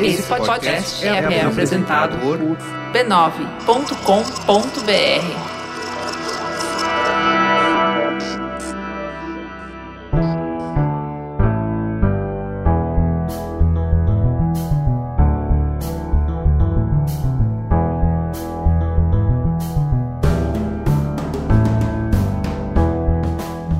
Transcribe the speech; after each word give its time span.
Esse 0.00 0.22
podcast 0.24 1.06
é, 1.06 1.08
é 1.08 1.42
apresentado 1.42 2.18
por 2.18 2.38
b9.com.br. 2.92 5.54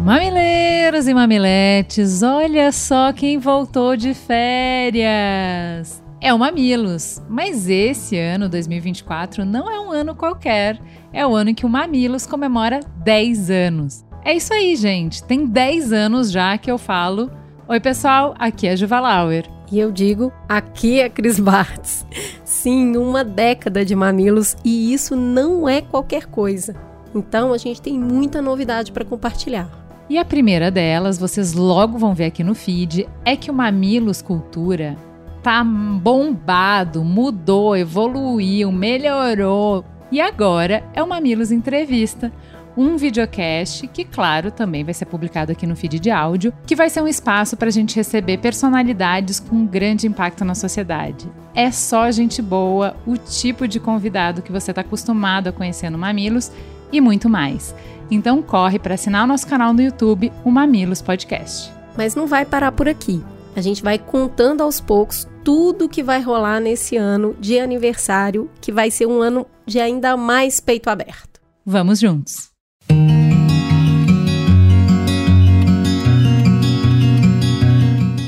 Mamileiros 0.04 1.08
e 1.08 1.14
mamiletes, 1.14 2.22
olha 2.22 2.70
só 2.70 3.12
quem 3.12 3.38
voltou 3.38 3.96
de 3.96 4.14
férias! 4.14 5.93
É 6.24 6.32
o 6.32 6.38
Mamilos, 6.38 7.20
mas 7.28 7.68
esse 7.68 8.18
ano, 8.18 8.48
2024, 8.48 9.44
não 9.44 9.70
é 9.70 9.78
um 9.78 9.92
ano 9.92 10.14
qualquer. 10.14 10.80
É 11.12 11.26
o 11.26 11.34
ano 11.34 11.50
em 11.50 11.54
que 11.54 11.66
o 11.66 11.68
Mamilos 11.68 12.24
comemora 12.24 12.80
10 13.04 13.50
anos. 13.50 14.06
É 14.24 14.32
isso 14.32 14.54
aí, 14.54 14.74
gente. 14.74 15.22
Tem 15.22 15.44
10 15.44 15.92
anos 15.92 16.32
já 16.32 16.56
que 16.56 16.70
eu 16.70 16.78
falo. 16.78 17.30
Oi, 17.68 17.78
pessoal, 17.78 18.34
aqui 18.38 18.66
é 18.66 18.72
a 18.72 18.76
Juva 18.76 19.00
Lauer. 19.00 19.44
E 19.70 19.78
eu 19.78 19.92
digo, 19.92 20.32
aqui 20.48 20.98
é 20.98 21.10
Cris 21.10 21.38
Bartz. 21.38 22.06
Sim, 22.42 22.96
uma 22.96 23.22
década 23.22 23.84
de 23.84 23.94
mamilos 23.94 24.56
e 24.64 24.94
isso 24.94 25.14
não 25.14 25.68
é 25.68 25.82
qualquer 25.82 26.24
coisa. 26.24 26.74
Então 27.14 27.52
a 27.52 27.58
gente 27.58 27.82
tem 27.82 27.98
muita 27.98 28.40
novidade 28.40 28.92
para 28.92 29.04
compartilhar. 29.04 29.68
E 30.08 30.16
a 30.16 30.24
primeira 30.24 30.70
delas, 30.70 31.18
vocês 31.18 31.52
logo 31.52 31.98
vão 31.98 32.14
ver 32.14 32.24
aqui 32.24 32.42
no 32.42 32.54
feed, 32.54 33.06
é 33.26 33.36
que 33.36 33.50
o 33.50 33.54
Mamilos 33.54 34.22
Cultura 34.22 34.96
tá 35.44 35.62
bombado, 35.62 37.04
mudou, 37.04 37.76
evoluiu, 37.76 38.72
melhorou. 38.72 39.84
E 40.10 40.18
agora 40.18 40.82
é 40.94 41.02
o 41.02 41.06
Mamilos 41.06 41.52
Entrevista, 41.52 42.32
um 42.74 42.96
videocast 42.96 43.86
que, 43.88 44.06
claro, 44.06 44.50
também 44.50 44.82
vai 44.82 44.94
ser 44.94 45.04
publicado 45.04 45.52
aqui 45.52 45.66
no 45.66 45.76
feed 45.76 46.00
de 46.00 46.10
áudio, 46.10 46.50
que 46.66 46.74
vai 46.74 46.88
ser 46.88 47.02
um 47.02 47.06
espaço 47.06 47.58
para 47.58 47.68
a 47.68 47.70
gente 47.70 47.94
receber 47.94 48.38
personalidades 48.38 49.38
com 49.38 49.66
grande 49.66 50.06
impacto 50.06 50.46
na 50.46 50.54
sociedade. 50.54 51.30
É 51.54 51.70
só 51.70 52.10
gente 52.10 52.40
boa, 52.40 52.96
o 53.06 53.18
tipo 53.18 53.68
de 53.68 53.78
convidado 53.78 54.40
que 54.40 54.50
você 54.50 54.70
está 54.70 54.80
acostumado 54.80 55.48
a 55.48 55.52
conhecer 55.52 55.90
no 55.90 55.98
Mamilos 55.98 56.50
e 56.90 57.02
muito 57.02 57.28
mais. 57.28 57.74
Então 58.10 58.40
corre 58.40 58.78
para 58.78 58.94
assinar 58.94 59.24
o 59.24 59.28
nosso 59.28 59.46
canal 59.46 59.74
no 59.74 59.82
YouTube, 59.82 60.32
o 60.42 60.50
Mamilos 60.50 61.02
Podcast. 61.02 61.70
Mas 61.98 62.14
não 62.14 62.26
vai 62.26 62.46
parar 62.46 62.72
por 62.72 62.88
aqui. 62.88 63.22
A 63.54 63.60
gente 63.60 63.82
vai 63.82 63.98
contando 63.98 64.62
aos 64.62 64.80
poucos 64.80 65.28
tudo 65.44 65.90
que 65.90 66.02
vai 66.02 66.22
rolar 66.22 66.58
nesse 66.58 66.96
ano 66.96 67.36
de 67.38 67.58
aniversário, 67.58 68.50
que 68.62 68.72
vai 68.72 68.90
ser 68.90 69.06
um 69.06 69.20
ano 69.20 69.46
de 69.66 69.78
ainda 69.78 70.16
mais 70.16 70.58
peito 70.58 70.88
aberto. 70.88 71.38
Vamos 71.66 72.00
juntos! 72.00 72.48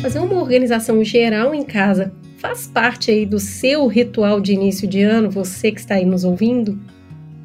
Fazer 0.03 0.19
uma 0.19 0.41
organização 0.41 1.03
geral 1.03 1.55
em 1.55 1.65
casa 1.65 2.13
faz 2.37 2.67
parte 2.67 3.11
aí 3.11 3.25
do 3.25 3.41
seu 3.41 3.87
ritual 3.87 4.39
de 4.39 4.53
início 4.53 4.87
de 4.87 5.03
ano, 5.03 5.31
você 5.31 5.73
que 5.73 5.81
está 5.81 5.95
aí 5.95 6.05
nos 6.05 6.23
ouvindo? 6.23 6.79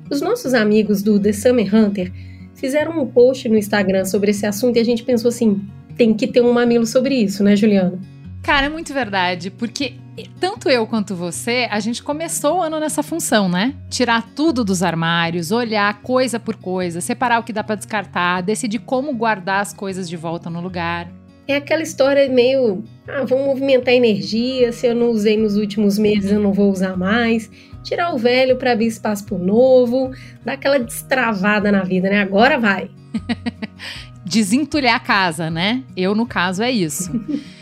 Os 0.10 0.22
nossos 0.22 0.54
amigos 0.54 1.02
do 1.02 1.18
The 1.18 1.32
Summer 1.32 1.74
Hunter 1.74 2.12
fizeram 2.56 3.02
um 3.02 3.08
post 3.08 3.48
no 3.48 3.58
Instagram 3.58 4.04
sobre 4.04 4.32
esse 4.32 4.46
assunto 4.46 4.76
e 4.76 4.80
a 4.80 4.86
gente 4.86 5.04
pensou 5.04 5.30
assim: 5.30 5.62
tem 5.96 6.14
que 6.14 6.28
ter 6.28 6.42
um 6.42 6.52
mamilo 6.52 6.86
sobre 6.86 7.16
isso, 7.16 7.42
né, 7.42 7.56
Juliana? 7.56 7.98
Cara, 8.42 8.66
é 8.66 8.70
muito 8.70 8.94
verdade, 8.94 9.52
porque 9.52 9.96
tanto 10.40 10.68
eu 10.70 10.88
quanto 10.88 11.16
você, 11.16 11.68
a 11.70 11.80
gente 11.80 12.02
começou 12.02 12.58
o 12.58 12.62
ano 12.62 12.80
nessa 12.80 13.04
função, 13.04 13.48
né? 13.48 13.76
Tirar 13.90 14.28
tudo 14.36 14.64
dos 14.64 14.82
armários, 14.82 15.52
olhar 15.52 16.02
coisa 16.02 16.40
por 16.40 16.56
coisa, 16.56 17.02
separar 17.02 17.40
o 17.40 17.44
que 17.44 17.54
dá 17.54 17.64
para 17.64 17.76
descartar, 17.76 18.42
decidir 18.42 18.80
como 18.80 19.14
guardar 19.14 19.62
as 19.62 19.74
coisas 19.74 20.10
de 20.10 20.18
volta 20.18 20.50
no 20.50 20.60
lugar. 20.60 21.08
É 21.48 21.56
aquela 21.56 21.84
história 21.84 22.28
meio, 22.30 22.84
ah, 23.08 23.24
vamos 23.26 23.46
movimentar 23.46 23.94
energia, 23.94 24.72
se 24.72 24.88
eu 24.88 24.96
não 24.96 25.10
usei 25.10 25.38
nos 25.38 25.56
últimos 25.56 25.98
meses, 25.98 26.32
eu 26.32 26.40
não 26.40 26.54
vou 26.54 26.72
usar 26.72 26.98
mais 26.98 27.50
tirar 27.84 28.14
o 28.14 28.18
velho 28.18 28.58
para 28.58 28.72
abrir 28.72 28.88
espaço 28.88 29.26
pro 29.26 29.38
novo, 29.38 30.12
dar 30.44 30.54
aquela 30.54 30.80
destravada 30.80 31.72
na 31.72 31.84
vida, 31.84 32.10
né? 32.10 32.22
Agora 32.22 32.60
vai. 32.60 32.90
Desentulhar 34.26 34.96
a 34.96 35.00
casa, 35.00 35.50
né? 35.50 35.84
Eu, 35.96 36.16
no 36.16 36.26
caso, 36.26 36.64
é 36.64 36.72
isso. 36.72 37.12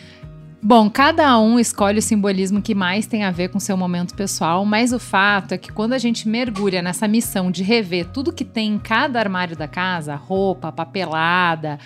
Bom, 0.61 0.89
cada 0.89 1.39
um 1.39 1.57
escolhe 1.57 1.99
o 1.99 2.01
simbolismo 2.01 2.61
que 2.61 2.75
mais 2.75 3.07
tem 3.07 3.23
a 3.23 3.31
ver 3.31 3.47
com 3.47 3.61
seu 3.61 3.77
momento 3.77 4.13
pessoal, 4.13 4.65
mas 4.65 4.91
o 4.91 4.99
fato 4.99 5.53
é 5.53 5.57
que 5.57 5.71
quando 5.71 5.93
a 5.93 5.97
gente 5.97 6.27
mergulha 6.27 6.81
nessa 6.81 7.07
missão 7.07 7.49
de 7.49 7.63
rever 7.63 8.07
tudo 8.07 8.33
que 8.33 8.43
tem 8.43 8.73
em 8.73 8.77
cada 8.77 9.19
armário 9.19 9.55
da 9.55 9.69
casa, 9.69 10.15
roupa, 10.15 10.69
papelada, 10.69 11.79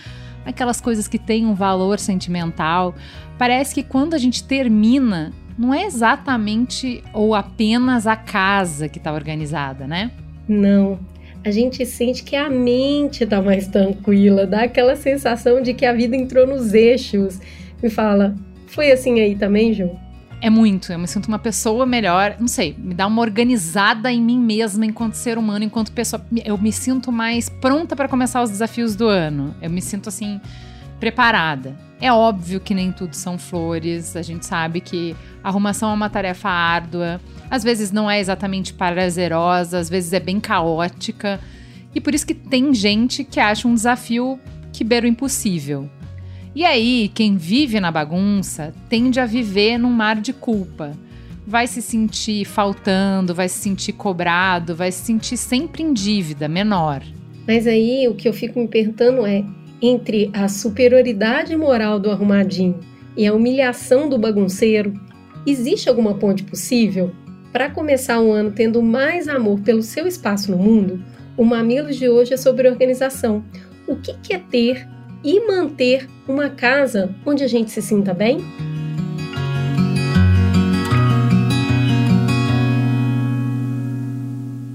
aquelas 0.44 0.82
coisas 0.82 1.08
que 1.08 1.20
têm 1.20 1.46
um 1.46 1.54
valor 1.54 2.00
sentimental, 2.00 2.96
parece 3.38 3.76
que 3.76 3.84
quando 3.84 4.16
a 4.16 4.18
gente 4.18 4.44
termina, 4.44 5.32
não 5.56 5.72
é 5.72 5.86
exatamente 5.86 7.04
ou 7.14 7.36
apenas 7.36 8.08
a 8.08 8.16
casa 8.16 8.90
que 8.90 8.98
está 8.98 9.14
organizada, 9.14 9.86
né? 9.86 10.10
Não. 10.48 11.00
A 11.46 11.52
gente 11.52 11.86
sente 11.86 12.24
que 12.24 12.36
a 12.36 12.50
mente 12.50 13.24
está 13.24 13.40
mais 13.40 13.68
tranquila, 13.68 14.48
dá 14.48 14.64
aquela 14.64 14.96
sensação 14.96 15.62
de 15.62 15.76
que 15.76 15.86
a 15.86 15.94
vida 15.94 16.16
entrou 16.16 16.48
nos 16.48 16.74
eixos. 16.74 17.40
Me 17.82 17.90
fala, 17.90 18.34
foi 18.74 18.92
assim 18.92 19.20
aí 19.20 19.36
também, 19.36 19.74
Ju? 19.74 19.90
É 20.42 20.50
muito, 20.50 20.92
eu 20.92 21.00
me 21.00 21.08
sinto 21.08 21.28
uma 21.28 21.40
pessoa 21.40 21.86
melhor, 21.86 22.36
não 22.38 22.50
sei, 22.50 22.76
me 22.78 22.94
dá 22.94 23.08
uma 23.08 23.22
organizada 23.22 24.12
em 24.12 24.22
mim 24.22 24.38
mesma 24.38 24.86
enquanto 24.86 25.14
ser 25.14 25.38
humano, 25.38 25.64
enquanto 25.64 25.94
pessoa. 25.94 26.22
Eu 26.44 26.58
me 26.58 26.70
sinto 26.70 27.14
mais 27.14 27.48
pronta 27.48 27.96
para 27.96 28.10
começar 28.10 28.42
os 28.44 28.50
desafios 28.50 28.94
do 28.94 29.08
ano. 29.08 29.56
Eu 29.62 29.70
me 29.70 29.82
sinto 29.82 30.10
assim, 30.10 30.42
preparada. 31.00 31.78
É 32.02 32.12
óbvio 32.12 32.60
que 32.60 32.74
nem 32.74 32.92
tudo 32.92 33.16
são 33.16 33.38
flores, 33.38 34.18
a 34.18 34.22
gente 34.22 34.46
sabe 34.46 34.82
que 34.82 35.16
arrumação 35.42 35.92
é 35.92 35.94
uma 35.94 36.10
tarefa 36.10 36.50
árdua, 36.50 37.22
às 37.50 37.64
vezes 37.64 37.94
não 37.94 38.12
é 38.12 38.20
exatamente 38.20 38.74
prazerosa, 38.74 39.80
às 39.80 39.90
vezes 39.90 40.12
é 40.12 40.20
bem 40.20 40.42
caótica, 40.42 41.40
e 41.96 42.02
por 42.02 42.14
isso 42.14 42.28
que 42.28 42.34
tem 42.34 42.74
gente 42.74 43.24
que 43.24 43.40
acha 43.40 43.66
um 43.66 43.74
desafio 43.74 44.38
que 44.74 44.84
beira 44.84 45.06
o 45.06 45.10
impossível. 45.10 45.90
E 46.56 46.64
aí, 46.64 47.10
quem 47.14 47.36
vive 47.36 47.80
na 47.80 47.92
bagunça 47.92 48.74
tende 48.88 49.20
a 49.20 49.26
viver 49.26 49.80
num 49.80 49.90
mar 49.90 50.22
de 50.22 50.32
culpa. 50.32 50.92
Vai 51.48 51.66
se 51.66 51.82
sentir 51.82 52.46
faltando, 52.46 53.34
vai 53.34 53.50
se 53.50 53.58
sentir 53.58 53.94
cobrado, 53.94 54.76
vai 54.76 54.92
se 54.92 55.04
sentir 55.04 55.36
sempre 55.36 55.82
em 55.82 55.92
dívida, 55.92 56.48
menor. 56.48 57.02
Mas 57.48 57.66
aí 57.66 58.08
o 58.08 58.14
que 58.14 58.30
eu 58.30 58.34
fico 58.34 58.60
me 58.60 58.68
perguntando 58.68 59.26
é: 59.26 59.44
entre 59.82 60.30
a 60.32 60.48
superioridade 60.48 61.56
moral 61.56 62.00
do 62.00 62.12
arrumadinho 62.12 62.80
e 63.18 63.26
a 63.26 63.34
humilhação 63.34 64.08
do 64.08 64.20
bagunceiro, 64.20 64.94
existe 65.48 65.90
alguma 65.90 66.14
ponte 66.14 66.44
possível? 66.44 67.12
Para 67.52 67.72
começar 67.72 68.22
um 68.22 68.32
ano 68.32 68.52
tendo 68.52 68.82
mais 68.82 69.28
amor 69.28 69.60
pelo 69.62 69.82
seu 69.82 70.06
espaço 70.06 70.52
no 70.52 70.58
mundo, 70.58 71.04
o 71.36 71.44
Mamilos 71.44 71.98
de 71.98 72.08
hoje 72.08 72.34
é 72.34 72.38
sobre 72.38 72.70
organização. 72.70 73.44
O 73.88 73.96
que 73.96 74.34
é 74.34 74.38
ter 74.38 74.88
e 75.24 75.48
manter 75.48 76.10
uma 76.28 76.50
casa 76.50 77.14
onde 77.26 77.44
a 77.44 77.48
gente 77.48 77.72
se 77.72 77.82
sinta 77.82 78.14
bem? 78.14 78.40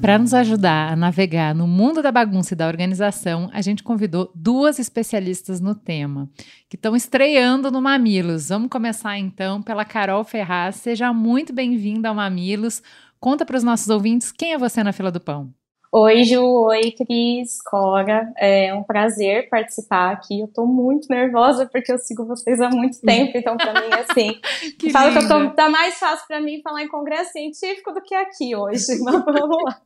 Para 0.01 0.17
nos 0.19 0.33
ajudar 0.33 0.93
a 0.93 0.97
navegar 0.97 1.55
no 1.55 1.67
mundo 1.67 2.01
da 2.01 2.11
bagunça 2.11 2.55
e 2.55 2.57
da 2.57 2.67
organização, 2.67 3.51
a 3.53 3.61
gente 3.61 3.83
convidou 3.83 4.33
duas 4.35 4.79
especialistas 4.79 5.61
no 5.61 5.75
tema, 5.75 6.31
que 6.67 6.77
estão 6.77 6.97
estreando 6.97 7.71
no 7.71 7.83
Mamilos. 7.83 8.49
Vamos 8.49 8.71
começar 8.71 9.19
então 9.19 9.61
pela 9.61 9.85
Carol 9.85 10.25
Ferraz. 10.25 10.77
Seja 10.77 11.13
muito 11.13 11.53
bem-vinda 11.53 12.09
ao 12.09 12.15
Mamilos. 12.15 12.81
Conta 13.21 13.45
para 13.45 13.59
os 13.59 13.65
nossos 13.65 13.89
ouvintes 13.89 14.33
quem 14.33 14.55
é 14.55 14.59
você 14.59 14.83
na 14.83 14.93
fila 14.93 15.11
do 15.11 15.21
pão. 15.21 15.53
Oi, 15.91 16.23
Ju. 16.25 16.45
Oi, 16.45 16.93
Cris, 16.93 17.63
Cora. 17.63 18.31
É 18.37 18.75
um 18.75 18.83
prazer 18.83 19.49
participar 19.49 20.13
aqui. 20.13 20.41
Eu 20.41 20.49
tô 20.49 20.67
muito 20.67 21.09
nervosa 21.09 21.65
porque 21.67 21.91
eu 21.91 21.99
sigo 21.99 22.27
vocês 22.27 22.61
há 22.61 22.69
muito 22.69 23.01
tempo, 23.03 23.33
então 23.35 23.57
pra 23.57 23.73
mim, 23.73 23.89
assim, 23.95 24.39
que 24.79 24.91
falo 24.91 25.13
que 25.13 25.19
eu 25.19 25.29
tô, 25.29 25.51
tá 25.55 25.71
mais 25.71 25.99
fácil 25.99 26.27
pra 26.27 26.43
mim 26.43 26.61
falar 26.61 26.83
em 26.83 26.89
congresso 26.89 27.33
científico 27.33 27.93
do 27.93 28.03
que 28.03 28.15
aqui 28.15 28.55
hoje, 28.55 28.85
mas 29.03 29.25
vamos 29.25 29.65
lá. 29.65 29.81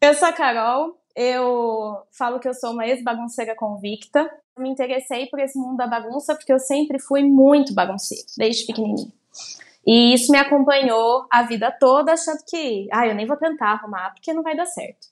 Eu 0.00 0.14
sou 0.14 0.28
a 0.28 0.32
Carol, 0.32 0.98
eu 1.14 2.02
falo 2.10 2.40
que 2.40 2.48
eu 2.48 2.54
sou 2.54 2.72
uma 2.72 2.88
ex-bagunceira 2.88 3.54
convicta. 3.54 4.28
me 4.58 4.68
interessei 4.68 5.26
por 5.26 5.38
esse 5.38 5.56
mundo 5.56 5.76
da 5.76 5.86
bagunça 5.86 6.34
porque 6.34 6.52
eu 6.52 6.58
sempre 6.58 6.98
fui 6.98 7.22
muito 7.22 7.72
bagunceira, 7.72 8.24
desde 8.36 8.66
pequenininha. 8.66 9.12
E 9.86 10.12
isso 10.14 10.32
me 10.32 10.38
acompanhou 10.38 11.26
a 11.30 11.42
vida 11.42 11.70
toda, 11.70 12.12
achando 12.12 12.40
que, 12.48 12.88
ah, 12.92 13.06
eu 13.06 13.14
nem 13.14 13.26
vou 13.26 13.36
tentar 13.36 13.72
arrumar, 13.72 14.10
porque 14.10 14.32
não 14.32 14.42
vai 14.42 14.56
dar 14.56 14.66
certo. 14.66 15.06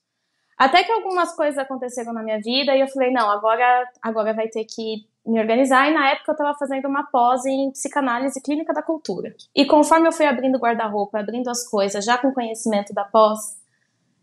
Até 0.59 0.83
que 0.83 0.93
algumas 0.93 1.35
coisas 1.35 1.59
aconteceram 1.59 2.13
na 2.13 2.23
minha 2.23 2.41
vida 2.41 2.75
e 2.75 2.81
eu 2.81 2.89
falei, 2.89 3.13
não, 3.13 3.31
agora, 3.31 3.89
agora 4.03 4.33
vai 4.33 4.49
ter 4.49 4.65
que 4.65 5.07
me 5.27 5.41
organizar 5.41 5.89
e 5.89 5.95
na 5.95 6.11
época 6.11 6.33
eu 6.33 6.35
estava 6.35 6.57
fazendo 6.59 6.87
uma 6.87 7.05
pós 7.05 7.45
em 7.47 7.71
psicanálise 7.71 8.41
clínica 8.43 8.73
da 8.73 8.83
cultura. 8.83 9.35
E 9.55 9.65
conforme 9.65 10.07
eu 10.07 10.13
fui 10.13 10.27
abrindo 10.27 10.59
guarda-roupa, 10.59 11.19
abrindo 11.19 11.49
as 11.49 11.67
coisas, 11.69 12.05
já 12.05 12.19
com 12.19 12.33
conhecimento 12.33 12.93
da 12.93 13.05
pós, 13.05 13.41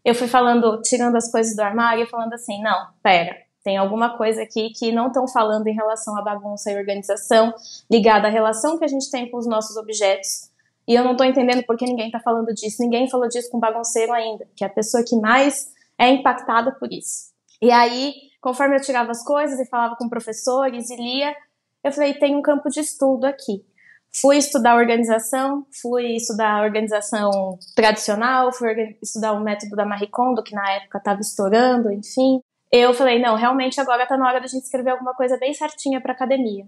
eu 0.06 0.16
fui 0.16 0.28
falando, 0.28 0.82
tirando 0.82 1.16
as 1.16 1.32
coisas 1.32 1.56
do 1.56 1.62
armário 1.62 2.04
e 2.04 2.10
falando 2.10 2.34
assim, 2.34 2.62
não, 2.62 2.88
pera, 3.02 3.36
tem 3.64 3.78
alguma 3.78 4.18
coisa 4.18 4.42
aqui 4.42 4.72
que 4.72 4.92
não 4.92 5.08
estão 5.08 5.28
falando 5.28 5.68
em 5.68 5.74
relação 5.74 6.18
à 6.18 6.22
bagunça 6.22 6.72
e 6.72 6.78
organização, 6.78 7.54
ligada 7.90 8.28
à 8.28 8.32
relação 8.32 8.78
que 8.78 8.86
a 8.86 8.88
gente 8.88 9.10
tem 9.12 9.30
com 9.30 9.38
os 9.38 9.48
nossos 9.48 9.78
objetos. 9.78 10.50
E 10.88 10.96
eu 10.96 11.04
não 11.04 11.12
estou 11.12 11.26
entendendo 11.26 11.64
por 11.64 11.78
que 11.78 11.86
ninguém 11.86 12.08
está 12.08 12.20
falando 12.20 12.54
disso. 12.54 12.82
Ninguém 12.82 13.10
falou 13.10 13.28
disso 13.28 13.52
com 13.52 13.60
bagunceiro 13.60 14.12
ainda, 14.12 14.48
que 14.56 14.64
é 14.64 14.68
a 14.68 14.70
pessoa 14.70 15.04
que 15.04 15.16
mais 15.16 15.72
é 15.98 16.10
impactada 16.10 16.72
por 16.72 16.92
isso. 16.92 17.32
E 17.62 17.72
aí, 17.72 18.14
conforme 18.42 18.76
eu 18.76 18.82
tirava 18.82 19.12
as 19.12 19.24
coisas 19.24 19.60
e 19.60 19.70
falava 19.70 19.96
com 19.96 20.10
professores 20.10 20.90
e 20.90 20.96
lia, 20.96 21.36
eu 21.84 21.92
falei, 21.92 22.16
tem 22.16 22.36
um 22.36 22.42
campo 22.42 22.70
de 22.70 22.80
estudo 22.80 23.26
aqui. 23.26 23.64
Fui 24.14 24.38
estudar 24.38 24.76
organização, 24.76 25.66
fui 25.82 26.16
estudar 26.16 26.64
organização 26.64 27.58
tradicional, 27.76 28.52
fui 28.52 28.98
estudar 29.02 29.32
o 29.34 29.40
método 29.40 29.76
da 29.76 29.86
Marie 29.86 30.10
Kondo, 30.10 30.44
que 30.44 30.54
na 30.54 30.70
época 30.72 30.98
estava 30.98 31.22
estourando, 31.22 31.92
enfim. 31.92 32.42
Eu 32.72 32.94
falei, 32.94 33.20
não, 33.20 33.36
realmente 33.36 33.82
agora 33.82 34.04
está 34.04 34.18
na 34.18 34.26
hora 34.28 34.40
da 34.40 34.48
gente 34.48 34.64
escrever 34.64 34.92
alguma 34.92 35.14
coisa 35.14 35.38
bem 35.38 35.54
certinha 35.54 36.00
para 36.00 36.14
academia. 36.14 36.66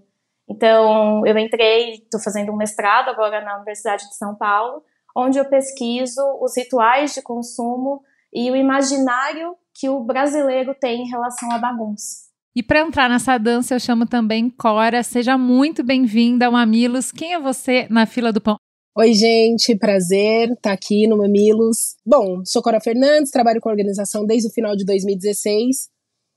Então, 0.48 1.26
eu 1.26 1.38
entrei, 1.38 1.94
estou 1.94 2.20
fazendo 2.20 2.52
um 2.52 2.56
mestrado 2.56 3.08
agora 3.08 3.40
na 3.40 3.56
Universidade 3.56 4.06
de 4.08 4.16
São 4.16 4.34
Paulo, 4.34 4.82
onde 5.16 5.38
eu 5.38 5.46
pesquiso 5.46 6.20
os 6.42 6.54
rituais 6.56 7.14
de 7.14 7.22
consumo 7.22 8.02
e 8.32 8.50
o 8.50 8.56
imaginário 8.56 9.56
que 9.72 9.88
o 9.88 10.00
brasileiro 10.00 10.74
tem 10.78 11.02
em 11.02 11.08
relação 11.08 11.50
à 11.50 11.58
bagunça. 11.58 12.24
E 12.54 12.62
para 12.62 12.80
entrar 12.80 13.08
nessa 13.08 13.38
dança, 13.38 13.74
eu 13.74 13.80
chamo 13.80 14.06
também 14.06 14.50
Cora. 14.50 15.02
Seja 15.02 15.38
muito 15.38 15.82
bem-vinda 15.82 16.46
ao 16.46 16.52
Mamilos. 16.52 17.10
Quem 17.10 17.32
é 17.32 17.40
você 17.40 17.88
na 17.88 18.06
fila 18.06 18.32
do 18.32 18.40
pão? 18.40 18.56
Oi, 18.96 19.12
gente, 19.12 19.76
prazer 19.76 20.50
estar 20.50 20.60
tá 20.60 20.72
aqui 20.72 21.08
no 21.08 21.16
Mamilos. 21.16 21.96
Bom, 22.06 22.42
sou 22.44 22.62
Cora 22.62 22.80
Fernandes, 22.80 23.32
trabalho 23.32 23.60
com 23.60 23.68
organização 23.68 24.24
desde 24.24 24.48
o 24.48 24.52
final 24.52 24.76
de 24.76 24.84
2016. 24.84 25.93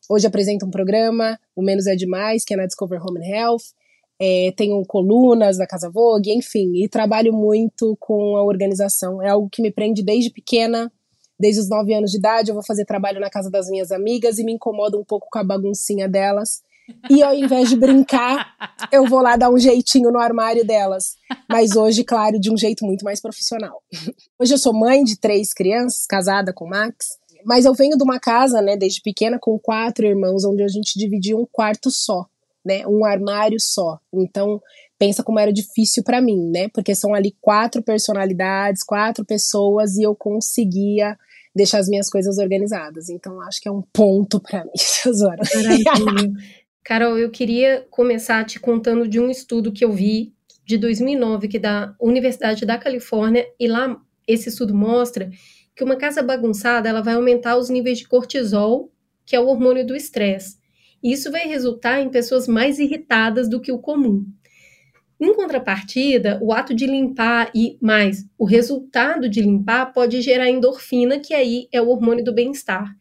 Hoje 0.09 0.27
apresento 0.27 0.65
um 0.65 0.71
programa, 0.71 1.39
O 1.55 1.61
Menos 1.61 1.87
é 1.87 1.95
Demais, 1.95 2.43
que 2.45 2.53
é 2.53 2.57
na 2.57 2.65
Discover 2.65 3.01
Home 3.05 3.19
and 3.19 3.29
Health. 3.29 3.63
É, 4.19 4.51
tenho 4.55 4.83
colunas 4.85 5.57
da 5.57 5.67
Casa 5.67 5.89
Vogue, 5.89 6.31
enfim, 6.31 6.71
e 6.75 6.89
trabalho 6.89 7.31
muito 7.31 7.95
com 7.99 8.35
a 8.35 8.43
organização. 8.43 9.21
É 9.21 9.29
algo 9.29 9.49
que 9.49 9.61
me 9.61 9.71
prende 9.71 10.03
desde 10.03 10.31
pequena, 10.31 10.91
Desde 11.39 11.61
os 11.61 11.69
9 11.69 11.93
anos 11.93 12.11
de 12.11 12.17
idade, 12.17 12.49
eu 12.49 12.55
vou 12.55 12.63
fazer 12.63 12.83
trabalho 12.83 13.19
na 13.19 13.29
casa 13.29 13.49
das 13.49 13.69
minhas 13.69 13.91
amigas 13.91 14.39
e 14.39 14.43
me 14.43 14.53
incomodo 14.53 14.99
um 14.99 15.03
pouco 15.03 15.27
com 15.31 15.37
a 15.37 15.43
baguncinha 15.43 16.09
delas. 16.09 16.63
E 17.09 17.21
ao 17.21 17.35
invés 17.35 17.69
de 17.69 17.75
brincar, 17.75 18.55
eu 18.91 19.05
vou 19.05 19.21
lá 19.21 19.35
dar 19.35 19.51
um 19.51 19.57
jeitinho 19.57 20.09
no 20.09 20.17
armário 20.17 20.65
delas. 20.65 21.15
Mas 21.47 21.75
hoje, 21.75 22.03
claro, 22.03 22.39
de 22.39 22.51
um 22.51 22.57
jeito 22.57 22.83
muito 22.85 23.05
mais 23.05 23.21
profissional. 23.21 23.83
Hoje 24.39 24.53
eu 24.53 24.57
sou 24.57 24.73
mãe 24.73 25.03
de 25.03 25.17
três 25.17 25.53
crianças, 25.53 26.05
casada 26.07 26.53
com 26.53 26.65
o 26.65 26.69
Max. 26.69 27.19
Mas 27.47 27.63
eu 27.63 27.73
venho 27.73 27.97
de 27.97 28.03
uma 28.03 28.19
casa, 28.19 28.61
né, 28.61 28.75
desde 28.75 29.01
pequena, 29.01 29.37
com 29.39 29.57
quatro 29.57 30.05
irmãos, 30.05 30.43
onde 30.43 30.61
a 30.61 30.67
gente 30.67 30.99
dividia 30.99 31.37
um 31.37 31.47
quarto 31.49 31.89
só, 31.89 32.25
né, 32.65 32.85
um 32.85 33.05
armário 33.05 33.57
só. 33.57 33.97
Então, 34.13 34.61
pensa 34.99 35.23
como 35.23 35.39
era 35.39 35.53
difícil 35.53 36.03
para 36.03 36.19
mim, 36.19 36.51
né, 36.51 36.67
porque 36.73 36.93
são 36.93 37.13
ali 37.13 37.33
quatro 37.39 37.81
personalidades, 37.81 38.83
quatro 38.83 39.23
pessoas 39.23 39.95
e 39.95 40.03
eu 40.03 40.13
conseguia 40.13 41.17
deixar 41.55 41.79
as 41.79 41.87
minhas 41.87 42.09
coisas 42.09 42.37
organizadas. 42.37 43.07
Então, 43.07 43.39
acho 43.39 43.61
que 43.61 43.69
é 43.69 43.71
um 43.71 43.81
ponto 43.93 44.41
para 44.41 44.65
mim, 44.65 44.71
Suzana. 44.75 45.37
Carol, 46.83 47.17
eu 47.17 47.31
queria 47.31 47.87
começar 47.89 48.45
te 48.45 48.59
contando 48.59 49.07
de 49.07 49.21
um 49.21 49.29
estudo 49.29 49.71
que 49.71 49.85
eu 49.85 49.93
vi 49.93 50.33
de 50.65 50.77
2009, 50.77 51.47
que 51.47 51.55
é 51.55 51.61
da 51.61 51.95
Universidade 51.97 52.65
da 52.65 52.77
Califórnia, 52.77 53.47
e 53.57 53.69
lá 53.69 53.97
esse 54.27 54.49
estudo 54.49 54.75
mostra 54.75 55.29
que 55.77 55.83
uma 55.83 55.95
casa 55.95 56.23
bagunçada 56.23 56.89
ela 56.89 57.03
vai 57.03 57.13
aumentar 57.13 57.55
os 57.55 57.69
níveis 57.69 57.99
de 57.99 58.07
cortisol, 58.07 58.91
que 59.23 59.35
é 59.35 59.39
o 59.39 59.45
hormônio 59.45 59.85
do 59.85 59.95
estresse. 59.95 60.57
E 61.03 61.13
isso 61.13 61.31
vai 61.31 61.47
resultar 61.47 62.01
em 62.01 62.09
pessoas 62.09 62.47
mais 62.47 62.79
irritadas 62.79 63.47
do 63.47 63.61
que 63.61 63.71
o 63.71 63.77
comum. 63.77 64.25
Em 65.19 65.35
contrapartida, 65.35 66.39
o 66.41 66.51
ato 66.51 66.73
de 66.73 66.87
limpar 66.87 67.51
e 67.53 67.77
mais 67.79 68.25
o 68.39 68.45
resultado 68.45 69.29
de 69.29 69.39
limpar 69.39 69.93
pode 69.93 70.19
gerar 70.19 70.49
endorfina, 70.49 71.19
que 71.19 71.35
aí 71.35 71.67
é 71.71 71.79
o 71.79 71.89
hormônio 71.89 72.23
do 72.23 72.33
bem-estar. 72.33 72.91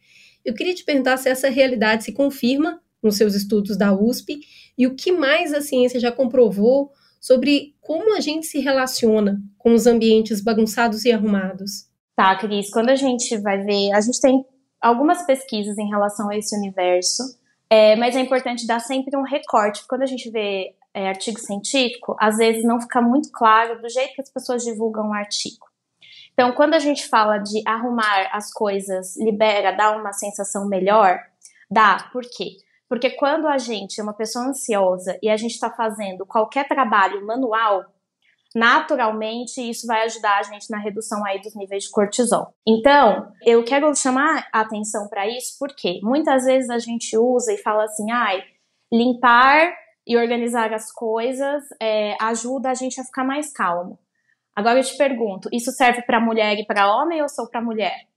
Eu 0.45 0.53
queria 0.53 0.75
te 0.75 0.85
perguntar 0.85 1.17
se 1.17 1.29
essa 1.29 1.49
realidade 1.49 2.03
se 2.03 2.11
confirma 2.11 2.79
nos 3.01 3.15
seus 3.15 3.33
estudos 3.33 3.75
da 3.75 3.91
USP 3.91 4.39
e 4.77 4.85
o 4.85 4.93
que 4.93 5.11
mais 5.11 5.51
a 5.51 5.61
ciência 5.61 5.99
já 5.99 6.11
comprovou 6.11 6.91
sobre 7.19 7.73
como 7.81 8.15
a 8.15 8.19
gente 8.19 8.45
se 8.45 8.59
relaciona 8.59 9.41
com 9.57 9.73
os 9.73 9.87
ambientes 9.87 10.41
bagunçados 10.41 11.05
e 11.05 11.11
arrumados. 11.11 11.86
Tá, 12.17 12.35
Cris, 12.35 12.71
quando 12.71 12.89
a 12.89 12.95
gente 12.95 13.37
vai 13.37 13.59
ver, 13.59 13.91
a 13.93 14.01
gente 14.01 14.19
tem 14.19 14.43
algumas 14.81 15.23
pesquisas 15.23 15.77
em 15.77 15.87
relação 15.87 16.27
a 16.31 16.35
esse 16.35 16.57
universo, 16.57 17.21
é, 17.69 17.95
mas 17.95 18.15
é 18.15 18.19
importante 18.19 18.65
dar 18.65 18.79
sempre 18.79 19.15
um 19.15 19.21
recorte. 19.21 19.85
Quando 19.87 20.01
a 20.01 20.07
gente 20.07 20.31
vê 20.31 20.73
é, 20.95 21.09
artigo 21.09 21.39
científico, 21.39 22.15
às 22.19 22.37
vezes 22.37 22.63
não 22.63 22.81
fica 22.81 22.99
muito 23.03 23.31
claro 23.31 23.79
do 23.79 23.87
jeito 23.87 24.15
que 24.15 24.21
as 24.21 24.31
pessoas 24.31 24.63
divulgam 24.63 25.09
o 25.09 25.13
artigo. 25.13 25.67
Então, 26.33 26.53
quando 26.53 26.73
a 26.73 26.79
gente 26.79 27.07
fala 27.07 27.37
de 27.37 27.61
arrumar 27.67 28.29
as 28.31 28.51
coisas, 28.51 29.15
libera, 29.17 29.71
dá 29.71 29.91
uma 29.91 30.11
sensação 30.11 30.67
melhor, 30.67 31.19
dá. 31.69 32.09
Por 32.11 32.23
quê? 32.23 32.57
Porque 32.89 33.11
quando 33.11 33.47
a 33.47 33.59
gente 33.59 34.01
é 34.01 34.03
uma 34.03 34.13
pessoa 34.13 34.45
ansiosa 34.45 35.19
e 35.21 35.29
a 35.29 35.37
gente 35.37 35.53
está 35.53 35.69
fazendo 35.69 36.25
qualquer 36.25 36.67
trabalho 36.67 37.23
manual, 37.27 37.85
naturalmente 38.57 39.61
isso 39.61 39.85
vai 39.85 40.03
ajudar 40.05 40.39
a 40.39 40.43
gente 40.43 40.71
na 40.71 40.79
redução 40.79 41.23
aí 41.23 41.39
dos 41.39 41.55
níveis 41.55 41.83
de 41.83 41.91
cortisol. 41.91 42.55
Então, 42.67 43.31
eu 43.45 43.63
quero 43.63 43.93
chamar 43.95 44.47
a 44.51 44.61
atenção 44.61 45.07
para 45.07 45.27
isso 45.27 45.55
porque 45.59 45.99
muitas 46.01 46.45
vezes 46.45 46.67
a 46.71 46.79
gente 46.79 47.15
usa 47.15 47.53
e 47.53 47.57
fala 47.57 47.83
assim, 47.83 48.09
ai, 48.11 48.43
limpar 48.91 49.71
e 50.07 50.17
organizar 50.17 50.73
as 50.73 50.91
coisas 50.91 51.63
é, 51.79 52.15
ajuda 52.19 52.71
a 52.71 52.73
gente 52.73 52.99
a 52.99 53.03
ficar 53.03 53.23
mais 53.23 53.53
calmo. 53.53 53.99
Agora 54.55 54.79
eu 54.79 54.83
te 54.83 54.97
pergunto, 54.97 55.49
isso 55.53 55.71
serve 55.71 56.01
para 56.01 56.19
mulher 56.19 56.57
e 56.57 56.65
para 56.65 56.91
homem 56.91 57.21
ou 57.21 57.29
só 57.29 57.45
para 57.45 57.61
mulher? 57.61 58.07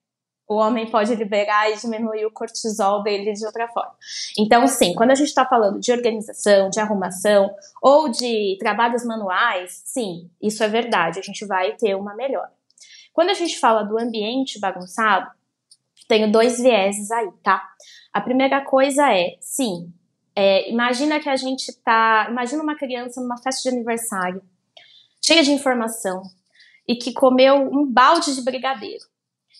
O 0.50 0.56
homem 0.56 0.90
pode 0.90 1.14
liberar 1.14 1.70
e 1.70 1.76
diminuir 1.76 2.26
o 2.26 2.30
cortisol 2.32 3.04
dele 3.04 3.32
de 3.32 3.46
outra 3.46 3.68
forma. 3.68 3.94
Então, 4.36 4.66
sim, 4.66 4.92
quando 4.96 5.12
a 5.12 5.14
gente 5.14 5.28
está 5.28 5.46
falando 5.46 5.78
de 5.78 5.92
organização, 5.92 6.68
de 6.68 6.80
arrumação 6.80 7.54
ou 7.80 8.08
de 8.08 8.56
trabalhos 8.58 9.04
manuais, 9.04 9.80
sim, 9.84 10.28
isso 10.42 10.64
é 10.64 10.68
verdade, 10.68 11.20
a 11.20 11.22
gente 11.22 11.46
vai 11.46 11.76
ter 11.76 11.94
uma 11.94 12.16
melhora. 12.16 12.50
Quando 13.12 13.30
a 13.30 13.34
gente 13.34 13.60
fala 13.60 13.84
do 13.84 13.96
ambiente 13.96 14.58
bagunçado, 14.58 15.30
tenho 16.08 16.32
dois 16.32 16.58
vieses 16.58 17.12
aí, 17.12 17.30
tá? 17.44 17.62
A 18.12 18.20
primeira 18.20 18.60
coisa 18.60 19.08
é, 19.08 19.36
sim, 19.40 19.92
é, 20.34 20.68
imagina 20.68 21.20
que 21.20 21.28
a 21.28 21.36
gente 21.36 21.72
tá. 21.84 22.26
Imagina 22.28 22.60
uma 22.60 22.74
criança 22.74 23.20
numa 23.20 23.40
festa 23.40 23.70
de 23.70 23.76
aniversário, 23.76 24.42
cheia 25.24 25.44
de 25.44 25.52
informação, 25.52 26.22
e 26.88 26.96
que 26.96 27.12
comeu 27.12 27.54
um 27.54 27.86
balde 27.86 28.34
de 28.34 28.42
brigadeiro. 28.42 29.04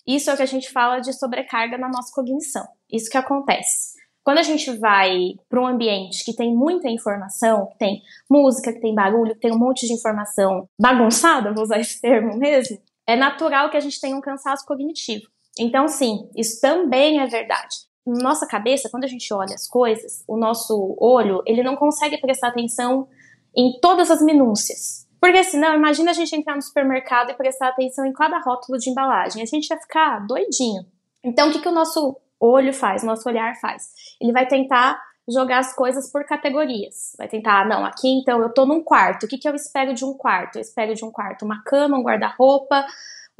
Isso 0.06 0.30
é 0.30 0.34
o 0.34 0.36
que 0.36 0.42
a 0.42 0.46
gente 0.46 0.70
fala 0.70 1.00
de 1.00 1.12
sobrecarga 1.12 1.78
na 1.78 1.88
nossa 1.88 2.12
cognição. 2.14 2.66
Isso 2.90 3.10
que 3.10 3.16
acontece. 3.16 3.98
Quando 4.22 4.38
a 4.38 4.42
gente 4.42 4.70
vai 4.78 5.34
para 5.48 5.60
um 5.60 5.66
ambiente 5.66 6.24
que 6.24 6.34
tem 6.34 6.54
muita 6.54 6.88
informação, 6.88 7.66
que 7.68 7.78
tem 7.78 8.02
música, 8.30 8.72
que 8.72 8.80
tem 8.80 8.94
barulho, 8.94 9.34
que 9.34 9.40
tem 9.40 9.52
um 9.52 9.58
monte 9.58 9.86
de 9.86 9.94
informação 9.94 10.68
bagunçada, 10.78 11.54
vou 11.54 11.64
usar 11.64 11.78
esse 11.80 12.00
termo 12.00 12.36
mesmo, 12.36 12.78
é 13.06 13.16
natural 13.16 13.70
que 13.70 13.76
a 13.76 13.80
gente 13.80 14.00
tenha 14.00 14.16
um 14.16 14.20
cansaço 14.20 14.66
cognitivo. 14.66 15.26
Então, 15.58 15.88
sim, 15.88 16.28
isso 16.36 16.60
também 16.60 17.18
é 17.18 17.26
verdade 17.26 17.90
nossa 18.06 18.46
cabeça, 18.46 18.88
quando 18.88 19.04
a 19.04 19.08
gente 19.08 19.32
olha 19.32 19.54
as 19.54 19.68
coisas, 19.68 20.24
o 20.26 20.36
nosso 20.36 20.96
olho, 20.98 21.42
ele 21.46 21.62
não 21.62 21.76
consegue 21.76 22.18
prestar 22.18 22.48
atenção 22.48 23.08
em 23.56 23.78
todas 23.80 24.10
as 24.10 24.22
minúcias. 24.22 25.06
Porque 25.20 25.44
senão, 25.44 25.74
imagina 25.74 26.12
a 26.12 26.14
gente 26.14 26.34
entrar 26.34 26.56
no 26.56 26.62
supermercado 26.62 27.30
e 27.30 27.34
prestar 27.34 27.68
atenção 27.68 28.06
em 28.06 28.12
cada 28.12 28.38
rótulo 28.38 28.78
de 28.78 28.88
embalagem. 28.88 29.42
A 29.42 29.46
gente 29.46 29.68
vai 29.68 29.78
ficar 29.78 30.26
doidinho. 30.26 30.86
Então, 31.22 31.48
o 31.48 31.52
que, 31.52 31.60
que 31.60 31.68
o 31.68 31.72
nosso 31.72 32.16
olho 32.40 32.72
faz, 32.72 33.02
o 33.02 33.06
nosso 33.06 33.28
olhar 33.28 33.54
faz? 33.60 33.92
Ele 34.20 34.32
vai 34.32 34.46
tentar 34.46 34.98
jogar 35.28 35.58
as 35.58 35.74
coisas 35.74 36.10
por 36.10 36.24
categorias. 36.24 37.14
Vai 37.18 37.28
tentar, 37.28 37.66
não, 37.66 37.84
aqui 37.84 38.08
então 38.08 38.40
eu 38.40 38.52
tô 38.52 38.64
num 38.64 38.82
quarto. 38.82 39.24
O 39.24 39.28
que, 39.28 39.38
que 39.38 39.48
eu 39.48 39.54
espero 39.54 39.92
de 39.92 40.04
um 40.04 40.14
quarto? 40.14 40.56
Eu 40.56 40.62
espero 40.62 40.94
de 40.94 41.04
um 41.04 41.10
quarto 41.10 41.44
uma 41.44 41.62
cama, 41.62 41.98
um 41.98 42.02
guarda-roupa, 42.02 42.86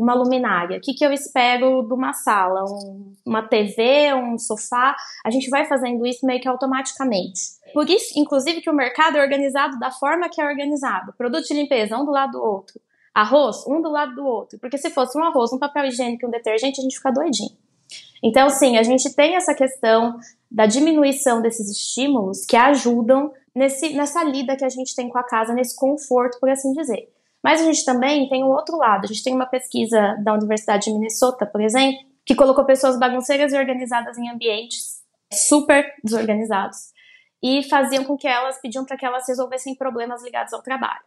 uma 0.01 0.15
luminária? 0.15 0.79
O 0.79 0.81
que, 0.81 0.95
que 0.95 1.05
eu 1.05 1.13
espero 1.13 1.83
de 1.83 1.93
uma 1.93 2.13
sala? 2.13 2.65
Um, 2.65 3.15
uma 3.25 3.43
TV, 3.43 4.15
um 4.15 4.39
sofá? 4.39 4.97
A 5.25 5.31
gente 5.31 5.51
vai 5.51 5.67
fazendo 5.67 6.07
isso 6.07 6.25
meio 6.27 6.41
que 6.41 6.49
automaticamente. 6.49 7.41
Por 7.75 7.89
isso, 7.89 8.19
inclusive, 8.19 8.61
que 8.61 8.71
o 8.71 8.75
mercado 8.75 9.19
é 9.19 9.23
organizado 9.23 9.79
da 9.79 9.91
forma 9.91 10.29
que 10.29 10.41
é 10.41 10.47
organizado. 10.47 11.13
Produto 11.17 11.47
de 11.47 11.55
limpeza, 11.55 11.97
um 11.97 12.05
do 12.05 12.11
lado 12.11 12.33
do 12.33 12.43
outro. 12.43 12.81
Arroz, 13.15 13.67
um 13.67 13.83
do 13.83 13.91
lado 13.91 14.15
do 14.15 14.25
outro. 14.25 14.59
Porque 14.59 14.79
se 14.79 14.91
fosse 14.91 15.19
um 15.19 15.25
arroz, 15.25 15.53
um 15.53 15.59
papel 15.59 15.85
higiênico 15.85 16.25
e 16.25 16.29
um 16.29 16.31
detergente, 16.31 16.81
a 16.81 16.83
gente 16.83 16.97
fica 16.97 17.13
doidinho. 17.13 17.57
Então, 18.23 18.49
sim, 18.51 18.77
a 18.77 18.83
gente 18.83 19.15
tem 19.15 19.37
essa 19.37 19.55
questão 19.55 20.19
da 20.51 20.67
diminuição 20.67 21.41
desses 21.41 21.71
estímulos 21.71 22.45
que 22.45 22.57
ajudam 22.57 23.33
nesse, 23.55 23.95
nessa 23.95 24.23
lida 24.25 24.57
que 24.57 24.65
a 24.65 24.69
gente 24.69 24.95
tem 24.95 25.09
com 25.09 25.19
a 25.19 25.23
casa, 25.23 25.53
nesse 25.53 25.77
conforto, 25.77 26.39
por 26.41 26.49
assim 26.49 26.73
dizer. 26.73 27.09
Mas 27.43 27.61
a 27.61 27.65
gente 27.65 27.85
também 27.85 28.29
tem 28.29 28.45
o 28.45 28.49
outro 28.49 28.77
lado. 28.77 29.05
A 29.05 29.07
gente 29.07 29.23
tem 29.23 29.35
uma 29.35 29.47
pesquisa 29.47 30.17
da 30.23 30.35
Universidade 30.35 30.85
de 30.85 30.93
Minnesota, 30.93 31.47
por 31.47 31.61
exemplo, 31.61 31.99
que 32.25 32.35
colocou 32.35 32.65
pessoas 32.65 32.99
bagunceiras 32.99 33.53
e 33.53 33.59
organizadas 33.59 34.19
em 34.19 34.29
ambientes 34.29 35.01
super 35.33 35.85
desorganizados 36.05 36.93
e 37.43 37.63
faziam 37.69 38.05
com 38.05 38.17
que 38.17 38.29
elas 38.29 38.61
pediam 38.61 38.85
para 38.85 38.97
que 38.97 39.07
elas 39.07 39.27
resolvessem 39.27 39.75
problemas 39.75 40.23
ligados 40.23 40.53
ao 40.53 40.63
trabalho. 40.63 41.01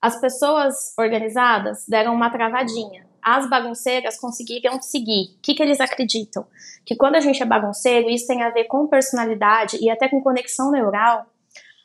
As 0.00 0.20
pessoas 0.20 0.94
organizadas 0.98 1.84
deram 1.88 2.14
uma 2.14 2.30
travadinha. 2.30 3.06
As 3.22 3.48
bagunceiras 3.48 4.18
conseguiram 4.18 4.80
seguir. 4.80 5.36
O 5.36 5.40
que, 5.42 5.54
que 5.54 5.62
eles 5.62 5.80
acreditam? 5.80 6.46
Que 6.86 6.96
quando 6.96 7.16
a 7.16 7.20
gente 7.20 7.42
é 7.42 7.46
bagunceiro, 7.46 8.08
isso 8.08 8.26
tem 8.26 8.42
a 8.42 8.50
ver 8.50 8.64
com 8.64 8.86
personalidade 8.86 9.76
e 9.80 9.90
até 9.90 10.08
com 10.08 10.22
conexão 10.22 10.70
neural, 10.70 11.26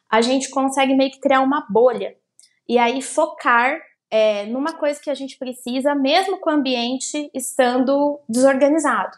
a 0.09 0.21
gente 0.21 0.49
consegue 0.49 0.95
meio 0.95 1.11
que 1.11 1.19
criar 1.19 1.41
uma 1.41 1.65
bolha 1.69 2.15
e 2.67 2.77
aí 2.77 3.01
focar 3.01 3.79
é, 4.09 4.45
numa 4.45 4.73
coisa 4.73 4.99
que 5.01 5.09
a 5.09 5.15
gente 5.15 5.37
precisa, 5.37 5.95
mesmo 5.95 6.39
com 6.39 6.49
o 6.49 6.53
ambiente 6.53 7.29
estando 7.33 8.19
desorganizado. 8.29 9.17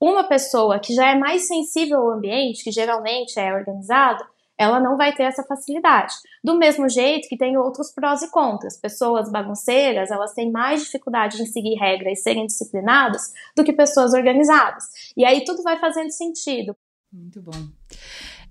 Uma 0.00 0.24
pessoa 0.24 0.78
que 0.78 0.94
já 0.94 1.10
é 1.10 1.14
mais 1.14 1.48
sensível 1.48 2.00
ao 2.00 2.12
ambiente, 2.12 2.62
que 2.62 2.70
geralmente 2.70 3.38
é 3.40 3.52
organizada, 3.52 4.24
ela 4.58 4.80
não 4.80 4.96
vai 4.96 5.14
ter 5.14 5.24
essa 5.24 5.42
facilidade. 5.42 6.14
Do 6.42 6.56
mesmo 6.56 6.88
jeito 6.88 7.28
que 7.28 7.36
tem 7.36 7.58
outros 7.58 7.92
prós 7.92 8.22
e 8.22 8.30
contras. 8.30 8.78
Pessoas 8.80 9.30
bagunceiras, 9.30 10.10
elas 10.10 10.32
têm 10.32 10.50
mais 10.50 10.84
dificuldade 10.84 11.42
em 11.42 11.46
seguir 11.46 11.74
regras 11.74 12.18
e 12.18 12.22
serem 12.22 12.46
disciplinadas 12.46 13.32
do 13.54 13.64
que 13.64 13.72
pessoas 13.72 14.14
organizadas. 14.14 14.84
E 15.16 15.24
aí 15.24 15.44
tudo 15.44 15.62
vai 15.62 15.78
fazendo 15.78 16.10
sentido. 16.10 16.76
Muito 17.12 17.42
bom. 17.42 17.68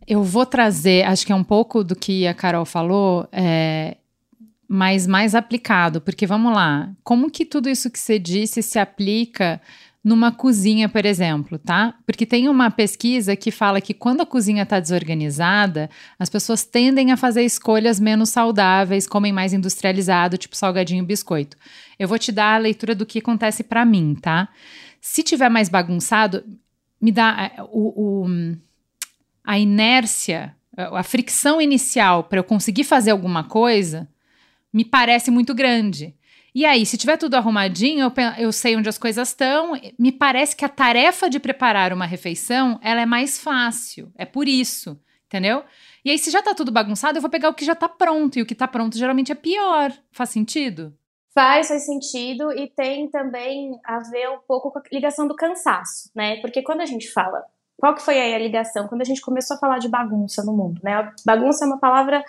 Eu 0.08 0.22
vou 0.22 0.46
trazer, 0.46 1.04
acho 1.04 1.26
que 1.26 1.32
é 1.32 1.36
um 1.36 1.44
pouco 1.44 1.84
do 1.84 1.96
que 1.96 2.28
a 2.28 2.34
Carol 2.34 2.66
falou, 2.66 3.28
é, 3.32 3.98
mas 4.68 5.06
mais 5.06 5.36
aplicado, 5.36 6.02
porque 6.02 6.26
vamos 6.26 6.54
lá, 6.54 6.92
como 7.04 7.30
que 7.30 7.46
tudo 7.46 7.70
isso 7.70 7.90
que 7.90 8.00
você 8.00 8.18
disse 8.18 8.62
se 8.62 8.80
aplica 8.80 9.62
numa 10.06 10.32
cozinha, 10.32 10.88
por 10.88 11.04
exemplo, 11.04 11.58
tá? 11.58 11.96
Porque 12.06 12.28
tem 12.28 12.48
uma 12.48 12.70
pesquisa 12.70 13.36
que 13.36 13.50
fala 13.50 13.82
que 13.82 13.92
quando 13.92 14.22
a 14.22 14.26
cozinha 14.26 14.62
está 14.62 14.80
desorganizada, 14.80 15.90
as 16.20 16.30
pessoas 16.30 16.64
tendem 16.64 17.12
a 17.12 17.18
fazer 17.18 17.44
escolhas 17.44 18.00
menos 18.00 18.30
saudáveis, 18.30 19.08
comem 19.08 19.34
mais 19.34 19.52
industrializado, 19.52 20.38
tipo 20.38 20.56
salgadinho 20.56 21.02
e 21.04 21.08
biscoito. 21.08 21.58
Eu 21.98 22.08
vou 22.08 22.20
te 22.20 22.32
dar 22.32 22.54
a 22.54 22.60
leitura 22.60 22.94
do 22.94 23.04
que 23.04 23.18
acontece 23.18 23.64
para 23.64 23.84
mim, 23.84 24.16
tá? 24.22 24.48
Se 25.02 25.24
tiver 25.24 25.50
mais 25.50 25.70
bagunçado, 25.70 26.44
me 27.02 27.12
dá 27.12 27.52
é, 27.58 27.64
o, 27.64 28.26
o 28.26 28.56
a 29.44 29.58
inércia, 29.58 30.56
a 30.78 31.02
fricção 31.02 31.60
inicial 31.60 32.24
para 32.26 32.40
eu 32.40 32.44
conseguir 32.44 32.84
fazer 32.84 33.10
alguma 33.10 33.44
coisa, 33.44 34.08
me 34.76 34.84
parece 34.84 35.32
muito 35.32 35.56
grande. 35.56 36.14
E 36.54 36.66
aí, 36.66 36.86
se 36.86 36.98
tiver 36.98 37.16
tudo 37.16 37.36
arrumadinho, 37.36 38.04
eu, 38.04 38.12
eu 38.38 38.52
sei 38.52 38.76
onde 38.76 38.90
as 38.90 38.98
coisas 38.98 39.30
estão. 39.30 39.72
Me 39.98 40.12
parece 40.12 40.54
que 40.54 40.66
a 40.66 40.70
tarefa 40.70 41.30
de 41.30 41.40
preparar 41.40 41.94
uma 41.94 42.06
refeição 42.06 42.78
ela 42.84 43.00
é 43.00 43.06
mais 43.06 43.40
fácil. 43.40 44.12
É 44.18 44.26
por 44.26 44.50
isso, 44.50 45.00
entendeu? 45.28 45.64
E 46.04 46.12
aí, 46.12 46.20
se 46.20 46.30
já 46.30 46.42
tá 46.42 46.54
tudo 46.54 46.74
bagunçado, 46.74 47.18
eu 47.18 47.22
vou 47.22 47.32
pegar 47.32 47.48
o 47.48 47.54
que 47.54 47.64
já 47.64 47.74
tá 47.74 47.88
pronto. 47.88 48.38
E 48.38 48.42
o 48.42 48.46
que 48.46 48.54
tá 48.54 48.68
pronto 48.68 48.98
geralmente 48.98 49.32
é 49.32 49.36
pior. 49.36 49.94
Faz 50.12 50.32
sentido? 50.32 50.94
Faz, 51.34 51.70
faz 51.70 51.86
sentido. 51.86 52.52
E 52.52 52.68
tem 52.68 53.10
também 53.10 53.80
a 53.82 54.00
ver 54.00 54.30
um 54.30 54.40
pouco 54.46 54.72
com 54.72 54.80
a 54.80 54.84
ligação 54.92 55.26
do 55.26 55.36
cansaço, 55.36 56.12
né? 56.14 56.42
Porque 56.42 56.62
quando 56.62 56.82
a 56.82 56.86
gente 56.86 57.10
fala. 57.12 57.46
Qual 57.78 57.94
que 57.94 58.02
foi 58.02 58.18
aí 58.20 58.34
a 58.34 58.40
ligação? 58.40 58.88
Quando 58.88 59.02
a 59.02 59.06
gente 59.06 59.20
começou 59.20 59.56
a 59.58 59.60
falar 59.60 59.80
de 59.80 59.90
bagunça 59.90 60.44
no 60.44 60.54
mundo, 60.54 60.80
né? 60.82 61.14
Bagunça 61.26 61.66
é 61.66 61.68
uma 61.68 61.78
palavra 61.78 62.24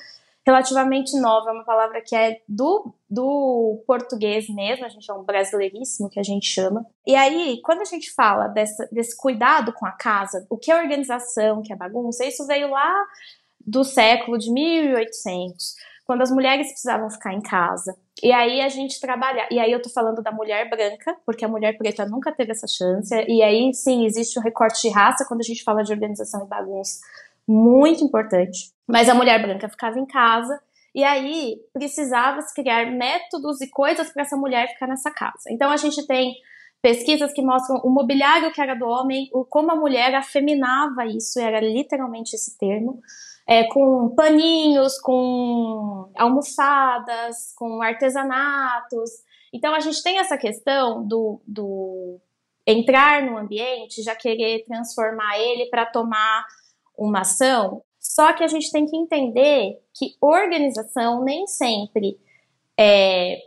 relativamente 0.47 1.19
nova, 1.21 1.51
é 1.51 1.53
uma 1.53 1.65
palavra 1.65 2.01
que 2.01 2.15
é 2.15 2.41
do, 2.49 2.95
do 3.11 3.83
português 3.85 4.49
mesmo, 4.49 4.85
a 4.85 4.89
gente 4.89 5.11
é 5.11 5.15
um 5.15 5.25
brasileiríssimo 5.25 6.09
que 6.09 6.21
a 6.21 6.23
gente 6.23 6.47
chama. 6.47 6.87
E 7.05 7.17
aí, 7.17 7.61
quando 7.65 7.81
a 7.81 7.85
gente 7.85 8.13
fala 8.15 8.47
dessa, 8.47 8.89
desse 8.93 9.17
cuidado 9.17 9.73
com 9.73 9.85
a 9.85 9.91
casa, 9.91 10.47
o 10.49 10.57
que 10.57 10.71
é 10.71 10.81
organização, 10.81 11.59
o 11.59 11.63
que 11.63 11.73
é 11.73 11.77
bagunça, 11.77 12.25
isso 12.25 12.47
veio 12.47 12.71
lá 12.71 12.95
do 13.67 13.83
século 13.83 14.39
de 14.39 14.53
1800, 14.53 15.75
quando 16.05 16.23
as 16.23 16.31
mulheres 16.31 16.69
precisavam 16.69 17.11
ficar 17.11 17.35
em 17.35 17.43
casa. 17.43 17.97
E 18.23 18.31
aí 18.31 18.61
a 18.61 18.69
gente 18.69 19.01
trabalha, 19.01 19.49
e 19.51 19.59
aí 19.59 19.73
eu 19.73 19.83
tô 19.83 19.91
falando 19.91 20.23
da 20.23 20.31
mulher 20.31 20.71
branca, 20.71 21.17
porque 21.27 21.45
a 21.45 21.49
mulher 21.49 21.77
preta 21.77 22.07
nunca 22.07 22.31
teve 22.31 22.53
essa 22.53 22.69
chance, 22.69 23.13
e 23.27 23.43
aí 23.43 23.75
sim 23.75 24.07
existe 24.07 24.39
um 24.39 24.43
recorte 24.43 24.81
de 24.81 24.91
raça 24.91 25.25
quando 25.27 25.41
a 25.41 25.45
gente 25.45 25.65
fala 25.65 25.83
de 25.83 25.93
organização 25.93 26.45
e 26.45 26.49
bagunça 26.49 27.01
muito 27.47 28.05
importante. 28.05 28.71
Mas 28.87 29.09
a 29.09 29.15
mulher 29.15 29.41
branca 29.43 29.69
ficava 29.69 29.99
em 29.99 30.07
casa 30.07 30.61
e 30.95 31.05
aí 31.05 31.61
precisava 31.73 32.41
se 32.41 32.55
criar 32.55 32.91
métodos 32.91 33.61
e 33.61 33.69
coisas 33.71 34.11
para 34.11 34.23
essa 34.23 34.37
mulher 34.37 34.69
ficar 34.69 34.87
nessa 34.87 35.11
casa. 35.11 35.45
Então 35.51 35.71
a 35.71 35.77
gente 35.77 36.07
tem 36.07 36.35
pesquisas 36.81 37.33
que 37.33 37.43
mostram 37.43 37.81
o 37.85 37.91
mobiliário 37.91 38.53
que 38.53 38.61
era 38.61 38.75
do 38.75 38.87
homem, 38.87 39.29
o, 39.33 39.45
como 39.45 39.73
a 39.73 39.77
mulher 39.77 40.15
afeminava 40.15 41.05
isso, 41.05 41.41
era 41.41 41.61
literalmente 41.61 42.35
esse 42.35 42.57
termo, 42.57 43.01
é, 43.47 43.65
com 43.65 44.15
paninhos, 44.15 44.99
com 45.01 46.11
almofadas, 46.17 47.53
com 47.57 47.83
artesanatos. 47.83 49.11
Então 49.53 49.75
a 49.75 49.81
gente 49.81 50.03
tem 50.03 50.19
essa 50.19 50.39
questão 50.39 51.07
do, 51.07 51.41
do 51.47 52.21
entrar 52.67 53.23
no 53.23 53.37
ambiente, 53.37 54.03
já 54.03 54.15
querer 54.15 54.65
transformar 54.65 55.39
ele 55.39 55.67
para 55.67 55.87
tomar 55.87 56.47
uma 56.97 57.21
ação, 57.21 57.83
só 57.99 58.33
que 58.33 58.45
a 58.45 58.49
gente 58.49 58.71
tem 58.71 58.87
que 58.87 58.97
entender 58.97 59.81
que 59.93 60.15
organização 60.21 61.23
nem 61.25 61.47
sempre 61.47 62.19
é 62.79 63.39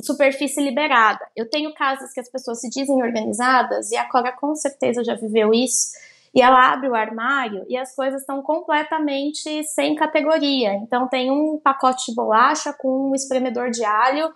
superfície 0.00 0.60
liberada. 0.60 1.26
Eu 1.34 1.48
tenho 1.48 1.72
casos 1.74 2.12
que 2.12 2.20
as 2.20 2.28
pessoas 2.28 2.60
se 2.60 2.68
dizem 2.68 3.02
organizadas 3.02 3.90
e 3.90 3.96
a 3.96 4.08
Cora 4.08 4.32
com 4.32 4.54
certeza 4.54 5.02
já 5.02 5.14
viveu 5.14 5.52
isso. 5.52 5.92
E 6.34 6.42
ela 6.42 6.72
abre 6.72 6.88
o 6.88 6.94
armário 6.94 7.64
e 7.68 7.76
as 7.76 7.94
coisas 7.94 8.20
estão 8.20 8.42
completamente 8.42 9.62
sem 9.64 9.94
categoria. 9.94 10.74
Então 10.74 11.08
tem 11.08 11.30
um 11.30 11.58
pacote 11.58 12.06
de 12.06 12.14
bolacha 12.14 12.72
com 12.72 13.10
um 13.10 13.14
espremedor 13.14 13.70
de 13.70 13.84
alho 13.84 14.32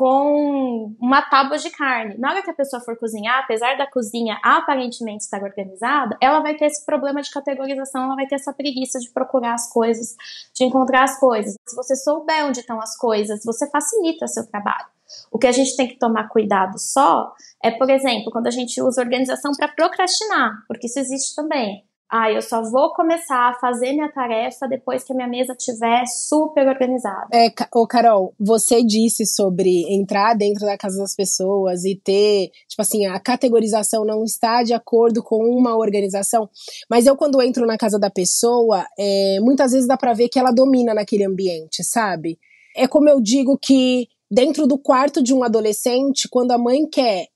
com 0.00 0.96
uma 0.98 1.20
tábua 1.20 1.58
de 1.58 1.68
carne. 1.68 2.16
Na 2.16 2.30
hora 2.30 2.42
que 2.42 2.48
a 2.50 2.54
pessoa 2.54 2.80
for 2.80 2.96
cozinhar, 2.96 3.40
apesar 3.44 3.76
da 3.76 3.86
cozinha 3.86 4.40
aparentemente 4.42 5.24
estar 5.24 5.42
organizada, 5.42 6.16
ela 6.22 6.40
vai 6.40 6.56
ter 6.56 6.64
esse 6.64 6.86
problema 6.86 7.20
de 7.20 7.30
categorização, 7.30 8.04
ela 8.04 8.14
vai 8.14 8.26
ter 8.26 8.36
essa 8.36 8.50
preguiça 8.50 8.98
de 8.98 9.10
procurar 9.10 9.52
as 9.52 9.70
coisas, 9.70 10.16
de 10.54 10.64
encontrar 10.64 11.04
as 11.04 11.20
coisas. 11.20 11.54
Se 11.68 11.76
você 11.76 11.94
souber 11.94 12.46
onde 12.46 12.60
estão 12.60 12.80
as 12.80 12.96
coisas, 12.96 13.44
você 13.44 13.68
facilita 13.68 14.26
seu 14.26 14.46
trabalho. 14.46 14.86
O 15.30 15.38
que 15.38 15.46
a 15.46 15.52
gente 15.52 15.76
tem 15.76 15.86
que 15.86 15.98
tomar 15.98 16.28
cuidado 16.28 16.78
só 16.78 17.34
é, 17.62 17.70
por 17.70 17.90
exemplo, 17.90 18.32
quando 18.32 18.46
a 18.46 18.50
gente 18.50 18.80
usa 18.80 19.02
organização 19.02 19.52
para 19.54 19.68
procrastinar, 19.68 20.64
porque 20.66 20.86
isso 20.86 20.98
existe 20.98 21.36
também 21.36 21.84
ah, 22.10 22.30
eu 22.30 22.42
só 22.42 22.62
vou 22.62 22.92
começar 22.92 23.50
a 23.50 23.54
fazer 23.54 23.92
minha 23.92 24.10
tarefa 24.10 24.66
depois 24.66 25.04
que 25.04 25.12
a 25.12 25.16
minha 25.16 25.28
mesa 25.28 25.52
estiver 25.52 26.04
super 26.06 26.66
organizada. 26.66 27.28
É, 27.32 27.52
ô 27.72 27.86
Carol, 27.86 28.34
você 28.38 28.82
disse 28.82 29.24
sobre 29.24 29.84
entrar 29.88 30.34
dentro 30.34 30.66
da 30.66 30.76
casa 30.76 30.98
das 30.98 31.14
pessoas 31.14 31.84
e 31.84 31.94
ter, 31.94 32.50
tipo 32.66 32.82
assim, 32.82 33.06
a 33.06 33.20
categorização 33.20 34.04
não 34.04 34.24
está 34.24 34.64
de 34.64 34.74
acordo 34.74 35.22
com 35.22 35.36
uma 35.44 35.76
organização, 35.76 36.48
mas 36.90 37.06
eu 37.06 37.16
quando 37.16 37.40
entro 37.40 37.64
na 37.64 37.78
casa 37.78 37.98
da 37.98 38.10
pessoa, 38.10 38.84
é, 38.98 39.38
muitas 39.40 39.70
vezes 39.70 39.86
dá 39.86 39.96
pra 39.96 40.12
ver 40.12 40.28
que 40.28 40.38
ela 40.38 40.50
domina 40.50 40.92
naquele 40.92 41.24
ambiente, 41.24 41.84
sabe? 41.84 42.38
É 42.76 42.88
como 42.88 43.08
eu 43.08 43.20
digo 43.20 43.56
que 43.56 44.08
dentro 44.28 44.66
do 44.66 44.78
quarto 44.78 45.22
de 45.22 45.32
um 45.32 45.44
adolescente, 45.44 46.28
quando 46.28 46.50
a 46.50 46.58
mãe 46.58 46.88
quer 46.88 47.28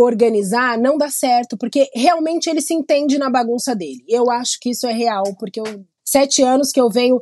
organizar, 0.00 0.78
não 0.78 0.96
dá 0.96 1.10
certo, 1.10 1.56
porque 1.58 1.90
realmente 1.92 2.48
ele 2.48 2.60
se 2.60 2.72
entende 2.72 3.18
na 3.18 3.28
bagunça 3.28 3.74
dele. 3.74 4.04
Eu 4.08 4.30
acho 4.30 4.58
que 4.60 4.70
isso 4.70 4.86
é 4.86 4.92
real, 4.92 5.24
porque 5.38 5.58
eu, 5.58 5.64
sete 6.04 6.40
anos 6.42 6.70
que 6.70 6.80
eu 6.80 6.88
venho 6.88 7.20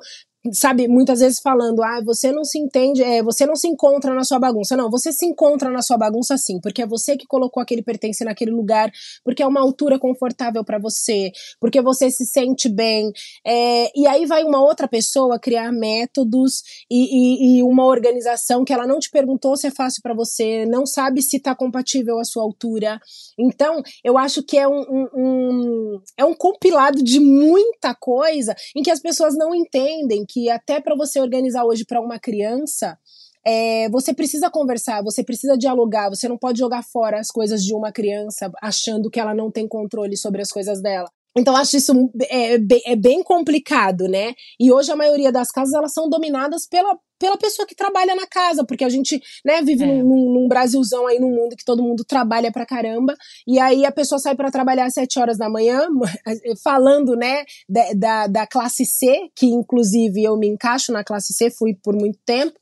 sabe, 0.53 0.89
muitas 0.89 1.21
vezes 1.21 1.41
falando, 1.41 1.83
ah, 1.83 2.01
você 2.05 2.33
não 2.33 2.45
se 2.45 2.59
entende, 2.59 3.03
é, 3.03 3.23
você 3.23 3.47
não 3.47 3.57
se 3.57 3.69
encontra 3.69 4.15
na 4.15 4.25
sua 4.25 4.39
bagunça. 4.39 4.77
Não, 4.77 4.91
você 4.91 5.13
se 5.13 5.25
encontra 5.25 5.71
na 5.71 5.83
sua 5.83 5.97
bagunça 5.97 6.37
sim, 6.37 6.61
porque 6.61 6.83
é 6.83 6.87
você 6.87 7.17
que 7.17 7.27
colocou 7.27 7.63
aquele 7.63 7.83
pertence 7.83 8.25
naquele 8.25 8.51
lugar, 8.51 8.91
porque 9.25 9.43
é 9.43 9.47
uma 9.47 9.61
altura 9.61 9.99
confortável 9.99 10.65
para 10.65 10.79
você, 10.79 11.31
porque 11.61 11.81
você 11.81 12.11
se 12.11 12.27
sente 12.27 12.69
bem. 12.69 13.11
É, 13.47 13.91
e 13.99 14.07
aí 14.07 14.27
vai 14.27 14.45
uma 14.45 14.61
outra 14.61 14.89
pessoa 14.89 15.39
criar 15.39 15.73
métodos 15.73 16.63
e, 16.91 17.57
e, 17.57 17.59
e, 17.59 17.63
uma 17.63 17.85
organização 17.85 18.65
que 18.65 18.73
ela 18.73 18.87
não 18.87 18.99
te 18.99 19.11
perguntou 19.11 19.57
se 19.57 19.67
é 19.67 19.71
fácil 19.71 20.03
para 20.03 20.15
você, 20.15 20.67
não 20.67 20.87
sabe 20.87 21.23
se 21.23 21.37
está 21.37 21.55
compatível 21.55 22.19
à 22.19 22.25
sua 22.25 22.43
altura. 22.43 23.01
Então, 23.39 23.83
eu 24.05 24.19
acho 24.19 24.43
que 24.43 24.57
é 24.59 24.69
um, 24.69 24.81
um, 24.81 25.09
um 25.15 26.01
é 26.17 26.25
um 26.25 26.35
compilado 26.35 27.03
de 27.03 27.21
muita 27.21 27.95
coisa 27.95 28.55
em 28.75 28.83
que 28.83 28.91
as 28.91 29.01
pessoas 29.01 29.37
não 29.37 29.55
entendem 29.55 30.25
que 30.27 30.36
que 30.37 30.51
até 30.51 30.83
para 30.83 30.95
você 30.95 31.19
organizar 31.19 31.65
hoje 31.65 31.83
para 31.87 31.99
uma 31.99 32.19
criança, 32.19 32.99
é, 33.47 33.89
você 33.89 34.13
precisa 34.13 34.51
conversar, 34.51 35.03
você 35.03 35.25
precisa 35.25 35.57
dialogar, 35.57 36.11
você 36.11 36.29
não 36.29 36.37
pode 36.37 36.59
jogar 36.59 36.83
fora 36.83 37.19
as 37.19 37.29
coisas 37.29 37.65
de 37.65 37.75
uma 37.75 37.91
criança 37.91 38.53
achando 38.61 39.09
que 39.09 39.19
ela 39.19 39.35
não 39.35 39.51
tem 39.51 39.67
controle 39.67 40.15
sobre 40.15 40.43
as 40.43 40.51
coisas 40.51 40.83
dela. 40.83 41.09
Então, 41.39 41.57
acho 41.57 41.79
isso 41.79 41.93
é, 42.29 42.57
é, 42.85 42.97
bem 42.97 43.23
complicado, 43.23 44.09
né? 44.09 44.35
E 44.61 44.71
hoje 44.71 44.93
a 44.93 44.97
maioria 44.97 45.33
das 45.33 45.51
casas 45.51 45.73
elas 45.73 45.95
são 45.95 46.09
dominadas 46.09 46.67
pela, 46.69 46.99
pela 47.19 47.37
pessoa 47.37 47.67
que 47.67 47.75
trabalha 47.75 48.15
na 48.15 48.27
casa, 48.27 48.65
porque 48.65 48.85
a 48.85 48.89
gente 48.89 49.21
né, 49.45 49.63
vive 49.63 49.85
é. 49.85 50.03
num, 50.03 50.33
num, 50.33 50.49
Brasilzão 50.49 51.07
aí 51.07 51.19
no 51.19 51.29
mundo 51.29 51.57
que 51.57 51.65
todo 51.65 51.83
mundo 51.83 52.05
trabalha 52.05 52.53
pra 52.53 52.67
caramba, 52.67 53.15
e 53.47 53.59
aí 53.59 53.85
a 53.85 53.93
pessoa 53.93 54.19
sai 54.19 54.35
para 54.35 54.51
trabalhar 54.51 54.87
às 54.87 54.95
7 54.95 55.19
horas 55.19 55.39
da 55.39 55.49
manhã, 55.49 55.87
falando, 56.63 57.17
né, 57.17 57.45
da, 57.69 57.93
da, 57.95 58.27
da 58.27 58.47
classe 58.47 58.85
C, 58.85 59.31
que 59.35 59.47
inclusive 59.47 60.23
eu 60.23 60.37
me 60.37 60.49
encaixo 60.49 60.93
na 60.93 61.05
classe 61.05 61.33
C, 61.33 61.51
fui 61.51 61.75
por 61.75 61.95
muito 61.95 62.19
tempo, 62.25 62.59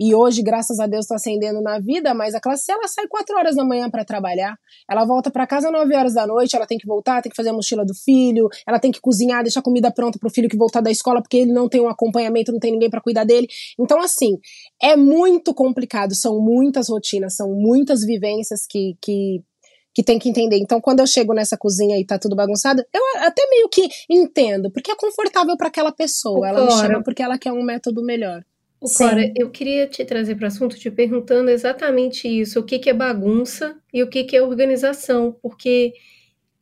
e 0.00 0.14
hoje, 0.14 0.42
graças 0.42 0.78
a 0.78 0.86
Deus, 0.86 1.04
está 1.04 1.16
ascendendo 1.16 1.60
na 1.60 1.78
vida, 1.80 2.14
mas 2.14 2.34
a 2.34 2.40
classe 2.40 2.64
C, 2.64 2.72
ela 2.72 2.86
sai 2.86 3.08
4 3.08 3.36
horas 3.36 3.56
da 3.56 3.64
manhã 3.64 3.90
para 3.90 4.04
trabalhar, 4.04 4.56
ela 4.88 5.04
volta 5.04 5.30
para 5.30 5.46
casa 5.46 5.70
9 5.70 5.94
horas 5.94 6.14
da 6.14 6.26
noite, 6.26 6.54
ela 6.54 6.66
tem 6.66 6.78
que 6.78 6.86
voltar, 6.86 7.20
tem 7.20 7.30
que 7.30 7.36
fazer 7.36 7.50
a 7.50 7.52
mochila 7.52 7.84
do 7.84 7.94
filho, 7.94 8.48
ela 8.66 8.78
tem 8.78 8.92
que 8.92 9.00
cozinhar, 9.00 9.42
deixar 9.42 9.62
comida 9.62 9.90
pronta 9.90 10.18
pro 10.18 10.30
filho 10.30 10.48
que 10.48 10.56
voltar 10.56 10.80
da 10.80 10.90
escola, 10.90 11.20
porque 11.20 11.38
ele 11.38 11.52
não 11.52 11.68
tem 11.68 11.80
um 11.80 11.88
acompanhamento, 11.88 12.52
não 12.52 12.60
tem 12.60 12.72
ninguém 12.72 12.90
para 12.90 13.00
cuidar 13.00 13.24
dele. 13.24 13.48
Então, 13.78 14.00
assim, 14.00 14.38
é 14.80 14.96
muito 14.96 15.52
complicado, 15.52 16.14
são 16.14 16.40
muitas 16.40 16.88
rotinas, 16.88 17.34
são 17.34 17.52
muitas 17.52 18.04
vivências 18.04 18.66
que, 18.68 18.96
que 19.00 19.42
que 19.94 20.04
tem 20.04 20.16
que 20.16 20.28
entender. 20.28 20.58
Então, 20.58 20.80
quando 20.80 21.00
eu 21.00 21.08
chego 21.08 21.34
nessa 21.34 21.56
cozinha 21.56 21.98
e 21.98 22.06
tá 22.06 22.20
tudo 22.20 22.36
bagunçado, 22.36 22.84
eu 22.94 23.02
até 23.16 23.44
meio 23.50 23.68
que 23.68 23.88
entendo, 24.08 24.70
porque 24.70 24.92
é 24.92 24.94
confortável 24.94 25.56
para 25.56 25.66
aquela 25.66 25.90
pessoa. 25.90 26.48
Ela 26.48 26.64
me 26.66 26.70
chama 26.70 27.02
porque 27.02 27.20
ela 27.20 27.36
quer 27.36 27.50
um 27.50 27.64
método 27.64 28.00
melhor. 28.04 28.44
Cora, 28.96 29.32
eu 29.36 29.50
queria 29.50 29.86
te 29.88 30.04
trazer 30.04 30.36
para 30.36 30.44
o 30.44 30.48
assunto 30.48 30.78
te 30.78 30.90
perguntando 30.90 31.50
exatamente 31.50 32.28
isso: 32.28 32.60
o 32.60 32.62
que, 32.62 32.78
que 32.78 32.90
é 32.90 32.94
bagunça 32.94 33.76
e 33.92 34.02
o 34.02 34.08
que, 34.08 34.24
que 34.24 34.36
é 34.36 34.42
organização, 34.42 35.36
porque 35.42 35.92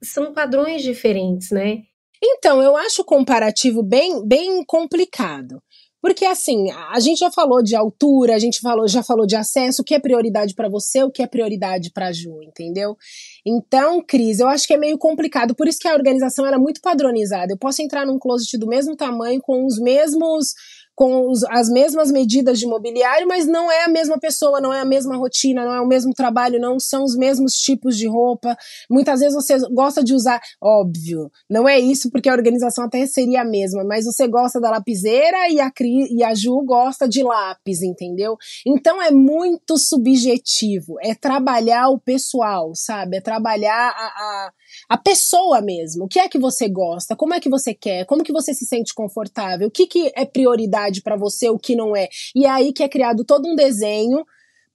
são 0.02 0.32
padrões 0.32 0.82
diferentes, 0.82 1.50
né? 1.50 1.82
Então, 2.23 2.62
eu 2.62 2.76
acho 2.76 3.02
o 3.02 3.04
comparativo 3.04 3.82
bem, 3.82 4.26
bem 4.26 4.64
complicado. 4.64 5.62
Porque 6.00 6.25
assim, 6.25 6.70
a 6.70 7.00
gente 7.00 7.18
já 7.18 7.32
falou 7.32 7.61
de 7.61 7.75
altura, 7.75 8.37
a 8.37 8.38
gente 8.38 8.61
falou, 8.61 8.87
já 8.87 9.02
falou 9.02 9.26
de 9.26 9.35
acesso, 9.35 9.82
o 9.82 9.85
que 9.85 9.92
é 9.92 9.99
prioridade 9.99 10.54
para 10.54 10.68
você, 10.68 11.02
o 11.02 11.11
que 11.11 11.20
é 11.20 11.26
prioridade 11.26 11.90
para 11.90 12.12
Ju, 12.12 12.42
entendeu? 12.44 12.96
Então, 13.44 14.00
Cris, 14.00 14.38
eu 14.38 14.49
acho 14.49 14.68
que 14.68 14.75
é 14.75 14.76
meio 14.76 14.99
complicado, 14.99 15.52
por 15.54 15.66
isso 15.66 15.80
que 15.80 15.88
a 15.88 15.94
organização 15.94 16.46
era 16.46 16.54
é 16.54 16.61
muito 16.61 16.80
padronizada. 16.80 17.52
Eu 17.52 17.58
posso 17.58 17.82
entrar 17.82 18.06
num 18.06 18.20
closet 18.20 18.56
do 18.56 18.68
mesmo 18.68 18.94
tamanho, 18.94 19.40
com 19.40 19.66
os 19.66 19.80
mesmos 19.80 20.54
com 20.97 21.31
os, 21.31 21.45
as 21.45 21.69
mesmas 21.69 22.11
medidas 22.11 22.59
de 22.59 22.67
mobiliário, 22.67 23.29
mas 23.29 23.47
não 23.47 23.71
é 23.71 23.85
a 23.85 23.88
mesma 23.88 24.19
pessoa, 24.19 24.62
não 24.62 24.73
é 24.73 24.81
a 24.81 24.85
mesma 24.85 25.15
rotina, 25.15 25.62
não 25.62 25.75
é 25.75 25.81
o 25.81 25.87
mesmo 25.87 26.15
trabalho, 26.15 26.59
não 26.59 26.81
são 26.81 27.05
os 27.05 27.15
mesmos 27.15 27.53
tipos 27.53 27.99
de 27.99 28.09
roupa. 28.09 28.57
Muitas 28.91 29.21
vezes 29.21 29.35
você 29.35 29.59
gosta 29.71 30.03
de 30.03 30.15
usar, 30.15 30.41
óbvio, 30.59 31.31
não 31.50 31.69
é 31.69 31.79
isso 31.79 32.11
porque 32.11 32.31
a 32.31 32.33
organização 32.33 32.87
até 32.87 33.07
seria 33.07 33.43
a 33.43 33.45
mesma, 33.45 33.85
mas 33.85 34.07
você 34.07 34.26
gosta 34.26 34.59
da 34.59 34.71
lapiseira 34.71 35.50
e 35.50 35.61
a, 35.61 35.71
Cri, 35.71 36.09
e 36.11 36.25
a 36.25 36.35
Ju 36.35 36.65
gosta 36.65 37.07
de 37.07 37.23
lápis, 37.23 37.83
entendeu? 37.83 38.38
Então 38.67 39.00
é 39.03 39.11
muito 39.11 39.76
subjetivo, 39.76 40.97
é 41.03 41.15
trabalhar 41.15 41.91
o 41.91 42.00
pessoal, 42.00 42.73
sabe? 42.75 43.19
É 43.19 43.21
trabalhar 43.21 43.91
a, 43.91 44.07
a 44.07 44.53
a 44.88 44.97
pessoa 44.97 45.61
mesmo. 45.61 46.04
O 46.04 46.09
que 46.09 46.18
é 46.18 46.28
que 46.28 46.38
você 46.38 46.68
gosta? 46.68 47.16
Como 47.16 47.35
é 47.35 47.40
que 47.40 47.49
você 47.49 47.75
quer? 47.75 48.04
Como 48.06 48.23
que 48.23 48.33
você 48.33 48.54
se 48.54 48.64
sente 48.64 48.95
confortável? 48.95 49.68
O 49.68 49.71
que, 49.71 49.87
que 49.87 50.12
é 50.14 50.25
prioridade 50.25 51.02
para 51.02 51.16
você, 51.16 51.49
o 51.49 51.59
que 51.59 51.75
não 51.75 51.97
é? 51.97 52.09
E 52.35 52.47
é 52.47 52.50
aí 52.50 52.73
que 52.73 52.83
é 52.83 52.88
criado 52.88 53.25
todo 53.25 53.49
um 53.49 53.54
desenho 53.54 54.25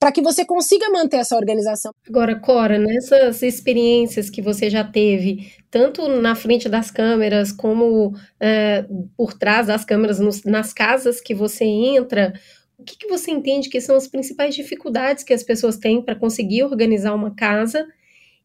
para 0.02 0.12
que 0.12 0.22
você 0.22 0.44
consiga 0.44 0.90
manter 0.90 1.18
essa 1.18 1.36
organização. 1.36 1.94
Agora, 2.10 2.36
Cora, 2.40 2.80
nessas 2.80 3.44
experiências 3.44 4.32
que 4.32 4.42
você 4.42 4.68
já 4.68 4.84
teve, 4.84 5.54
tanto 5.70 6.08
na 6.08 6.34
frente 6.34 6.68
das 6.68 6.90
câmeras 6.90 7.52
como 7.52 8.16
é, 8.40 8.84
por 9.16 9.36
trás 9.36 9.68
das 9.68 9.86
câmeras, 9.86 10.20
nos, 10.20 10.44
nas 10.44 10.74
casas 10.74 11.22
que 11.22 11.36
você 11.36 11.66
entra, 11.66 12.34
o 12.80 12.84
que, 12.84 12.98
que 12.98 13.08
você 13.08 13.30
entende 13.30 13.70
que 13.70 13.80
são 13.80 13.96
as 13.96 14.08
principais 14.08 14.56
dificuldades 14.56 15.24
que 15.24 15.34
as 15.34 15.44
pessoas 15.44 15.78
têm 15.78 16.02
para 16.02 16.16
conseguir 16.16 16.64
organizar 16.64 17.14
uma 17.14 17.36
casa 17.36 17.88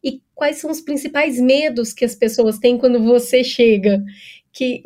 e 0.03 0.21
quais 0.35 0.57
são 0.57 0.69
os 0.71 0.81
principais 0.81 1.39
medos 1.39 1.93
que 1.93 2.05
as 2.05 2.15
pessoas 2.15 2.59
têm 2.59 2.77
quando 2.77 3.03
você 3.03 3.43
chega. 3.43 4.03
Que 4.53 4.81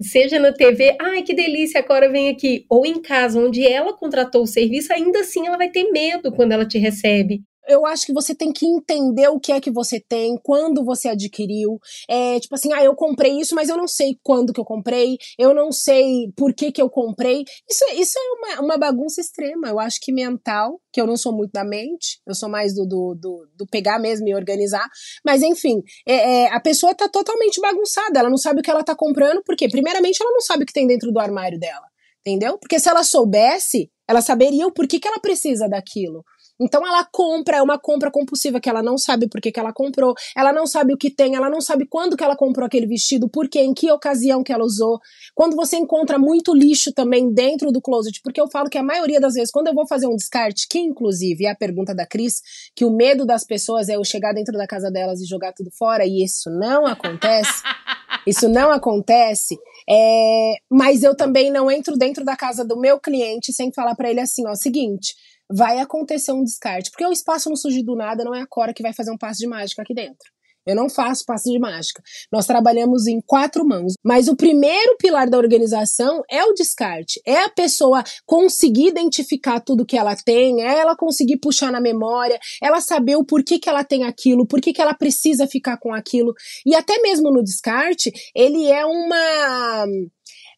seja 0.00 0.38
na 0.38 0.52
TV, 0.52 0.96
ai 1.00 1.22
que 1.22 1.34
delícia, 1.34 1.80
agora 1.80 2.10
vem 2.10 2.30
aqui, 2.30 2.64
ou 2.70 2.86
em 2.86 3.02
casa, 3.02 3.38
onde 3.38 3.66
ela 3.66 3.92
contratou 3.92 4.42
o 4.42 4.46
serviço, 4.46 4.92
ainda 4.92 5.20
assim 5.20 5.46
ela 5.46 5.58
vai 5.58 5.68
ter 5.68 5.90
medo 5.92 6.32
quando 6.32 6.52
ela 6.52 6.64
te 6.66 6.78
recebe 6.78 7.42
eu 7.70 7.86
acho 7.86 8.04
que 8.06 8.12
você 8.12 8.34
tem 8.34 8.52
que 8.52 8.66
entender 8.66 9.28
o 9.28 9.38
que 9.38 9.52
é 9.52 9.60
que 9.60 9.70
você 9.70 10.00
tem, 10.00 10.36
quando 10.42 10.84
você 10.84 11.08
adquiriu. 11.08 11.78
É, 12.08 12.38
tipo 12.40 12.54
assim, 12.54 12.72
ah, 12.72 12.82
eu 12.82 12.94
comprei 12.94 13.38
isso, 13.40 13.54
mas 13.54 13.68
eu 13.68 13.76
não 13.76 13.86
sei 13.86 14.18
quando 14.22 14.52
que 14.52 14.60
eu 14.60 14.64
comprei, 14.64 15.16
eu 15.38 15.54
não 15.54 15.70
sei 15.72 16.32
por 16.36 16.52
que 16.52 16.72
que 16.72 16.82
eu 16.82 16.90
comprei. 16.90 17.44
Isso, 17.68 17.84
isso 17.94 18.18
é 18.18 18.22
uma, 18.32 18.62
uma 18.62 18.78
bagunça 18.78 19.20
extrema. 19.20 19.68
Eu 19.68 19.78
acho 19.78 19.98
que 20.00 20.12
mental, 20.12 20.80
que 20.92 21.00
eu 21.00 21.06
não 21.06 21.16
sou 21.16 21.32
muito 21.32 21.52
da 21.52 21.64
mente, 21.64 22.20
eu 22.26 22.34
sou 22.34 22.48
mais 22.48 22.74
do, 22.74 22.86
do, 22.86 23.14
do, 23.14 23.48
do 23.56 23.66
pegar 23.66 23.98
mesmo 23.98 24.28
e 24.28 24.34
organizar. 24.34 24.88
Mas 25.24 25.42
enfim, 25.42 25.82
é, 26.06 26.14
é, 26.44 26.54
a 26.54 26.60
pessoa 26.60 26.94
tá 26.94 27.08
totalmente 27.08 27.60
bagunçada, 27.60 28.18
ela 28.18 28.30
não 28.30 28.38
sabe 28.38 28.60
o 28.60 28.62
que 28.62 28.70
ela 28.70 28.84
tá 28.84 28.94
comprando, 28.94 29.42
porque 29.44 29.68
primeiramente 29.68 30.20
ela 30.20 30.32
não 30.32 30.40
sabe 30.40 30.64
o 30.64 30.66
que 30.66 30.72
tem 30.72 30.86
dentro 30.86 31.12
do 31.12 31.20
armário 31.20 31.58
dela. 31.58 31.86
Entendeu? 32.20 32.58
Porque 32.58 32.78
se 32.78 32.88
ela 32.88 33.02
soubesse, 33.02 33.90
ela 34.06 34.20
saberia 34.20 34.66
o 34.66 34.72
porquê 34.72 35.00
que 35.00 35.08
ela 35.08 35.20
precisa 35.20 35.66
daquilo. 35.68 36.22
Então 36.60 36.86
ela 36.86 37.04
compra, 37.10 37.56
é 37.56 37.62
uma 37.62 37.78
compra 37.78 38.10
compulsiva 38.10 38.60
que 38.60 38.68
ela 38.68 38.82
não 38.82 38.98
sabe 38.98 39.28
por 39.28 39.40
que, 39.40 39.50
que 39.50 39.58
ela 39.58 39.72
comprou, 39.72 40.14
ela 40.36 40.52
não 40.52 40.66
sabe 40.66 40.92
o 40.92 40.96
que 40.96 41.10
tem, 41.10 41.34
ela 41.34 41.48
não 41.48 41.60
sabe 41.60 41.86
quando 41.86 42.16
que 42.16 42.22
ela 42.22 42.36
comprou 42.36 42.66
aquele 42.66 42.86
vestido, 42.86 43.28
por 43.28 43.48
quê, 43.48 43.60
em 43.60 43.72
que 43.72 43.90
ocasião 43.90 44.42
que 44.42 44.52
ela 44.52 44.64
usou. 44.64 44.98
Quando 45.34 45.56
você 45.56 45.76
encontra 45.76 46.18
muito 46.18 46.54
lixo 46.54 46.92
também 46.92 47.32
dentro 47.32 47.72
do 47.72 47.80
closet, 47.80 48.20
porque 48.22 48.40
eu 48.40 48.48
falo 48.50 48.68
que 48.68 48.76
a 48.76 48.82
maioria 48.82 49.20
das 49.20 49.34
vezes, 49.34 49.50
quando 49.50 49.68
eu 49.68 49.74
vou 49.74 49.86
fazer 49.86 50.06
um 50.06 50.16
descarte, 50.16 50.66
que 50.68 50.78
inclusive 50.78 51.46
é 51.46 51.50
a 51.50 51.56
pergunta 51.56 51.94
da 51.94 52.06
Cris, 52.06 52.34
que 52.74 52.84
o 52.84 52.90
medo 52.90 53.24
das 53.24 53.44
pessoas 53.44 53.88
é 53.88 53.96
eu 53.96 54.04
chegar 54.04 54.34
dentro 54.34 54.56
da 54.58 54.66
casa 54.66 54.90
delas 54.90 55.20
e 55.20 55.26
jogar 55.26 55.52
tudo 55.54 55.70
fora, 55.70 56.04
e 56.04 56.22
isso 56.22 56.50
não 56.50 56.86
acontece. 56.86 57.62
Isso 58.26 58.48
não 58.50 58.70
acontece. 58.70 59.58
É, 59.88 60.54
mas 60.70 61.02
eu 61.02 61.16
também 61.16 61.50
não 61.50 61.70
entro 61.70 61.96
dentro 61.96 62.22
da 62.22 62.36
casa 62.36 62.62
do 62.62 62.78
meu 62.78 63.00
cliente 63.00 63.50
sem 63.50 63.72
falar 63.72 63.94
para 63.94 64.10
ele 64.10 64.20
assim, 64.20 64.46
ó, 64.46 64.54
seguinte, 64.54 65.14
vai 65.50 65.78
acontecer 65.78 66.32
um 66.32 66.44
descarte. 66.44 66.90
Porque 66.90 67.06
o 67.06 67.12
espaço 67.12 67.48
não 67.48 67.56
surge 67.56 67.82
do 67.82 67.96
nada, 67.96 68.24
não 68.24 68.34
é 68.34 68.42
a 68.42 68.46
Cora 68.46 68.72
que 68.74 68.82
vai 68.82 68.92
fazer 68.92 69.10
um 69.10 69.18
passo 69.18 69.40
de 69.40 69.46
mágica 69.46 69.82
aqui 69.82 69.94
dentro. 69.94 70.30
Eu 70.66 70.76
não 70.76 70.90
faço 70.90 71.24
passo 71.24 71.50
de 71.50 71.58
mágica. 71.58 72.02
Nós 72.30 72.46
trabalhamos 72.46 73.06
em 73.06 73.20
quatro 73.26 73.66
mãos. 73.66 73.94
Mas 74.04 74.28
o 74.28 74.36
primeiro 74.36 74.96
pilar 74.98 75.28
da 75.28 75.38
organização 75.38 76.22
é 76.30 76.44
o 76.44 76.52
descarte. 76.52 77.20
É 77.26 77.44
a 77.44 77.48
pessoa 77.48 78.04
conseguir 78.26 78.88
identificar 78.88 79.60
tudo 79.60 79.86
que 79.86 79.96
ela 79.96 80.14
tem, 80.14 80.62
é 80.62 80.78
ela 80.78 80.96
conseguir 80.96 81.38
puxar 81.38 81.72
na 81.72 81.80
memória, 81.80 82.38
ela 82.62 82.80
saber 82.80 83.16
o 83.16 83.24
porquê 83.24 83.58
que 83.58 83.68
ela 83.68 83.84
tem 83.84 84.04
aquilo, 84.04 84.46
porquê 84.46 84.72
que 84.72 84.82
ela 84.82 84.94
precisa 84.94 85.46
ficar 85.46 85.78
com 85.78 85.94
aquilo. 85.94 86.34
E 86.66 86.74
até 86.74 87.00
mesmo 87.00 87.32
no 87.32 87.42
descarte, 87.42 88.12
ele 88.34 88.70
é 88.70 88.84
uma 88.84 89.86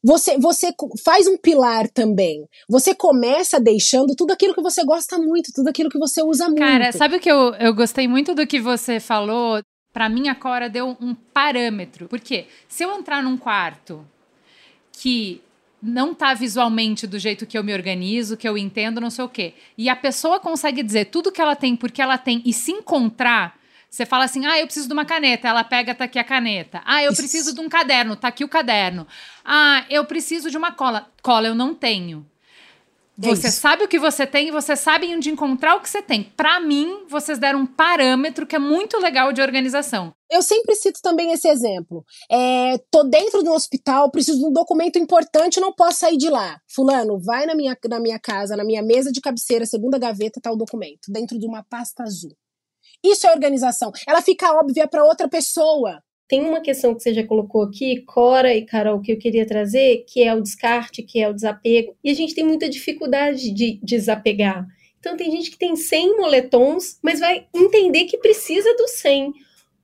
você, 0.03 0.37
você 0.37 0.75
faz 1.05 1.27
um 1.29 1.37
pilar 1.37 1.88
também. 1.88 2.45
Você 2.69 2.95
começa 2.95 3.61
deixando 3.61 4.17
tudo 4.17 4.33
aquilo 4.33 4.55
que 4.55 4.62
você 4.62 4.85
gosta 4.85 5.17
muito, 5.19 5.53
tudo 5.55 5.69
aquilo 5.69 5.88
que 5.88 5.99
você 5.99 6.23
usa 6.23 6.47
muito. 6.47 6.59
Cara, 6.59 6.91
sabe 6.91 7.17
o 7.17 7.21
que 7.21 7.31
eu, 7.31 7.55
eu 7.55 7.73
gostei 7.73 8.09
muito 8.09 8.35
do 8.35 8.47
que 8.47 8.61
você 8.61 8.99
falou? 8.99 9.62
Para 9.93 10.09
mim, 10.09 10.29
a 10.29 10.35
Cora 10.35 10.69
deu 10.69 10.97
um 11.01 11.15
parâmetro. 11.15 12.09
Porque 12.09 12.47
se 12.67 12.83
eu 12.83 12.93
entrar 12.93 13.23
num 13.23 13.37
quarto 13.37 14.05
que 14.93 15.41
não 15.83 16.15
tá 16.15 16.35
visualmente 16.35 17.07
do 17.07 17.19
jeito 17.19 17.47
que 17.47 17.59
eu 17.59 17.65
me 17.65 17.73
organizo, 17.73 18.37
que 18.37 18.49
eu 18.49 18.57
entendo, 18.57 19.01
não 19.01 19.11
sei 19.11 19.25
o 19.25 19.29
quê, 19.29 19.55
e 19.77 19.88
a 19.88 19.97
pessoa 19.97 20.38
consegue 20.38 20.83
dizer 20.83 21.07
tudo 21.07 21.33
que 21.33 21.41
ela 21.41 21.57
tem, 21.57 21.75
porque 21.75 22.01
ela 22.01 22.17
tem, 22.17 22.41
e 22.45 22.53
se 22.53 22.71
encontrar 22.71 23.59
você 23.92 24.07
fala 24.07 24.24
assim: 24.24 24.46
ah, 24.46 24.59
eu 24.59 24.64
preciso 24.64 24.88
de 24.88 24.94
uma 24.94 25.05
caneta. 25.05 25.46
Ela 25.46 25.62
pega, 25.62 25.94
tá 25.94 26.05
aqui 26.05 26.18
a 26.18 26.24
caneta. 26.24 26.81
Ah, 26.87 27.05
eu 27.05 27.14
preciso 27.14 27.55
de 27.55 27.61
um 27.61 27.68
caderno. 27.68 28.16
Tá 28.16 28.28
aqui 28.28 28.42
o 28.42 28.48
caderno. 28.48 29.07
Ah, 29.44 29.85
eu 29.90 30.02
preciso 30.07 30.50
de 30.50 30.57
uma 30.57 30.72
cola. 30.72 31.07
Cola 31.22 31.48
eu 31.48 31.55
não 31.55 31.74
tenho. 31.74 32.26
É 33.22 33.28
você 33.28 33.50
sabe 33.50 33.85
o 33.85 33.88
que 33.88 33.98
você 33.98 34.26
tem 34.26 34.48
e 34.48 34.50
você 34.50 34.74
sabe 34.74 35.14
onde 35.14 35.28
encontrar 35.28 35.76
o 35.76 35.81
que 35.81 35.90
você 35.90 36.00
tem. 36.00 36.22
Para 36.22 36.59
mim, 36.59 37.05
vocês 37.07 37.38
deram 37.38 37.61
um 37.61 37.66
parâmetro 37.66 38.46
que 38.46 38.57
é 38.57 38.59
muito 38.59 38.98
legal 38.98 39.31
de 39.31 39.42
organização. 39.42 40.14
Eu 40.31 40.40
sempre 40.40 40.74
cito 40.74 40.98
também 41.02 41.31
esse 41.31 41.46
exemplo. 41.46 42.02
É, 42.31 42.78
tô 42.90 43.05
dentro 43.05 43.42
do 43.42 43.52
hospital, 43.52 44.11
preciso 44.11 44.38
de 44.38 44.46
um 44.46 44.52
documento 44.52 44.98
importante, 44.98 45.61
não 45.61 45.74
posso 45.74 45.98
sair 45.98 46.16
de 46.16 46.31
lá. 46.31 46.59
Fulano, 46.66 47.20
vai 47.20 47.44
na 47.44 47.55
minha, 47.55 47.76
na 47.90 48.00
minha 48.00 48.18
casa, 48.18 48.57
na 48.57 48.64
minha 48.64 48.83
mesa 48.83 49.12
de 49.12 49.20
cabeceira, 49.20 49.66
segunda 49.66 49.98
gaveta, 49.98 50.40
tá 50.40 50.50
o 50.50 50.57
documento, 50.57 51.12
dentro 51.12 51.38
de 51.38 51.46
uma 51.46 51.62
pasta 51.62 52.02
azul. 52.02 52.35
Isso 53.05 53.27
é 53.27 53.33
organização. 53.33 53.91
Ela 54.07 54.23
fica 54.23 54.53
óbvia 54.53 54.87
para 54.87 55.05
outra 55.05 55.29
pessoa. 55.29 56.03
Tem 56.29 56.41
uma 56.43 56.61
questão 56.61 56.95
que 56.95 57.03
você 57.03 57.12
já 57.12 57.27
colocou 57.27 57.65
aqui, 57.65 58.01
Cora 58.07 58.55
e 58.55 58.65
Carol, 58.65 59.01
que 59.01 59.12
eu 59.12 59.19
queria 59.19 59.45
trazer, 59.45 60.05
que 60.09 60.23
é 60.23 60.35
o 60.35 60.41
descarte, 60.41 61.03
que 61.03 61.21
é 61.21 61.29
o 61.29 61.35
desapego. 61.35 61.95
E 62.03 62.11
a 62.11 62.15
gente 62.15 62.35
tem 62.35 62.45
muita 62.45 62.71
dificuldade 62.71 63.53
de 63.53 63.79
desapegar. 63.83 64.67
Então 64.99 65.17
tem 65.17 65.31
gente 65.31 65.51
que 65.51 65.59
tem 65.59 65.75
100 65.75 66.17
moletons, 66.17 66.99
mas 67.03 67.21
vai 67.21 67.47
entender 67.53 68.05
que 68.05 68.17
precisa 68.17 68.73
do 68.77 68.87
100. 68.87 69.33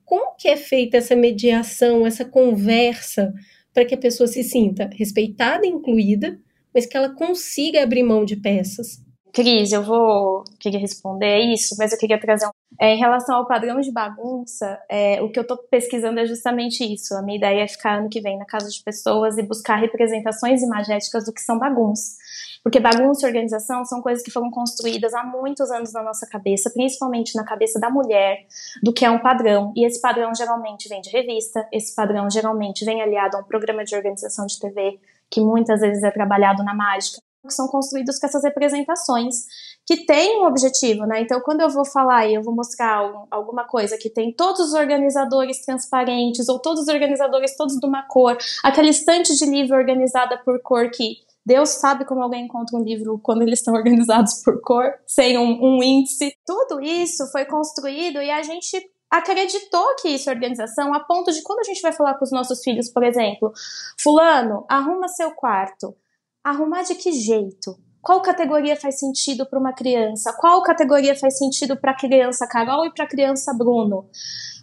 como 0.05 0.35
que 0.37 0.47
é 0.47 0.57
feita 0.57 0.97
essa 0.97 1.15
mediação, 1.15 2.07
essa 2.07 2.25
conversa, 2.25 3.31
para 3.71 3.85
que 3.85 3.93
a 3.93 3.97
pessoa 3.97 4.25
se 4.25 4.43
sinta 4.43 4.89
respeitada 4.91 5.67
incluída, 5.67 6.39
mas 6.73 6.87
que 6.87 6.97
ela 6.97 7.13
consiga 7.13 7.83
abrir 7.83 8.01
mão 8.01 8.25
de 8.25 8.35
peças? 8.37 9.03
Cris, 9.33 9.71
eu 9.71 9.83
vou 9.83 10.43
querer 10.59 10.79
responder 10.79 11.39
isso, 11.39 11.75
mas 11.77 11.91
eu 11.91 11.97
queria 11.97 12.19
trazer 12.19 12.47
um. 12.47 12.51
É, 12.79 12.93
em 12.93 12.97
relação 12.97 13.35
ao 13.35 13.47
padrão 13.47 13.81
de 13.81 13.91
bagunça, 13.91 14.79
é, 14.89 15.21
o 15.21 15.29
que 15.29 15.37
eu 15.37 15.41
estou 15.41 15.57
pesquisando 15.57 16.19
é 16.19 16.25
justamente 16.25 16.83
isso. 16.83 17.13
A 17.15 17.21
minha 17.21 17.37
ideia 17.37 17.63
é 17.63 17.67
ficar 17.67 17.99
ano 17.99 18.09
que 18.09 18.21
vem 18.21 18.37
na 18.37 18.45
casa 18.45 18.69
de 18.69 18.81
pessoas 18.83 19.37
e 19.37 19.43
buscar 19.43 19.75
representações 19.75 20.61
imagéticas 20.61 21.25
do 21.25 21.33
que 21.33 21.41
são 21.41 21.59
bagunças. 21.59 22.15
Porque 22.63 22.79
bagunça 22.79 23.25
e 23.25 23.27
organização 23.27 23.85
são 23.85 24.01
coisas 24.01 24.23
que 24.23 24.31
foram 24.31 24.49
construídas 24.49 25.13
há 25.13 25.23
muitos 25.23 25.71
anos 25.71 25.93
na 25.93 26.03
nossa 26.03 26.27
cabeça, 26.27 26.69
principalmente 26.69 27.35
na 27.35 27.43
cabeça 27.43 27.79
da 27.79 27.89
mulher, 27.89 28.45
do 28.83 28.93
que 28.93 29.05
é 29.05 29.11
um 29.11 29.19
padrão. 29.19 29.73
E 29.75 29.85
esse 29.85 30.01
padrão 30.01 30.33
geralmente 30.33 30.89
vem 30.89 31.01
de 31.01 31.09
revista, 31.09 31.67
esse 31.71 31.95
padrão 31.95 32.29
geralmente 32.29 32.85
vem 32.85 33.01
aliado 33.01 33.37
a 33.37 33.39
um 33.41 33.43
programa 33.43 33.83
de 33.83 33.95
organização 33.95 34.45
de 34.45 34.59
TV, 34.59 34.99
que 35.29 35.41
muitas 35.41 35.81
vezes 35.81 36.03
é 36.03 36.11
trabalhado 36.11 36.63
na 36.63 36.73
mágica 36.73 37.21
que 37.47 37.53
são 37.53 37.67
construídos 37.67 38.19
com 38.19 38.27
essas 38.27 38.43
representações 38.43 39.45
que 39.85 40.05
têm 40.05 40.41
um 40.41 40.45
objetivo, 40.45 41.05
né? 41.05 41.21
Então, 41.21 41.39
quando 41.41 41.61
eu 41.61 41.69
vou 41.69 41.85
falar 41.85 42.27
e 42.27 42.35
eu 42.35 42.43
vou 42.43 42.53
mostrar 42.53 42.99
alguma 43.31 43.65
coisa 43.65 43.97
que 43.97 44.09
tem 44.09 44.33
todos 44.33 44.59
os 44.59 44.73
organizadores 44.73 45.63
transparentes 45.65 46.49
ou 46.49 46.59
todos 46.59 46.83
os 46.83 46.87
organizadores 46.87 47.55
todos 47.55 47.77
de 47.77 47.87
uma 47.87 48.03
cor, 48.03 48.37
aquela 48.63 48.89
estante 48.89 49.35
de 49.35 49.45
livro 49.45 49.75
organizada 49.75 50.37
por 50.43 50.61
cor 50.61 50.89
que 50.91 51.17
Deus 51.45 51.69
sabe 51.69 52.05
como 52.05 52.21
alguém 52.21 52.45
encontra 52.45 52.77
um 52.77 52.83
livro 52.83 53.19
quando 53.23 53.41
eles 53.41 53.59
estão 53.59 53.73
organizados 53.75 54.43
por 54.43 54.61
cor, 54.61 54.93
sem 55.07 55.37
um, 55.37 55.59
um 55.63 55.83
índice. 55.83 56.33
Tudo 56.45 56.81
isso 56.81 57.25
foi 57.31 57.45
construído 57.45 58.21
e 58.21 58.29
a 58.29 58.43
gente 58.43 58.77
acreditou 59.09 59.95
que 59.99 60.09
isso 60.09 60.29
é 60.29 60.33
organização 60.33 60.93
a 60.93 60.99
ponto 60.99 61.31
de 61.31 61.41
quando 61.41 61.59
a 61.59 61.63
gente 61.63 61.81
vai 61.81 61.91
falar 61.91 62.13
com 62.15 62.25
os 62.25 62.31
nossos 62.31 62.61
filhos, 62.61 62.89
por 62.89 63.03
exemplo, 63.03 63.51
fulano, 63.99 64.65
arruma 64.69 65.07
seu 65.07 65.31
quarto. 65.31 65.95
Arrumar 66.43 66.83
de 66.83 66.95
que 66.95 67.11
jeito? 67.11 67.77
Qual 68.01 68.21
categoria 68.21 68.75
faz 68.75 68.97
sentido 68.97 69.45
para 69.45 69.59
uma 69.59 69.73
criança? 69.73 70.33
Qual 70.39 70.63
categoria 70.63 71.15
faz 71.15 71.37
sentido 71.37 71.75
para 71.75 71.91
a 71.91 71.97
criança 71.97 72.47
Carol 72.47 72.85
e 72.85 72.93
para 72.93 73.03
a 73.03 73.09
criança 73.09 73.53
Bruno? 73.53 74.09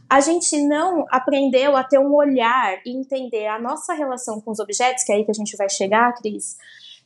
A 0.08 0.20
gente 0.20 0.62
não 0.66 1.04
aprendeu 1.10 1.76
a 1.76 1.84
ter 1.84 1.98
um 1.98 2.14
olhar 2.14 2.80
e 2.86 2.96
entender 2.96 3.46
a 3.46 3.60
nossa 3.60 3.92
relação 3.92 4.40
com 4.40 4.52
os 4.52 4.58
objetos, 4.58 5.04
que 5.04 5.12
é 5.12 5.16
aí 5.16 5.24
que 5.24 5.30
a 5.30 5.34
gente 5.34 5.56
vai 5.56 5.68
chegar, 5.68 6.14
Cris. 6.14 6.56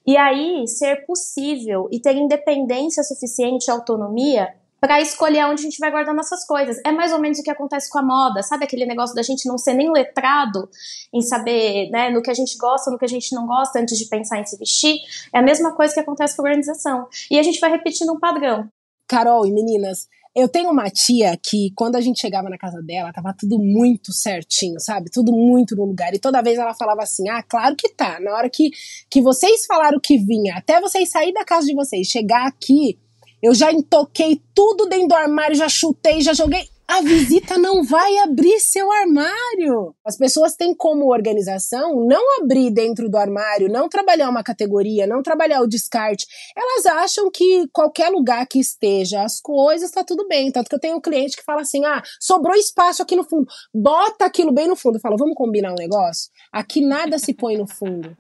E 0.07 0.17
aí 0.17 0.67
ser 0.69 1.05
possível 1.05 1.89
e 1.91 1.99
ter 1.99 2.15
independência 2.15 3.03
suficiente, 3.03 3.71
autonomia 3.71 4.55
para 4.81 5.01
escolher 5.01 5.45
onde 5.45 5.61
a 5.61 5.65
gente 5.65 5.79
vai 5.79 5.91
guardar 5.91 6.15
nossas 6.15 6.45
coisas. 6.47 6.81
É 6.85 6.91
mais 6.91 7.13
ou 7.13 7.21
menos 7.21 7.39
o 7.39 7.43
que 7.43 7.51
acontece 7.51 7.91
com 7.91 7.99
a 7.99 8.03
moda, 8.03 8.43
sabe 8.43 8.65
aquele 8.65 8.87
negócio 8.87 9.15
da 9.15 9.23
gente 9.23 9.47
não 9.47 9.59
ser 9.59 9.75
nem 9.75 9.93
letrado 9.93 10.69
em 11.13 11.21
saber, 11.21 11.91
né, 11.91 12.11
no 12.11 12.23
que 12.23 12.31
a 12.31 12.35
gente 12.35 12.57
gosta, 12.57 12.91
no 12.91 12.99
que 12.99 13.05
a 13.05 13.09
gente 13.09 13.35
não 13.35 13.47
gosta 13.47 13.79
antes 13.79 13.99
de 13.99 14.07
pensar 14.07 14.41
em 14.41 14.47
se 14.47 14.57
vestir. 14.57 14.97
É 15.35 15.39
a 15.39 15.43
mesma 15.43 15.75
coisa 15.75 15.93
que 15.93 16.01
acontece 16.01 16.35
com 16.35 16.43
a 16.43 16.47
organização. 16.47 17.07
E 17.31 17.39
a 17.39 17.43
gente 17.43 17.61
vai 17.61 17.71
repetindo 17.71 18.13
um 18.13 18.19
padrão. 18.19 18.69
Carol 19.07 19.47
e 19.47 19.53
meninas, 19.53 20.07
eu 20.35 20.49
tenho 20.49 20.71
uma 20.71 20.89
tia 20.89 21.37
que, 21.37 21.73
quando 21.75 21.97
a 21.97 22.01
gente 22.01 22.21
chegava 22.21 22.49
na 22.49 22.57
casa 22.57 22.81
dela, 22.81 23.13
tava 23.13 23.35
tudo 23.37 23.59
muito 23.59 24.13
certinho, 24.13 24.79
sabe? 24.79 25.11
Tudo 25.11 25.33
muito 25.33 25.75
no 25.75 25.85
lugar. 25.85 26.15
E 26.15 26.21
toda 26.21 26.41
vez 26.41 26.57
ela 26.57 26.73
falava 26.73 27.03
assim: 27.03 27.29
ah, 27.29 27.43
claro 27.43 27.75
que 27.75 27.89
tá. 27.89 28.21
Na 28.21 28.33
hora 28.33 28.49
que, 28.49 28.71
que 29.11 29.21
vocês 29.21 29.67
falaram 29.67 29.99
que 30.01 30.17
vinha, 30.17 30.55
até 30.57 30.81
vocês 30.81 31.11
sair 31.11 31.33
da 31.33 31.45
casa 31.45 31.67
de 31.67 31.75
vocês, 31.75 32.07
chegar 32.07 32.47
aqui, 32.47 32.97
eu 33.43 33.55
já 33.55 33.73
entoquei 33.73 34.41
tudo 34.55 34.87
dentro 34.87 35.09
do 35.09 35.15
armário, 35.15 35.57
já 35.57 35.69
chutei, 35.69 36.21
já 36.21 36.33
joguei. 36.33 36.69
A 36.91 37.03
visita 37.03 37.57
não 37.57 37.85
vai 37.85 38.19
abrir 38.19 38.59
seu 38.59 38.91
armário. 38.91 39.95
As 40.05 40.19
pessoas 40.19 40.57
têm 40.57 40.75
como 40.75 41.13
organização 41.13 42.05
não 42.05 42.43
abrir 42.43 42.69
dentro 42.73 43.09
do 43.09 43.17
armário, 43.17 43.71
não 43.71 43.89
trabalhar 43.89 44.29
uma 44.29 44.43
categoria, 44.43 45.07
não 45.07 45.23
trabalhar 45.23 45.61
o 45.61 45.69
descarte. 45.69 46.27
Elas 46.57 46.87
acham 46.87 47.31
que 47.31 47.69
qualquer 47.73 48.09
lugar 48.09 48.45
que 48.45 48.59
esteja 48.59 49.23
as 49.23 49.41
coisas 49.41 49.89
está 49.89 50.03
tudo 50.03 50.27
bem. 50.27 50.51
Tanto 50.51 50.69
que 50.69 50.75
eu 50.75 50.81
tenho 50.81 50.97
um 50.97 51.01
cliente 51.01 51.37
que 51.37 51.45
fala 51.45 51.61
assim: 51.61 51.85
ah, 51.85 52.03
sobrou 52.19 52.57
espaço 52.57 53.03
aqui 53.03 53.15
no 53.15 53.23
fundo. 53.23 53.47
Bota 53.73 54.25
aquilo 54.25 54.51
bem 54.51 54.67
no 54.67 54.75
fundo. 54.75 54.97
Eu 54.97 55.01
falo, 55.01 55.17
vamos 55.17 55.37
combinar 55.37 55.71
um 55.71 55.79
negócio? 55.79 56.29
Aqui 56.53 56.81
nada 56.85 57.21
se 57.21 57.33
põe 57.33 57.57
no 57.57 57.69
fundo. 57.69 58.17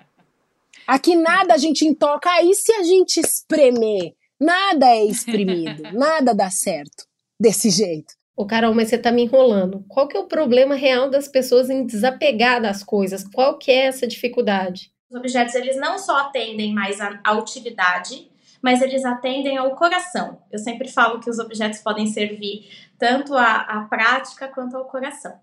Aqui 0.87 1.17
nada 1.17 1.55
a 1.55 1.59
gente 1.59 1.85
intoca. 1.85 2.31
Aí 2.31 2.55
se 2.55 2.73
a 2.73 2.85
gente 2.85 3.19
espremer 3.19 4.15
Nada 4.41 4.87
é 4.87 5.05
exprimido, 5.05 5.83
nada 5.93 6.35
dá 6.35 6.51
certo 6.51 7.05
desse 7.39 7.71
jeito. 7.71 8.15
Ô 8.37 8.47
Carol, 8.47 8.75
mas 8.75 8.89
você 8.89 8.97
tá 8.97 9.13
me 9.13 9.23
enrolando. 9.23 9.85
Qual 9.87 10.09
que 10.09 10.17
é 10.17 10.21
o 10.21 10.27
problema 10.27 10.75
real 10.75 11.11
das 11.11 11.29
pessoas 11.29 11.69
em 11.69 11.85
desapegar 11.85 12.63
das 12.63 12.83
coisas? 12.83 13.23
Qual 13.23 13.59
que 13.59 13.71
é 13.71 13.87
essa 13.87 14.07
dificuldade? 14.07 14.91
Os 15.11 15.17
objetos, 15.19 15.55
eles 15.55 15.77
não 15.77 15.99
só 15.99 16.17
atendem 16.21 16.73
mais 16.73 16.99
à, 17.01 17.33
utilidade, 17.33 18.31
mas 18.63 18.81
eles 18.81 19.05
atendem 19.05 19.59
ao 19.59 19.77
coração. 19.77 20.41
Eu 20.51 20.59
sempre 20.59 20.89
falo 20.89 21.21
que 21.21 21.29
os 21.29 21.39
objetos 21.39 21.81
podem 21.81 22.07
servir 22.07 22.67
tanto 22.99 23.35
à, 23.35 23.57
à 23.57 23.81
prática 23.83 24.49
quanto 24.49 24.75
ao 24.75 24.87
coração. 24.87 25.39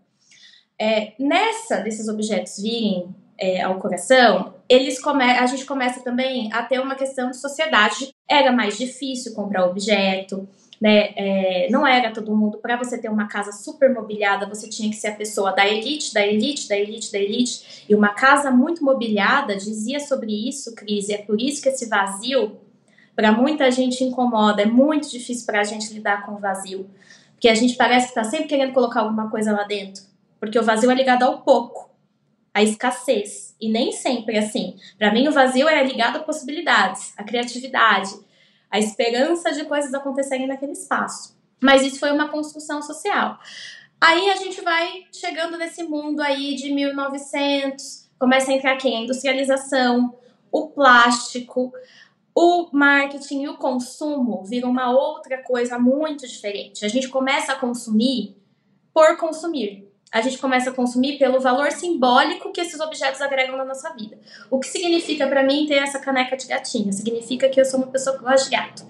É, 0.79 1.13
nessa 1.19 1.77
desses 1.77 2.07
objetos 2.07 2.57
virem 2.59 3.13
é, 3.39 3.61
ao 3.61 3.79
coração, 3.79 4.55
eles 4.67 4.99
come 4.99 5.23
a 5.23 5.45
gente 5.45 5.65
começa 5.65 6.01
também 6.01 6.51
a 6.51 6.63
ter 6.63 6.79
uma 6.79 6.95
questão 6.95 7.29
de 7.29 7.37
sociedade. 7.37 8.13
Era 8.29 8.51
mais 8.51 8.77
difícil 8.77 9.33
comprar 9.33 9.65
objeto, 9.65 10.47
né? 10.81 11.13
É, 11.15 11.67
não 11.69 11.85
era 11.85 12.11
todo 12.11 12.35
mundo. 12.35 12.57
Para 12.57 12.77
você 12.77 12.97
ter 12.97 13.09
uma 13.09 13.27
casa 13.27 13.51
super 13.51 13.93
mobiliada, 13.93 14.47
você 14.47 14.67
tinha 14.67 14.89
que 14.89 14.95
ser 14.95 15.09
a 15.09 15.15
pessoa 15.15 15.51
da 15.51 15.67
elite, 15.67 16.13
da 16.13 16.25
elite, 16.25 16.67
da 16.67 16.77
elite, 16.77 17.11
da 17.11 17.19
elite. 17.19 17.85
E 17.87 17.95
uma 17.95 18.09
casa 18.09 18.51
muito 18.51 18.83
mobiliada 18.83 19.55
dizia 19.55 19.99
sobre 19.99 20.47
isso, 20.47 20.75
Cris. 20.75 21.09
E 21.09 21.13
é 21.13 21.17
por 21.19 21.39
isso 21.39 21.61
que 21.61 21.69
esse 21.69 21.87
vazio, 21.87 22.57
para 23.15 23.31
muita 23.31 23.69
gente, 23.71 24.03
incomoda. 24.03 24.63
É 24.63 24.65
muito 24.65 25.09
difícil 25.09 25.45
para 25.45 25.61
a 25.61 25.63
gente 25.63 25.93
lidar 25.93 26.25
com 26.25 26.33
o 26.33 26.39
vazio. 26.39 26.89
Porque 27.33 27.49
a 27.49 27.55
gente 27.55 27.75
parece 27.75 28.07
que 28.11 28.19
está 28.19 28.23
sempre 28.23 28.47
querendo 28.47 28.73
colocar 28.73 29.01
alguma 29.01 29.29
coisa 29.29 29.51
lá 29.51 29.63
dentro. 29.63 30.03
Porque 30.39 30.57
o 30.57 30.63
vazio 30.63 30.91
é 30.91 30.95
ligado 30.95 31.23
ao 31.23 31.41
pouco 31.41 31.87
a 32.57 32.63
escassez. 32.63 33.55
E 33.61 33.69
nem 33.69 33.91
sempre 33.91 34.35
assim. 34.35 34.77
Para 34.97 35.13
mim, 35.13 35.27
o 35.27 35.31
vazio 35.31 35.69
é 35.69 35.83
ligado 35.83 36.17
a 36.17 36.23
possibilidades, 36.23 37.13
a 37.15 37.23
criatividade, 37.23 38.09
a 38.69 38.79
esperança 38.79 39.51
de 39.51 39.63
coisas 39.65 39.93
acontecerem 39.93 40.47
naquele 40.47 40.71
espaço. 40.71 41.37
Mas 41.61 41.83
isso 41.83 41.99
foi 41.99 42.11
uma 42.11 42.29
construção 42.29 42.81
social. 42.81 43.37
Aí 44.01 44.31
a 44.31 44.35
gente 44.37 44.59
vai 44.61 45.05
chegando 45.11 45.55
nesse 45.55 45.83
mundo 45.83 46.19
aí 46.19 46.55
de 46.55 46.73
1900, 46.73 48.09
começa 48.19 48.51
a 48.51 48.55
entrar 48.55 48.75
quem? 48.77 48.97
A 48.97 49.01
industrialização, 49.01 50.15
o 50.51 50.67
plástico, 50.69 51.71
o 52.33 52.69
marketing 52.71 53.43
e 53.43 53.49
o 53.49 53.57
consumo 53.57 54.43
viram 54.43 54.71
uma 54.71 54.89
outra 54.89 55.43
coisa 55.43 55.77
muito 55.77 56.27
diferente. 56.27 56.85
A 56.85 56.89
gente 56.89 57.07
começa 57.07 57.53
a 57.53 57.55
consumir 57.55 58.35
por 58.91 59.15
consumir 59.17 59.86
a 60.11 60.21
gente 60.21 60.37
começa 60.37 60.69
a 60.69 60.73
consumir 60.73 61.17
pelo 61.17 61.39
valor 61.39 61.71
simbólico 61.71 62.51
que 62.51 62.61
esses 62.61 62.79
objetos 62.79 63.21
agregam 63.21 63.57
na 63.57 63.65
nossa 63.65 63.93
vida. 63.93 64.17
O 64.49 64.59
que 64.59 64.67
significa 64.67 65.27
para 65.27 65.43
mim 65.43 65.65
ter 65.67 65.75
essa 65.75 65.99
caneca 65.99 66.37
de 66.37 66.47
gatinho? 66.47 66.93
Significa 66.93 67.49
que 67.49 67.59
eu 67.59 67.65
sou 67.65 67.79
uma 67.79 67.87
pessoa 67.87 68.17
que 68.17 68.23
gosta 68.23 68.49
de 68.49 68.55
gato. 68.55 68.83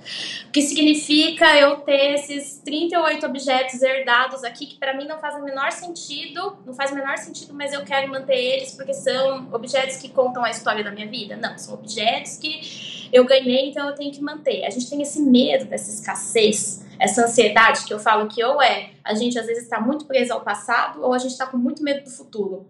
O 0.47 0.51
que 0.51 0.62
significa 0.62 1.58
eu 1.58 1.77
ter 1.77 2.13
esses 2.13 2.62
38 2.63 3.25
objetos 3.25 3.82
herdados 3.82 4.43
aqui 4.43 4.67
que 4.67 4.77
para 4.77 4.95
mim 4.95 5.06
não 5.06 5.19
fazem 5.19 5.41
o 5.41 5.45
menor 5.45 5.71
sentido, 5.71 6.58
não 6.65 6.73
faz 6.73 6.91
o 6.91 6.95
menor 6.95 7.17
sentido, 7.17 7.53
mas 7.53 7.73
eu 7.73 7.84
quero 7.84 8.10
manter 8.10 8.38
eles 8.38 8.73
porque 8.73 8.93
são 8.93 9.49
objetos 9.51 9.97
que 9.97 10.10
contam 10.10 10.43
a 10.43 10.51
história 10.51 10.84
da 10.84 10.91
minha 10.91 11.08
vida? 11.08 11.36
Não, 11.36 11.58
são 11.58 11.73
objetos 11.73 12.38
que 12.38 12.97
eu 13.12 13.26
ganhei, 13.26 13.70
então 13.70 13.88
eu 13.88 13.96
tenho 13.96 14.12
que 14.12 14.22
manter. 14.22 14.65
A 14.65 14.70
gente 14.70 14.89
tem 14.89 15.02
esse 15.02 15.22
medo 15.22 15.65
dessa 15.65 15.89
escassez 15.89 16.86
essa 17.00 17.26
ansiedade 17.26 17.86
que 17.86 17.93
eu 17.93 18.00
falo 18.00 18.28
que 18.28 18.43
ou 18.43 18.62
é 18.62 18.91
a 19.04 19.13
gente 19.13 19.38
às 19.38 19.46
vezes 19.46 19.63
está 19.63 19.80
muito 19.80 20.06
preso 20.06 20.34
ao 20.34 20.41
passado 20.41 21.04
ou 21.04 21.13
a 21.13 21.17
gente 21.17 21.32
está 21.32 21.46
com 21.46 21.58
muito 21.58 21.84
medo 21.84 22.04
do 22.04 22.10
futuro. 22.10 22.67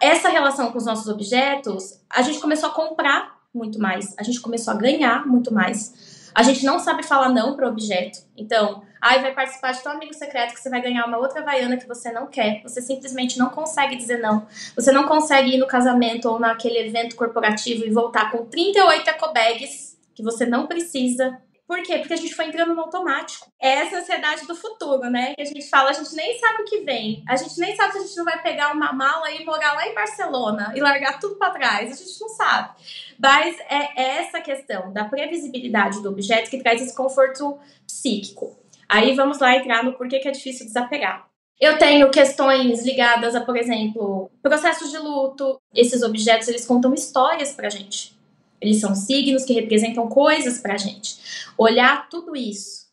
Essa 0.00 0.28
relação 0.28 0.70
com 0.70 0.78
os 0.78 0.86
nossos 0.86 1.08
objetos, 1.08 2.00
a 2.10 2.22
gente 2.22 2.40
começou 2.40 2.70
a 2.70 2.72
comprar 2.72 3.38
muito 3.52 3.78
mais, 3.78 4.14
a 4.18 4.22
gente 4.22 4.40
começou 4.40 4.74
a 4.74 4.76
ganhar 4.76 5.26
muito 5.26 5.52
mais. 5.52 6.30
A 6.34 6.42
gente 6.42 6.64
não 6.64 6.80
sabe 6.80 7.04
falar 7.04 7.28
não 7.28 7.54
para 7.54 7.66
o 7.66 7.70
objeto. 7.70 8.18
Então, 8.36 8.82
aí 9.04 9.20
vai 9.20 9.34
participar 9.34 9.72
de 9.72 9.82
teu 9.82 9.92
amigo 9.92 10.14
secreto 10.14 10.54
que 10.54 10.60
você 10.60 10.70
vai 10.70 10.80
ganhar 10.80 11.04
uma 11.04 11.18
outra 11.18 11.42
vaiana 11.42 11.76
que 11.76 11.86
você 11.86 12.10
não 12.10 12.26
quer. 12.26 12.62
Você 12.62 12.80
simplesmente 12.80 13.38
não 13.38 13.50
consegue 13.50 13.96
dizer 13.96 14.18
não. 14.18 14.46
Você 14.74 14.90
não 14.90 15.06
consegue 15.06 15.54
ir 15.54 15.58
no 15.58 15.66
casamento 15.66 16.28
ou 16.28 16.40
naquele 16.40 16.78
evento 16.78 17.14
corporativo 17.14 17.84
e 17.84 17.90
voltar 17.90 18.30
com 18.30 18.46
38 18.46 19.08
ecobags 19.10 19.98
que 20.14 20.22
você 20.22 20.46
não 20.46 20.66
precisa 20.66 21.38
por 21.66 21.82
quê? 21.82 21.98
Porque 21.98 22.12
a 22.12 22.16
gente 22.18 22.34
foi 22.34 22.46
entrando 22.46 22.74
no 22.74 22.82
automático. 22.82 23.50
É 23.58 23.70
essa 23.76 23.96
ansiedade 23.96 24.46
do 24.46 24.54
futuro, 24.54 25.08
né? 25.08 25.34
Que 25.34 25.42
a 25.42 25.46
gente 25.46 25.68
fala, 25.68 25.90
a 25.90 25.92
gente 25.94 26.14
nem 26.14 26.38
sabe 26.38 26.62
o 26.62 26.64
que 26.66 26.80
vem. 26.80 27.24
A 27.26 27.36
gente 27.36 27.58
nem 27.58 27.74
sabe 27.74 27.92
se 27.92 27.98
a 27.98 28.02
gente 28.02 28.16
não 28.16 28.24
vai 28.24 28.42
pegar 28.42 28.72
uma 28.72 28.92
mala 28.92 29.30
e 29.30 29.44
morar 29.46 29.72
lá 29.72 29.88
em 29.88 29.94
Barcelona 29.94 30.72
e 30.76 30.80
largar 30.80 31.18
tudo 31.18 31.36
para 31.36 31.54
trás. 31.54 31.90
A 31.90 32.04
gente 32.04 32.20
não 32.20 32.28
sabe. 32.28 32.74
Mas 33.18 33.58
é 33.60 34.18
essa 34.18 34.42
questão 34.42 34.92
da 34.92 35.06
previsibilidade 35.06 36.02
do 36.02 36.10
objeto 36.10 36.50
que 36.50 36.62
traz 36.62 36.82
esse 36.82 36.94
conforto 36.94 37.58
psíquico. 37.86 38.63
Aí 38.88 39.14
vamos 39.14 39.38
lá 39.38 39.56
entrar 39.56 39.82
no 39.82 39.94
porquê 39.94 40.18
que 40.18 40.28
é 40.28 40.32
difícil 40.32 40.66
desapegar. 40.66 41.28
Eu 41.60 41.78
tenho 41.78 42.10
questões 42.10 42.84
ligadas 42.84 43.34
a, 43.34 43.40
por 43.40 43.56
exemplo, 43.56 44.30
processos 44.42 44.90
de 44.90 44.98
luto. 44.98 45.60
Esses 45.74 46.02
objetos, 46.02 46.48
eles 46.48 46.66
contam 46.66 46.92
histórias 46.92 47.52
pra 47.52 47.70
gente. 47.70 48.14
Eles 48.60 48.80
são 48.80 48.94
signos 48.94 49.44
que 49.44 49.52
representam 49.52 50.08
coisas 50.08 50.58
pra 50.58 50.76
gente. 50.76 51.16
Olhar 51.56 52.08
tudo 52.08 52.34
isso 52.34 52.84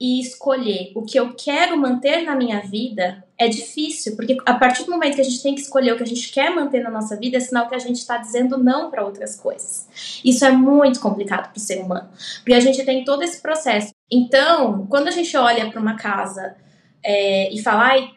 e 0.00 0.20
escolher 0.20 0.92
o 0.94 1.02
que 1.02 1.18
eu 1.18 1.34
quero 1.34 1.76
manter 1.76 2.22
na 2.22 2.36
minha 2.36 2.60
vida 2.60 3.24
é 3.36 3.48
difícil, 3.48 4.14
porque 4.14 4.36
a 4.46 4.54
partir 4.54 4.84
do 4.84 4.92
momento 4.92 5.16
que 5.16 5.20
a 5.20 5.24
gente 5.24 5.42
tem 5.42 5.54
que 5.54 5.60
escolher 5.60 5.92
o 5.92 5.96
que 5.96 6.02
a 6.04 6.06
gente 6.06 6.30
quer 6.30 6.54
manter 6.54 6.82
na 6.82 6.90
nossa 6.90 7.16
vida, 7.16 7.36
é 7.36 7.40
sinal 7.40 7.68
que 7.68 7.74
a 7.74 7.80
gente 7.80 7.96
está 7.96 8.16
dizendo 8.16 8.56
não 8.58 8.90
para 8.90 9.04
outras 9.04 9.34
coisas. 9.34 9.88
Isso 10.24 10.44
é 10.44 10.52
muito 10.52 11.00
complicado 11.00 11.50
para 11.50 11.56
o 11.56 11.60
ser 11.60 11.82
humano, 11.82 12.08
porque 12.38 12.54
a 12.54 12.60
gente 12.60 12.84
tem 12.84 13.04
todo 13.04 13.22
esse 13.22 13.40
processo. 13.40 13.92
Então, 14.10 14.86
quando 14.86 15.08
a 15.08 15.10
gente 15.10 15.36
olha 15.36 15.70
para 15.70 15.80
uma 15.80 15.96
casa 15.96 16.56
é, 17.02 17.52
e 17.52 17.62
fala, 17.62 17.88
ai, 17.88 18.10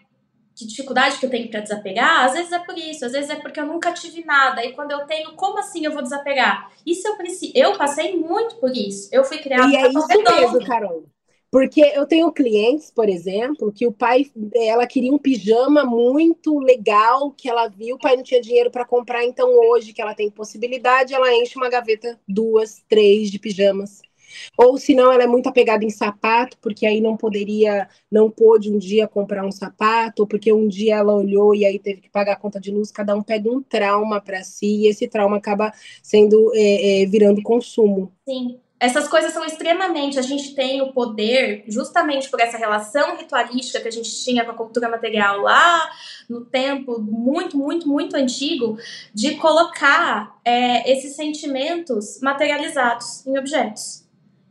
que 0.55 0.65
dificuldade 0.65 1.17
que 1.17 1.25
eu 1.25 1.29
tenho 1.29 1.49
para 1.49 1.61
desapegar, 1.61 2.25
às 2.25 2.33
vezes 2.33 2.51
é 2.51 2.59
por 2.59 2.77
isso, 2.77 3.05
às 3.05 3.11
vezes 3.11 3.29
é 3.29 3.35
porque 3.35 3.59
eu 3.59 3.65
nunca 3.65 3.91
tive 3.93 4.23
nada, 4.23 4.63
e 4.63 4.73
quando 4.73 4.91
eu 4.91 5.05
tenho, 5.05 5.33
como 5.33 5.57
assim 5.59 5.85
eu 5.85 5.91
vou 5.91 6.03
desapegar? 6.03 6.71
Isso 6.85 7.07
eu 7.07 7.15
preciso, 7.15 7.51
eu 7.55 7.77
passei 7.77 8.15
muito 8.15 8.55
por 8.57 8.75
isso, 8.75 9.09
eu 9.11 9.23
fui 9.23 9.39
criada 9.39 9.67
E 9.67 9.75
é 9.75 9.87
isso 9.87 10.07
mesmo, 10.23 10.65
Carol. 10.65 11.05
Porque 11.51 11.81
eu 11.81 12.05
tenho 12.05 12.31
clientes, 12.31 12.89
por 12.89 13.09
exemplo, 13.09 13.73
que 13.73 13.85
o 13.85 13.91
pai, 13.91 14.31
ela 14.55 14.87
queria 14.87 15.11
um 15.11 15.17
pijama 15.17 15.83
muito 15.83 16.59
legal 16.59 17.31
que 17.31 17.49
ela 17.49 17.67
viu, 17.67 17.97
o 17.97 17.99
pai 17.99 18.15
não 18.15 18.23
tinha 18.23 18.39
dinheiro 18.39 18.71
para 18.71 18.85
comprar, 18.85 19.25
então 19.25 19.49
hoje 19.49 19.91
que 19.91 20.01
ela 20.01 20.15
tem 20.15 20.31
possibilidade, 20.31 21.13
ela 21.13 21.33
enche 21.33 21.57
uma 21.57 21.69
gaveta, 21.69 22.17
duas, 22.25 22.81
três 22.87 23.29
de 23.29 23.37
pijamas. 23.37 24.01
Ou 24.57 24.77
se 24.77 24.93
não, 24.95 25.11
ela 25.11 25.23
é 25.23 25.27
muito 25.27 25.47
apegada 25.47 25.83
em 25.83 25.89
sapato, 25.89 26.57
porque 26.61 26.85
aí 26.85 27.01
não 27.01 27.17
poderia, 27.17 27.87
não 28.11 28.29
pôde 28.29 28.71
um 28.71 28.77
dia 28.77 29.07
comprar 29.07 29.45
um 29.45 29.51
sapato, 29.51 30.27
porque 30.27 30.51
um 30.51 30.67
dia 30.67 30.97
ela 30.97 31.13
olhou 31.13 31.55
e 31.55 31.65
aí 31.65 31.79
teve 31.79 32.01
que 32.01 32.09
pagar 32.09 32.33
a 32.33 32.39
conta 32.39 32.59
de 32.59 32.71
luz. 32.71 32.91
Cada 32.91 33.15
um 33.15 33.21
pega 33.21 33.49
um 33.49 33.61
trauma 33.61 34.21
para 34.21 34.43
si 34.43 34.83
e 34.83 34.87
esse 34.87 35.07
trauma 35.07 35.37
acaba 35.37 35.71
sendo 36.01 36.51
é, 36.53 37.01
é, 37.01 37.05
virando 37.05 37.41
consumo. 37.41 38.11
Sim, 38.27 38.59
essas 38.81 39.07
coisas 39.07 39.31
são 39.31 39.45
extremamente. 39.45 40.17
A 40.17 40.23
gente 40.23 40.55
tem 40.55 40.81
o 40.81 40.91
poder, 40.91 41.63
justamente 41.67 42.27
por 42.31 42.39
essa 42.39 42.57
relação 42.57 43.15
ritualística 43.15 43.79
que 43.79 43.87
a 43.87 43.91
gente 43.91 44.23
tinha 44.23 44.43
com 44.43 44.51
a 44.51 44.55
cultura 44.55 44.89
material 44.89 45.39
lá 45.41 45.87
no 46.27 46.43
tempo 46.43 46.99
muito, 46.99 47.55
muito, 47.55 47.87
muito 47.87 48.15
antigo, 48.15 48.79
de 49.13 49.35
colocar 49.35 50.35
é, 50.43 50.91
esses 50.91 51.15
sentimentos 51.15 52.19
materializados 52.21 53.25
em 53.27 53.37
objetos. 53.37 54.03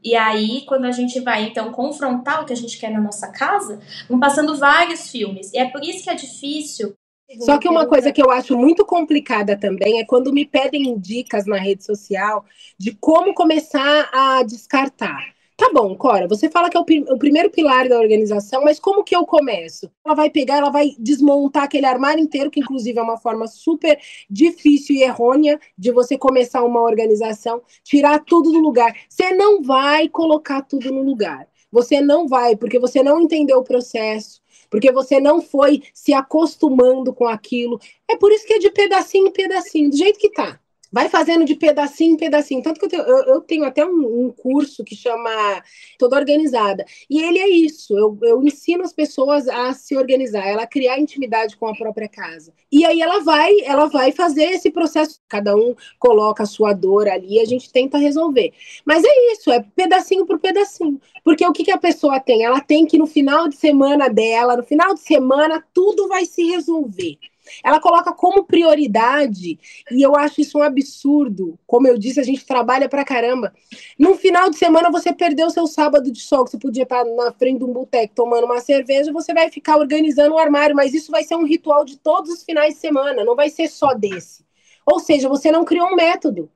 E 0.03 0.17
aí, 0.17 0.65
quando 0.67 0.85
a 0.87 0.93
gente 0.93 1.21
vai, 1.21 1.45
então, 1.45 1.73
confrontar 1.73 2.43
o 2.43 2.47
que 2.47 2.53
a 2.53 2.57
gente 2.57 2.79
quer 2.79 2.91
na 2.91 3.01
nossa 3.01 3.29
casa, 3.29 3.81
vão 4.09 4.19
passando 4.19 4.57
vários 4.57 5.11
filmes. 5.11 5.53
E 5.53 5.59
é 5.59 5.69
por 5.71 5.83
isso 5.83 6.05
que 6.05 6.11
é 6.11 6.15
difícil 6.15 6.95
só 7.39 7.59
que 7.59 7.69
uma 7.69 7.87
coisa 7.87 8.11
que 8.11 8.21
eu 8.21 8.31
acho 8.31 8.57
muito 8.59 8.85
complicada 8.85 9.57
também 9.57 10.01
é 10.01 10.05
quando 10.05 10.33
me 10.33 10.45
pedem 10.45 10.99
dicas 10.99 11.47
na 11.47 11.59
rede 11.59 11.85
social 11.85 12.45
de 12.77 12.93
como 12.93 13.35
começar 13.35 14.11
a 14.13 14.43
descartar. 14.43 15.33
Tá 15.61 15.69
bom, 15.75 15.95
Cora, 15.95 16.27
você 16.27 16.49
fala 16.49 16.71
que 16.71 16.77
é 16.79 16.81
o, 16.81 16.85
o, 17.13 17.19
primeiro 17.19 17.51
pilar 17.51 17.87
da 17.87 18.01
organização, 18.01 18.65
mas 18.65 18.81
como 18.81 19.05
que 19.05 19.15
eu 19.15 19.27
começo? 19.27 19.91
Ela 20.03 20.15
vai 20.15 20.31
pegar, 20.31 20.57
ela 20.57 20.71
vai 20.71 20.93
desmontar 20.99 21.65
aquele 21.65 21.85
armário 21.85 22.23
inteiro, 22.23 22.51
que 22.51 22.61
inclusive 22.61 22.99
é 22.99 23.03
uma 23.03 23.19
forma 23.19 23.47
super 23.47 24.01
difícil 24.31 24.97
e 24.97 25.03
errônea 25.03 25.61
de 25.77 25.93
você 25.93 26.17
começar 26.17 26.65
uma 26.65 26.81
organização, 26.81 27.61
tirar 27.85 28.25
tudo 28.25 28.51
do 28.51 28.59
lugar. 28.59 28.97
Você 29.07 29.35
não 29.35 29.63
vai 29.63 30.09
colocar 30.09 30.63
tudo 30.63 30.91
no 30.91 31.03
lugar. 31.03 31.47
Você 31.71 32.01
não 32.01 32.27
vai, 32.27 32.57
porque 32.57 32.79
você 32.79 33.03
não 33.03 33.21
entendeu 33.21 33.59
o 33.59 33.63
processo, 33.63 34.41
porque 34.71 34.91
você 34.91 35.21
não 35.21 35.43
foi 35.43 35.83
se 35.93 36.15
acostumando 36.15 37.13
com 37.13 37.29
aquilo. 37.29 37.79
É 38.09 38.17
por 38.17 38.33
isso 38.33 38.47
que 38.47 38.55
é 38.55 38.59
de 38.59 38.71
pedacinho 38.71 39.27
em 39.27 39.33
pedacinho, 39.33 39.91
do 39.91 39.97
jeito 39.99 40.19
que 40.19 40.31
tá. 40.31 40.59
Vai 40.93 41.09
fazendo 41.09 41.45
de 41.45 41.55
pedacinho 41.55 42.15
em 42.15 42.17
pedacinho. 42.17 42.63
Tanto 42.63 42.79
que 42.79 42.87
eu 42.87 42.89
tenho, 42.89 43.03
eu, 43.03 43.35
eu 43.35 43.41
tenho 43.41 43.65
até 43.65 43.85
um, 43.87 44.27
um, 44.27 44.31
curso 44.31 44.83
que 44.83 44.97
chama 44.97 45.63
Toda 45.99 46.17
Organizada. 46.17 46.85
E 47.09 47.23
ele 47.23 47.39
é 47.39 47.49
isso. 47.49 47.97
Eu, 47.97 48.19
eu 48.23 48.43
ensino 48.43 48.83
as 48.83 48.93
pessoas 48.93 49.49
a 49.49 49.73
se 49.73 49.97
organizar, 49.97 50.47
ela 50.47 50.67
criar 50.67 50.99
intimidade 50.99 51.57
com 51.57 51.67
a 51.67 51.75
própria 51.75 52.09
casa. 52.09 52.53
E 52.73 52.85
aí 52.85 53.01
ela 53.01 53.21
vai, 53.21 53.53
ela 53.65 53.87
vai 53.87 54.13
fazer 54.13 54.45
esse 54.45 54.71
processo. 54.71 55.21
Cada 55.29 55.55
um 55.55 55.75
coloca 55.99 56.43
a 56.43 56.47
sua 56.47 56.73
dor 56.73 57.09
ali 57.09 57.35
e 57.35 57.41
a 57.41 57.45
gente 57.45 57.73
tenta 57.73 57.99
resolver. 57.99 58.53
Mas 58.85 59.05
é 59.05 59.33
isso, 59.33 59.51
é 59.51 59.65
pedacinho 59.77 60.27
por 60.27 60.39
pedacinho. 60.39 61.01
Porque 61.23 61.47
o 61.47 61.53
que, 61.53 61.65
que 61.65 61.71
a 61.71 61.79
pessoa 61.79 62.19
tem? 62.19 62.43
Ela 62.43 62.61
tem 62.61 62.87
que 62.87 62.99
no 62.99 63.07
final 63.07 63.49
de 63.49 63.57
semana 63.57 64.09
dela, 64.09 64.57
no 64.57 64.65
final 64.65 64.95
de 64.95 65.01
semana, 65.01 65.65
tudo 65.73 66.09
vai 66.09 66.25
se 66.25 66.45
resolver. 66.45 67.19
Ela 67.65 67.81
coloca 67.81 68.13
como 68.13 68.45
prioridade, 68.45 69.59
e 69.91 70.03
eu 70.03 70.17
acho 70.17 70.41
isso 70.41 70.59
um 70.59 70.63
absurdo. 70.63 71.59
Como 71.67 71.87
eu 71.87 71.99
disse, 71.99 72.21
a 72.21 72.25
gente 72.25 72.45
trabalha 72.45 72.89
pra 72.89 73.05
caramba. 73.05 73.53
No 73.99 74.15
final 74.15 74.51
de 74.51 74.57
semana, 74.57 74.91
você 74.91 75.13
perdeu 75.13 75.51
seu 75.51 75.67
sábado 75.67 76.11
de 76.11 76.21
sol, 76.21 76.45
que 76.45 76.51
você 76.51 76.59
podia 76.59 76.85
estar 76.85 77.05
na 77.05 77.33
frente 77.33 77.59
de 77.59 77.65
um 77.65 77.73
boteco 77.73 78.15
tomando 78.15 78.45
uma 78.45 78.61
cerveja, 78.61 79.13
você 79.13 79.33
vai 79.33 79.51
ficar 79.51 79.77
organizando 79.77 80.35
o 80.35 80.39
armário, 80.39 80.77
mas 80.77 80.95
isso 80.95 81.11
vai 81.11 81.25
ser 81.25 81.37
um 81.37 81.45
ritual 81.45 81.85
de 81.85 81.97
todos 81.99 82.31
os 82.31 82.43
finais 82.43 82.75
de 82.75 82.81
semana, 82.81 83.25
não 83.25 83.37
vai 83.37 83.51
ser 83.51 83.69
só 83.69 83.95
desse. 83.95 84.45
Ou 84.87 84.99
seja, 84.99 85.29
você 85.29 85.51
não 85.51 85.65
criou 85.65 85.89
um 85.89 85.97
método. 85.97 86.51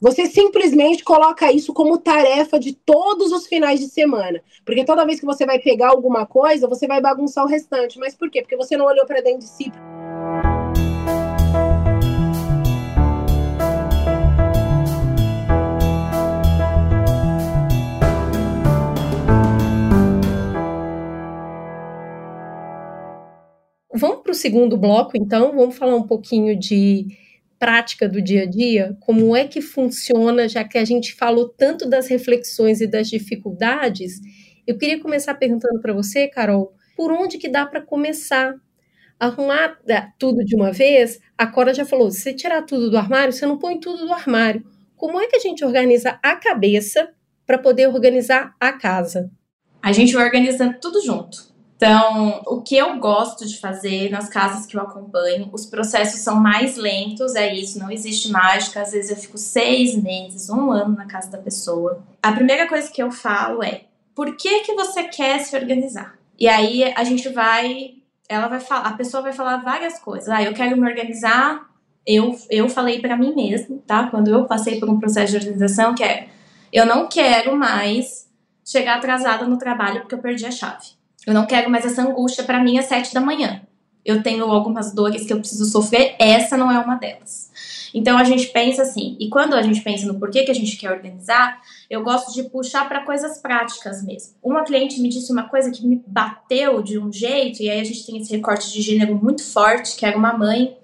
Você 0.00 0.26
simplesmente 0.26 1.02
coloca 1.02 1.50
isso 1.50 1.72
como 1.72 1.98
tarefa 1.98 2.58
de 2.58 2.72
todos 2.72 3.32
os 3.32 3.48
finais 3.48 3.80
de 3.80 3.88
semana. 3.88 4.40
Porque 4.64 4.84
toda 4.84 5.04
vez 5.04 5.18
que 5.18 5.26
você 5.26 5.44
vai 5.44 5.58
pegar 5.58 5.88
alguma 5.88 6.24
coisa, 6.24 6.68
você 6.68 6.86
vai 6.86 7.00
bagunçar 7.00 7.44
o 7.44 7.48
restante. 7.48 7.98
Mas 7.98 8.14
por 8.14 8.30
quê? 8.30 8.40
Porque 8.40 8.56
você 8.56 8.76
não 8.76 8.86
olhou 8.86 9.06
para 9.06 9.20
dentro 9.20 9.40
de 9.40 9.48
si. 9.48 9.72
Vamos 23.98 24.22
para 24.22 24.32
o 24.32 24.34
segundo 24.34 24.76
bloco, 24.76 25.16
então. 25.16 25.54
Vamos 25.54 25.76
falar 25.76 25.96
um 25.96 26.06
pouquinho 26.06 26.56
de 26.56 27.06
prática 27.58 28.08
do 28.08 28.22
dia 28.22 28.44
a 28.44 28.46
dia, 28.46 28.96
como 29.00 29.34
é 29.34 29.46
que 29.46 29.60
funciona, 29.60 30.48
já 30.48 30.62
que 30.62 30.78
a 30.78 30.84
gente 30.84 31.14
falou 31.14 31.48
tanto 31.48 31.88
das 31.88 32.06
reflexões 32.06 32.80
e 32.80 32.86
das 32.86 33.08
dificuldades. 33.08 34.20
Eu 34.64 34.78
queria 34.78 35.00
começar 35.00 35.34
perguntando 35.34 35.80
para 35.80 35.92
você, 35.92 36.28
Carol, 36.28 36.72
por 36.96 37.10
onde 37.10 37.36
que 37.36 37.48
dá 37.48 37.66
para 37.66 37.82
começar? 37.82 38.54
Arrumar 39.18 39.76
é, 39.88 40.06
tudo 40.16 40.44
de 40.44 40.54
uma 40.54 40.70
vez? 40.70 41.18
A 41.36 41.48
Cora 41.48 41.74
já 41.74 41.84
falou, 41.84 42.10
se 42.10 42.20
você 42.20 42.32
tirar 42.32 42.62
tudo 42.62 42.88
do 42.88 42.96
armário, 42.96 43.32
você 43.32 43.44
não 43.44 43.58
põe 43.58 43.80
tudo 43.80 44.06
do 44.06 44.12
armário. 44.12 44.64
Como 44.94 45.20
é 45.20 45.26
que 45.26 45.36
a 45.36 45.40
gente 45.40 45.64
organiza 45.64 46.20
a 46.22 46.36
cabeça 46.36 47.10
para 47.44 47.58
poder 47.58 47.88
organizar 47.88 48.54
a 48.60 48.72
casa? 48.72 49.30
A 49.82 49.90
gente 49.90 50.12
vai 50.12 50.24
organizando 50.24 50.78
tudo 50.80 51.00
junto. 51.04 51.47
Então, 51.78 52.42
o 52.44 52.60
que 52.60 52.76
eu 52.76 52.98
gosto 52.98 53.46
de 53.46 53.56
fazer 53.60 54.10
nas 54.10 54.28
casas 54.28 54.66
que 54.66 54.76
eu 54.76 54.80
acompanho, 54.80 55.48
os 55.52 55.64
processos 55.64 56.20
são 56.22 56.34
mais 56.34 56.76
lentos, 56.76 57.36
é 57.36 57.54
isso, 57.54 57.78
não 57.78 57.88
existe 57.88 58.32
mágica. 58.32 58.82
Às 58.82 58.90
vezes 58.90 59.12
eu 59.12 59.16
fico 59.16 59.38
seis 59.38 59.94
meses, 59.94 60.50
um 60.50 60.72
ano 60.72 60.96
na 60.96 61.06
casa 61.06 61.30
da 61.30 61.38
pessoa. 61.38 62.02
A 62.20 62.32
primeira 62.32 62.66
coisa 62.66 62.90
que 62.90 63.00
eu 63.00 63.12
falo 63.12 63.62
é: 63.62 63.82
por 64.12 64.36
que 64.36 64.58
que 64.64 64.74
você 64.74 65.04
quer 65.04 65.38
se 65.38 65.54
organizar? 65.56 66.18
E 66.36 66.48
aí 66.48 66.82
a 66.82 67.04
gente 67.04 67.28
vai, 67.28 67.92
ela 68.28 68.48
vai 68.48 68.58
falar, 68.58 68.88
a 68.88 68.94
pessoa 68.94 69.22
vai 69.22 69.32
falar 69.32 69.58
várias 69.58 70.00
coisas. 70.00 70.28
Ah, 70.28 70.42
eu 70.42 70.52
quero 70.54 70.76
me 70.76 70.88
organizar. 70.88 71.64
Eu, 72.04 72.36
eu 72.50 72.68
falei 72.68 73.00
para 73.00 73.16
mim 73.16 73.36
mesmo, 73.36 73.78
tá? 73.86 74.08
Quando 74.10 74.28
eu 74.28 74.46
passei 74.46 74.80
por 74.80 74.90
um 74.90 74.98
processo 74.98 75.30
de 75.30 75.46
organização, 75.46 75.94
que 75.94 76.02
é: 76.02 76.26
eu 76.72 76.84
não 76.84 77.08
quero 77.08 77.54
mais 77.56 78.28
chegar 78.64 78.96
atrasada 78.96 79.46
no 79.46 79.58
trabalho 79.58 80.00
porque 80.00 80.16
eu 80.16 80.18
perdi 80.18 80.44
a 80.44 80.50
chave. 80.50 80.97
Eu 81.28 81.34
não 81.34 81.44
quero 81.44 81.68
mais 81.68 81.84
essa 81.84 82.00
angústia 82.00 82.42
para 82.42 82.58
mim 82.58 82.78
às 82.78 82.86
sete 82.86 83.12
da 83.12 83.20
manhã. 83.20 83.60
Eu 84.02 84.22
tenho 84.22 84.46
algumas 84.46 84.94
dores 84.94 85.26
que 85.26 85.32
eu 85.34 85.38
preciso 85.38 85.66
sofrer, 85.66 86.16
essa 86.18 86.56
não 86.56 86.72
é 86.72 86.78
uma 86.78 86.94
delas. 86.94 87.50
Então 87.92 88.16
a 88.16 88.24
gente 88.24 88.46
pensa 88.46 88.80
assim, 88.80 89.14
e 89.20 89.28
quando 89.28 89.52
a 89.52 89.60
gente 89.60 89.82
pensa 89.82 90.06
no 90.06 90.18
porquê 90.18 90.42
que 90.44 90.50
a 90.50 90.54
gente 90.54 90.78
quer 90.78 90.90
organizar, 90.90 91.60
eu 91.90 92.02
gosto 92.02 92.32
de 92.32 92.44
puxar 92.44 92.88
para 92.88 93.04
coisas 93.04 93.36
práticas 93.36 94.02
mesmo. 94.02 94.36
Uma 94.42 94.64
cliente 94.64 95.02
me 95.02 95.10
disse 95.10 95.30
uma 95.30 95.46
coisa 95.46 95.70
que 95.70 95.86
me 95.86 96.02
bateu 96.06 96.82
de 96.82 96.98
um 96.98 97.12
jeito, 97.12 97.62
e 97.62 97.68
aí 97.68 97.78
a 97.78 97.84
gente 97.84 98.06
tem 98.06 98.16
esse 98.16 98.34
recorte 98.34 98.72
de 98.72 98.80
gênero 98.80 99.14
muito 99.14 99.44
forte, 99.44 99.98
que 99.98 100.06
era 100.06 100.16
uma 100.16 100.32
mãe 100.32 100.78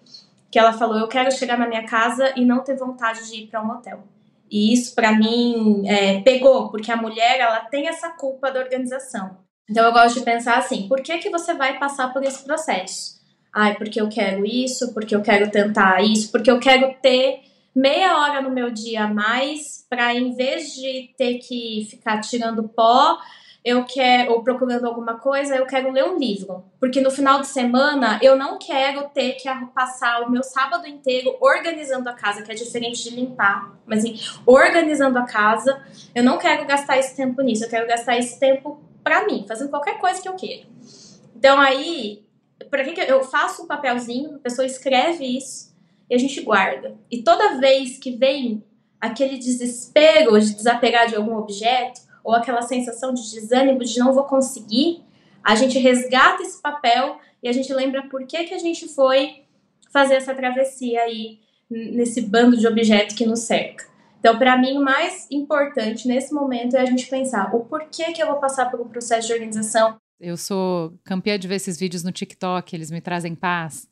que 0.51 0.59
ela 0.59 0.75
falou: 0.75 0.99
Eu 0.99 1.09
quero 1.09 1.33
chegar 1.33 1.57
na 1.57 1.67
minha 1.67 1.87
casa 1.87 2.35
e 2.37 2.45
não 2.45 2.63
ter 2.63 2.77
vontade 2.77 3.31
de 3.31 3.45
ir 3.45 3.47
para 3.47 3.65
um 3.65 3.71
hotel. 3.71 4.05
E 4.51 4.75
isso 4.75 4.95
para 4.95 5.11
mim 5.11 5.85
é, 5.87 6.21
pegou, 6.21 6.69
porque 6.69 6.93
a 6.93 6.97
mulher 6.99 7.41
ela 7.41 7.61
tem 7.61 7.89
essa 7.89 8.11
culpa 8.11 8.51
da 8.51 8.61
organização. 8.61 9.43
Então 9.69 9.85
eu 9.85 9.93
gosto 9.93 10.19
de 10.19 10.25
pensar 10.25 10.59
assim, 10.59 10.89
por 10.89 11.01
que 11.01 11.19
que 11.19 11.31
você 11.31 11.55
vai 11.55 11.79
passar 11.79 12.13
por 12.13 12.23
esse 12.23 12.45
processo? 12.45 13.15
Ai, 13.53 13.75
porque 13.77 14.01
eu 14.01 14.09
quero 14.09 14.45
isso, 14.45 14.93
porque 14.93 15.15
eu 15.15 15.23
quero 15.23 15.51
tentar 15.51 16.03
isso, 16.03 16.31
porque 16.31 16.51
eu 16.51 16.59
quero 16.59 16.95
ter 17.01 17.41
meia 17.75 18.19
hora 18.19 18.41
no 18.41 18.51
meu 18.51 18.71
dia 18.71 19.05
a 19.05 19.09
mais 19.09 19.87
para 19.89 20.15
em 20.15 20.35
vez 20.35 20.75
de 20.75 21.15
ter 21.17 21.39
que 21.39 21.87
ficar 21.91 22.21
tirando 22.21 22.69
pó, 22.69 23.19
eu 23.65 23.85
quero, 23.85 24.33
ou 24.33 24.43
procurando 24.43 24.85
alguma 24.85 25.19
coisa, 25.19 25.57
eu 25.57 25.65
quero 25.65 25.91
ler 25.91 26.05
um 26.05 26.19
livro. 26.19 26.65
Porque 26.79 27.01
no 27.01 27.11
final 27.11 27.41
de 27.41 27.47
semana 27.47 28.19
eu 28.21 28.37
não 28.37 28.59
quero 28.59 29.09
ter 29.09 29.33
que 29.33 29.49
passar 29.75 30.21
o 30.23 30.31
meu 30.31 30.43
sábado 30.43 30.87
inteiro 30.87 31.35
organizando 31.41 32.09
a 32.11 32.13
casa, 32.13 32.43
que 32.43 32.53
é 32.53 32.55
diferente 32.55 33.03
de 33.05 33.17
limpar. 33.17 33.73
Mas 33.87 34.01
assim, 34.01 34.21
organizando 34.45 35.19
a 35.19 35.23
casa, 35.23 35.83
eu 36.15 36.23
não 36.23 36.37
quero 36.37 36.67
gastar 36.67 36.99
esse 36.99 37.17
tempo 37.17 37.41
nisso, 37.41 37.65
eu 37.65 37.71
quero 37.71 37.89
gastar 37.89 38.19
esse 38.19 38.39
tempo 38.39 38.83
para 39.05 39.27
mim, 39.27 39.45
fazendo 39.47 39.71
qualquer 39.71 39.99
coisa 39.99 40.21
que 40.21 40.29
eu 40.29 40.35
queira. 40.35 40.67
Então 41.37 41.61
aí, 41.61 42.25
para 42.71 42.83
que 42.85 43.01
eu 43.01 43.23
faço 43.23 43.63
um 43.63 43.67
papelzinho, 43.67 44.37
a 44.37 44.39
pessoa 44.39 44.67
escreve 44.67 45.25
isso 45.25 45.73
e 46.09 46.15
a 46.15 46.19
gente 46.19 46.41
guarda. 46.41 46.97
E 47.11 47.23
toda 47.23 47.61
vez 47.61 47.99
que 47.99 48.17
vem 48.17 48.65
aquele 49.01 49.37
desespero 49.37 50.41
de 50.41 50.55
desapegar 50.55 51.07
de 51.07 51.15
algum 51.15 51.37
objeto, 51.37 52.01
ou 52.25 52.35
aquela 52.35 52.63
sensação 52.63 53.13
de 53.13 53.31
desânimo 53.31 53.85
de 53.85 53.99
não 53.99 54.15
vou 54.15 54.25
conseguir, 54.25 55.03
a 55.43 55.55
gente 55.55 55.79
resgata 55.79 56.43
esse 56.43 56.61
papel 56.61 57.19
e 57.43 57.49
a 57.49 57.53
gente 57.53 57.73
lembra 57.75 58.09
por 58.09 58.27
que, 58.27 58.45
que 58.45 58.55
a 58.55 58.59
gente 58.59 58.89
foi 58.89 59.43
fazer 59.93 60.15
essa 60.15 60.35
travessia 60.35 61.03
aí 61.03 61.39
nesse 61.69 62.23
bando 62.23 62.57
de 62.57 62.67
objetos 62.67 63.15
que 63.15 63.27
nos 63.27 63.41
cerca. 63.41 63.85
Então, 64.25 64.39
para 64.39 64.57
mim, 64.57 64.79
o 64.79 64.83
mais 64.83 65.27
importante 65.31 66.09
nesse 66.09 66.33
momento 66.33 66.75
é 66.77 66.81
a 66.81 66.87
gente 66.87 67.07
pensar 67.09 67.55
o 67.55 67.67
porquê 67.67 68.05
que 68.05 68.23
eu 68.23 68.27
vou 68.27 68.37
passar 68.37 68.71
pelo 68.71 68.87
processo 68.87 69.27
de 69.27 69.35
organização. 69.35 69.97
Eu 70.19 70.39
sou 70.39 70.95
campeã 71.05 71.39
de 71.39 71.47
ver 71.47 71.57
esses 71.57 71.79
vídeos 71.79 72.03
no 72.03 72.11
TikTok, 72.11 72.75
eles 72.75 72.91
me 72.91 73.03
trazem 73.03 73.35
paz 73.35 73.87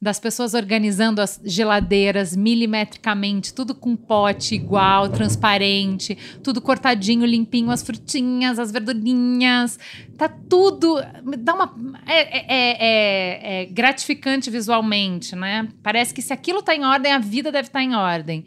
das 0.00 0.18
pessoas 0.18 0.54
organizando 0.54 1.20
as 1.20 1.40
geladeiras 1.44 2.34
milimetricamente, 2.34 3.54
tudo 3.54 3.74
com 3.74 3.94
pote 3.94 4.54
igual, 4.54 5.08
transparente, 5.08 6.16
tudo 6.42 6.60
cortadinho, 6.60 7.24
limpinho, 7.24 7.70
as 7.70 7.82
frutinhas, 7.82 8.58
as 8.58 8.70
verdurinhas, 8.70 9.78
tá 10.16 10.28
tudo. 10.28 10.96
Dá 11.38 11.54
uma. 11.54 11.74
É, 12.06 12.20
é, 12.20 12.44
é, 12.48 12.76
é, 12.78 13.62
é 13.62 13.66
gratificante 13.66 14.50
visualmente, 14.50 15.36
né? 15.36 15.68
Parece 15.82 16.12
que 16.12 16.22
se 16.22 16.32
aquilo 16.32 16.62
tá 16.62 16.74
em 16.74 16.84
ordem, 16.84 17.12
a 17.12 17.18
vida 17.18 17.52
deve 17.52 17.68
estar 17.68 17.80
tá 17.80 17.84
em 17.84 17.94
ordem. 17.94 18.44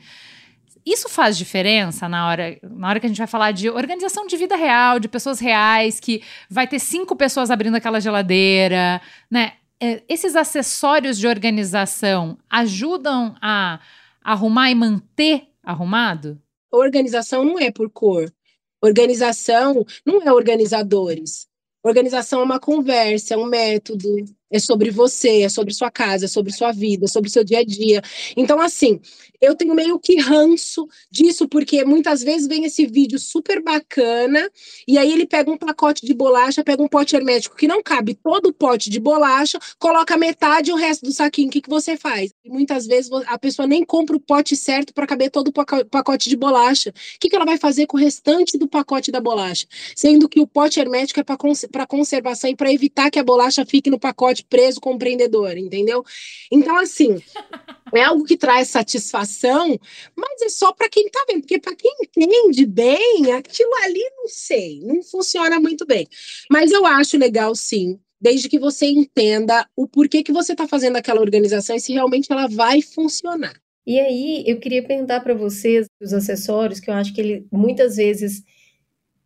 Isso 0.88 1.10
faz 1.10 1.38
diferença 1.38 2.08
na 2.08 2.28
hora, 2.28 2.58
na 2.64 2.88
hora 2.88 3.00
que 3.00 3.06
a 3.06 3.10
gente 3.10 3.18
vai 3.18 3.28
falar 3.28 3.52
de 3.52 3.70
organização 3.70 4.26
de 4.26 4.38
vida 4.38 4.56
real, 4.56 5.00
de 5.00 5.10
pessoas 5.10 5.40
reais, 5.40 6.00
que 6.00 6.22
vai 6.50 6.66
ter 6.66 6.80
cinco 6.80 7.16
pessoas 7.16 7.52
abrindo 7.52 7.76
aquela 7.76 8.00
geladeira, 8.00 9.02
né? 9.30 9.54
é, 9.80 10.04
esses 10.08 10.36
acessórios 10.36 11.18
de 11.18 11.28
organização 11.28 12.38
ajudam 12.50 13.36
a 13.42 13.80
arrumar 14.24 14.72
e 14.72 14.76
manter 14.76 15.48
arrumado? 15.64 16.42
Organização 16.72 17.46
não 17.46 17.60
é 17.60 17.72
por 17.72 17.90
cor. 17.90 18.32
Organização 18.82 19.86
não 20.06 20.22
é 20.22 20.32
organizadores. 20.32 21.48
Organização 21.84 22.42
é 22.42 22.44
uma 22.44 22.60
conversa, 22.60 23.34
é 23.34 23.38
um 23.38 23.46
método, 23.46 24.08
é 24.52 24.60
sobre 24.60 24.90
você, 24.90 25.42
é 25.44 25.50
sobre 25.50 25.74
sua 25.74 25.92
casa, 25.92 26.26
é 26.26 26.28
sobre 26.28 26.52
sua 26.54 26.72
vida, 26.72 27.06
é 27.06 27.08
sobre 27.08 27.30
seu 27.30 27.44
dia 27.44 27.60
a 27.60 27.64
dia. 27.64 28.02
Então, 28.36 28.60
assim, 28.62 29.00
eu 29.42 29.56
tenho 29.56 29.76
meio 29.76 30.00
que 30.00 30.20
ranço 30.20 30.88
disso, 31.12 31.48
porque 31.48 31.84
muitas 31.84 32.24
vezes 32.24 32.48
vem 32.48 32.66
esse 32.66 32.86
vídeo 32.86 33.20
super 33.20 33.62
bacana, 33.62 34.50
e 34.88 34.98
aí 34.98 35.12
ele 35.12 35.26
pega 35.26 35.52
um 35.52 35.58
pacote 35.58 36.06
de 36.06 36.14
bolacha, 36.14 36.64
pega 36.64 36.82
um 36.82 36.88
pote 36.88 37.16
hermético 37.16 37.56
que 37.56 37.68
não 37.68 37.82
cabe 37.84 38.16
todo 38.16 38.48
o 38.48 38.54
pote 38.54 38.90
de 38.90 39.00
bolacha, 39.00 39.60
coloca 39.80 40.18
metade 40.18 40.70
e 40.70 40.74
o 40.74 40.78
resto 40.78 41.06
do 41.06 41.12
saquinho. 41.12 41.48
O 41.48 41.52
que, 41.52 41.62
que 41.62 41.70
você 41.70 41.98
faz? 41.98 42.32
Muitas 42.50 42.86
vezes 42.88 43.12
a 43.28 43.38
pessoa 43.38 43.68
nem 43.68 43.84
compra 43.84 44.16
o 44.16 44.20
pote 44.20 44.56
certo 44.56 44.94
para 44.94 45.08
caber 45.08 45.30
todo 45.30 45.50
o 45.50 45.86
pacote 45.86 46.30
de 46.30 46.36
bolacha. 46.36 46.90
O 46.90 47.20
que, 47.20 47.30
que 47.30 47.36
ela 47.36 47.46
vai 47.46 47.58
fazer 47.58 47.86
com 47.86 47.98
o 47.98 48.00
restante 48.00 48.58
do 48.58 48.68
pacote 48.68 49.12
da 49.12 49.20
bolacha? 49.20 49.68
Sendo 49.96 50.28
que 50.28 50.40
o 50.40 50.48
pote 50.48 50.80
hermético 50.80 51.20
é 51.20 51.24
para 51.24 51.86
conservação 51.88 52.50
e 52.50 52.56
para 52.56 52.72
evitar 52.72 53.10
que 53.10 53.20
a 53.20 53.24
bolacha 53.24 53.66
fique 53.66 53.90
no 53.90 54.00
pacote 54.00 54.46
preso 54.46 54.80
com 54.80 54.92
o 54.92 54.96
empreendedor, 54.96 55.58
entendeu? 55.58 56.04
Então, 56.52 56.78
assim, 56.78 57.22
é 57.94 58.04
algo 58.04 58.24
que 58.24 58.38
traz 58.38 58.70
satisfação, 58.70 59.80
mas 60.16 60.42
é 60.42 60.50
só 60.50 60.72
para 60.72 60.90
quem 60.90 61.10
tá 61.10 61.26
vendo, 61.30 61.42
porque 61.42 61.60
para 61.60 61.76
quem 61.76 61.94
entende 62.02 62.66
bem, 62.66 63.32
aquilo 63.32 63.74
ali 63.84 64.04
não 64.18 64.28
sei, 64.28 64.82
não 64.82 65.04
funciona 65.04 65.60
muito 65.60 65.86
bem. 65.86 66.08
Mas 66.50 66.72
eu 66.72 66.86
acho 66.86 67.18
legal 67.18 67.56
sim, 67.56 68.00
desde 68.20 68.50
que 68.50 68.60
você 68.60 68.88
entenda 68.88 69.68
o 69.76 69.88
porquê 69.88 70.24
que 70.24 70.32
você 70.32 70.54
está 70.54 70.68
fazendo 70.68 70.98
aquela 70.98 71.22
organização 71.22 71.76
e 71.76 71.80
se 71.80 71.94
realmente 71.94 72.32
ela 72.32 72.48
vai 72.48 72.82
funcionar. 72.82 73.54
E 73.86 74.00
aí, 74.00 74.44
eu 74.46 74.60
queria 74.60 74.84
perguntar 74.84 75.22
para 75.22 75.34
vocês 75.34 75.88
os 76.02 76.14
acessórios, 76.14 76.80
que 76.80 76.90
eu 76.90 76.94
acho 76.94 77.14
que 77.14 77.22
ele 77.22 77.48
muitas 77.52 77.96
vezes 77.96 78.44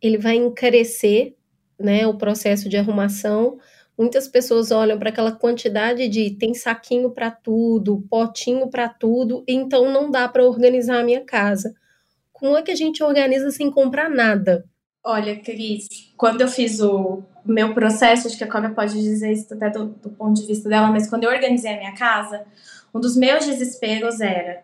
ele 0.00 0.18
vai 0.18 0.36
encarecer, 0.36 1.34
né, 1.78 2.06
o 2.06 2.16
processo 2.16 2.68
de 2.68 2.76
arrumação, 2.76 3.58
Muitas 3.96 4.26
pessoas 4.26 4.70
olham 4.70 4.98
para 4.98 5.10
aquela 5.10 5.32
quantidade 5.32 6.08
de 6.08 6.30
tem 6.30 6.54
saquinho 6.54 7.10
para 7.10 7.30
tudo, 7.30 8.04
potinho 8.08 8.68
para 8.68 8.88
tudo, 8.88 9.44
então 9.46 9.92
não 9.92 10.10
dá 10.10 10.26
para 10.28 10.44
organizar 10.44 11.00
a 11.00 11.04
minha 11.04 11.24
casa. 11.24 11.74
Como 12.32 12.56
é 12.56 12.62
que 12.62 12.70
a 12.70 12.74
gente 12.74 13.02
organiza 13.02 13.50
sem 13.50 13.70
comprar 13.70 14.08
nada? 14.08 14.64
Olha, 15.04 15.36
Cris, 15.40 15.88
quando 16.16 16.42
eu 16.42 16.48
fiz 16.48 16.80
o 16.80 17.22
meu 17.44 17.74
processo, 17.74 18.28
acho 18.28 18.38
que 18.38 18.44
a 18.44 18.50
Cobra 18.50 18.70
pode 18.70 18.92
dizer 18.92 19.32
isso 19.32 19.52
até 19.52 19.68
do, 19.68 19.86
do 19.86 20.10
ponto 20.10 20.40
de 20.40 20.46
vista 20.46 20.68
dela, 20.68 20.90
mas 20.92 21.08
quando 21.08 21.24
eu 21.24 21.30
organizei 21.30 21.74
a 21.74 21.78
minha 21.78 21.94
casa, 21.94 22.44
um 22.94 23.00
dos 23.00 23.16
meus 23.16 23.44
desesperos 23.44 24.20
era 24.20 24.62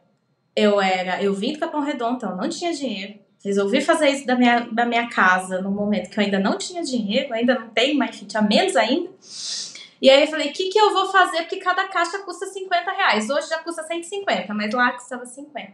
eu 0.59 0.81
era, 0.81 1.23
eu 1.23 1.33
vim 1.33 1.53
do 1.53 1.61
Capão 1.61 1.81
Redondo, 1.81 2.17
então 2.17 2.31
eu 2.31 2.37
não 2.37 2.49
tinha 2.49 2.73
dinheiro. 2.73 3.15
Resolvi 3.45 3.81
fazer 3.81 4.09
isso 4.11 4.27
da 4.27 4.35
minha, 4.35 4.61
da 4.73 4.85
minha 4.85 5.09
casa 5.09 5.63
no 5.63 5.71
momento 5.71 6.11
que 6.11 6.19
eu 6.19 6.25
ainda 6.25 6.41
não 6.41 6.59
tinha 6.59 6.83
dinheiro, 6.83 7.33
ainda 7.33 7.55
não 7.55 7.69
tenho, 7.69 7.97
mas 7.97 8.21
tinha 8.21 8.43
menos 8.43 8.75
ainda. 8.75 9.09
E 10.03 10.11
aí 10.11 10.23
eu 10.23 10.27
falei, 10.27 10.49
o 10.49 10.53
que, 10.53 10.69
que 10.69 10.79
eu 10.79 10.93
vou 10.93 11.07
fazer? 11.07 11.39
Porque 11.43 11.59
cada 11.59 11.87
caixa 11.87 12.19
custa 12.21 12.47
50 12.47 12.91
reais. 12.91 13.31
Hoje 13.31 13.49
já 13.49 13.59
custa 13.59 13.85
150, 13.85 14.53
mas 14.53 14.75
lá 14.75 14.91
custava 14.91 15.25
50. 15.25 15.73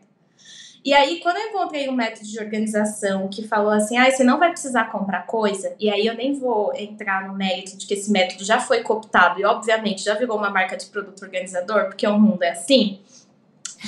E 0.85 0.93
aí, 0.93 1.19
quando 1.21 1.39
eu 1.39 1.49
encontrei 1.49 1.89
um 1.89 1.93
método 1.93 2.27
de 2.27 2.39
organização 2.39 3.27
que 3.29 3.49
falou 3.49 3.71
assim, 3.71 3.97
ah, 3.97 4.11
você 4.11 4.23
não 4.23 4.39
vai 4.39 4.51
precisar 4.51 4.85
comprar 4.93 5.25
coisa, 5.27 5.75
e 5.81 5.89
aí 5.89 6.07
eu 6.07 6.15
nem 6.15 6.39
vou 6.39 6.75
entrar 6.75 7.27
no 7.27 7.35
mérito 7.35 7.75
de 7.79 7.87
que 7.87 7.95
esse 7.95 8.13
método 8.13 8.45
já 8.45 8.61
foi 8.61 8.83
cooptado 8.83 9.41
e, 9.41 9.45
obviamente, 9.47 10.05
já 10.05 10.15
virou 10.15 10.37
uma 10.37 10.51
marca 10.51 10.77
de 10.77 10.85
produto 10.87 11.23
organizador, 11.23 11.87
porque 11.87 12.07
o 12.07 12.19
mundo 12.19 12.43
é 12.43 12.51
assim. 12.51 13.01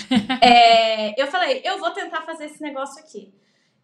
é, 0.41 1.21
eu 1.21 1.27
falei, 1.27 1.61
eu 1.65 1.79
vou 1.79 1.91
tentar 1.91 2.23
fazer 2.23 2.47
esse 2.47 2.63
negócio 2.63 2.99
aqui. 2.99 3.31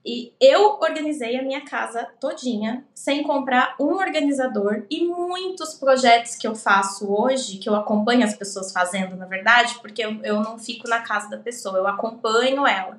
E 0.04 0.32
eu 0.40 0.78
organizei 0.80 1.38
a 1.38 1.42
minha 1.42 1.60
casa 1.60 2.08
todinha, 2.18 2.84
sem 2.92 3.22
comprar 3.22 3.76
um 3.78 3.94
organizador 3.94 4.84
e 4.90 5.04
muitos 5.04 5.74
projetos 5.74 6.34
que 6.34 6.46
eu 6.46 6.56
faço 6.56 7.12
hoje, 7.12 7.58
que 7.58 7.68
eu 7.68 7.76
acompanho 7.76 8.24
as 8.24 8.34
pessoas 8.34 8.72
fazendo, 8.72 9.14
na 9.14 9.26
verdade, 9.26 9.78
porque 9.80 10.04
eu, 10.04 10.20
eu 10.24 10.40
não 10.40 10.58
fico 10.58 10.88
na 10.88 11.00
casa 11.00 11.30
da 11.30 11.38
pessoa, 11.38 11.78
eu 11.78 11.86
acompanho 11.86 12.66
ela. 12.66 12.98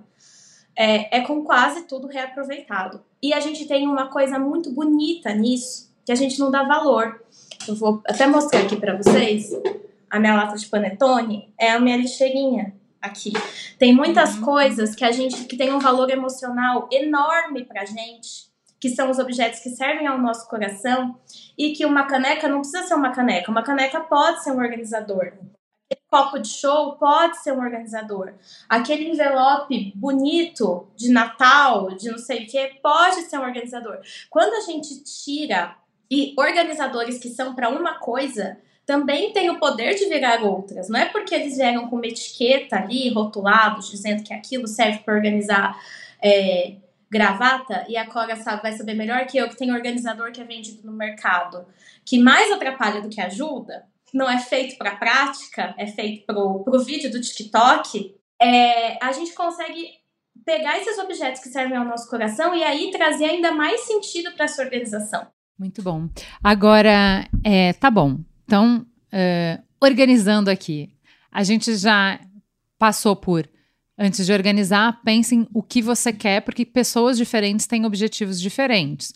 É, 0.76 1.18
é 1.18 1.22
com 1.22 1.44
quase 1.44 1.84
tudo 1.84 2.08
reaproveitado. 2.08 3.02
E 3.22 3.34
a 3.34 3.39
gente 3.42 3.68
tem 3.68 3.86
uma 3.86 4.08
coisa 4.08 4.39
muito 4.39 4.72
bonita 4.72 5.34
nisso, 5.34 5.94
que 6.06 6.12
a 6.12 6.16
gente 6.16 6.39
não 6.39 6.50
dá 6.50 6.63
valor. 6.63 7.22
Eu 7.68 7.76
vou 7.76 8.02
até 8.08 8.26
mostrar 8.26 8.62
aqui 8.62 8.78
para 8.78 8.96
vocês. 8.96 9.52
A 10.10 10.20
minha 10.20 10.36
lata 10.36 10.56
de 10.56 10.68
panetone 10.68 11.54
é 11.58 11.72
a 11.72 11.80
minha 11.80 11.98
lixeirinha 11.98 12.74
aqui. 13.04 13.34
Tem 13.78 13.94
muitas 13.94 14.36
uhum. 14.36 14.42
coisas 14.42 14.96
que 14.96 15.04
a 15.04 15.12
gente 15.12 15.44
que 15.44 15.58
tem 15.58 15.74
um 15.74 15.80
valor 15.80 16.10
emocional 16.10 16.88
enorme 16.89 17.66
pra 17.66 17.84
gente, 17.84 18.48
que 18.80 18.89
são 18.89 19.12
os 19.12 19.20
objetos 19.20 19.60
que 19.60 19.70
servem 19.70 20.08
ao 20.08 20.18
nosso 20.18 20.48
coração, 20.48 21.20
e 21.58 21.74
que 21.74 21.86
uma 21.86 22.06
caneca 22.06 22.48
não 22.48 22.62
precisa 22.62 22.84
ser 22.84 22.96
uma 22.96 23.12
caneca, 23.12 23.52
uma 23.52 23.62
caneca 23.62 24.00
pode 24.00 24.44
ser 24.44 24.52
um 24.52 24.60
organizador. 24.60 25.34
Aquele 25.86 26.02
copo 26.10 26.39
de 26.39 26.48
show 26.48 26.96
pode 26.96 27.38
ser 27.38 27.52
um 27.52 27.60
organizador. 27.60 28.34
Aquele 28.68 29.10
envelope 29.10 29.92
bonito 29.96 30.88
de 30.96 31.12
Natal, 31.12 31.89
de 31.96 32.10
não 32.10 32.18
sei 32.18 32.44
o 32.44 32.48
que, 32.48 32.80
pode 32.82 33.22
ser 33.24 33.38
um 33.38 33.44
organizador. 33.44 34.00
Quando 34.30 34.54
a 34.54 34.62
gente 34.62 35.04
tira 35.04 35.76
e 36.10 36.34
organizadores 36.38 37.18
que 37.18 37.30
são 37.30 37.56
para 37.56 37.70
uma 37.70 37.96
coisa, 37.96 38.58
também 38.86 39.32
tem 39.32 39.50
o 39.50 39.60
poder 39.60 39.95
de 39.95 40.05
virar 40.05 40.43
outras. 40.43 40.89
Não 40.89 40.99
é 40.99 41.05
porque 41.05 41.34
eles 41.34 41.55
vieram 41.55 41.88
com 41.88 41.95
uma 41.95 42.08
etiqueta 42.08 42.78
ali, 42.78 43.10
rotulados, 43.10 43.89
dizendo 43.89 44.24
que 44.24 44.34
aquilo 44.34 44.68
serve 44.68 44.99
para 44.99 45.14
organizar 45.14 45.80
é, 46.22 46.76
gravata, 47.14 47.86
e 47.88 47.95
a 47.95 48.08
Cora 48.08 48.36
sabe, 48.36 48.64
vai 48.64 48.72
saber 48.72 48.95
melhor 48.95 49.26
que 49.28 49.38
eu, 49.38 49.47
que 49.47 49.55
tem 49.55 49.72
organizador 49.72 50.32
que 50.32 50.41
é 50.41 50.43
vendido 50.43 50.82
no 50.84 50.91
mercado, 50.91 51.66
que 52.03 52.18
mais 52.18 52.51
atrapalha 52.51 53.01
do 53.01 53.10
que 53.10 53.22
ajuda, 53.22 53.86
não 54.12 54.30
é 54.30 54.39
feito 54.39 54.78
para 54.78 54.95
prática, 54.95 55.76
é 55.78 55.86
feito 55.86 56.26
para 56.26 56.39
o 56.39 56.80
vídeo 56.80 57.12
do 57.12 57.22
TikTok, 57.22 58.16
é, 58.41 59.03
a 59.03 59.12
gente 59.12 59.34
consegue 59.34 59.91
pegar 60.43 60.78
esses 60.80 60.97
objetos 60.97 61.41
que 61.41 61.49
servem 61.49 61.78
ao 61.78 61.86
nosso 61.86 62.10
coração 62.10 62.55
e 62.55 62.64
aí 62.64 62.91
trazer 62.91 63.26
ainda 63.26 63.51
mais 63.51 63.82
sentido 63.82 64.32
para 64.34 64.45
essa 64.45 64.62
organização. 64.62 65.28
Muito 65.58 65.82
bom. 65.84 66.10
Agora, 66.43 67.28
é, 67.43 67.74
tá 67.74 67.91
bom. 67.91 68.20
Então, 68.46 68.86
uh, 69.12 69.64
organizando 69.82 70.50
aqui, 70.50 70.89
a 71.32 71.44
gente 71.44 71.76
já 71.76 72.20
passou 72.78 73.16
por 73.16 73.50
antes 73.98 74.26
de 74.26 74.34
organizar, 74.34 75.02
pense 75.04 75.36
em 75.36 75.48
o 75.54 75.62
que 75.62 75.82
você 75.82 76.12
quer, 76.12 76.41
porque 76.41 76.66
pessoas 76.66 77.18
diferentes 77.18 77.68
têm 77.68 77.86
objetivos 77.86 78.39
diferentes. 78.41 79.14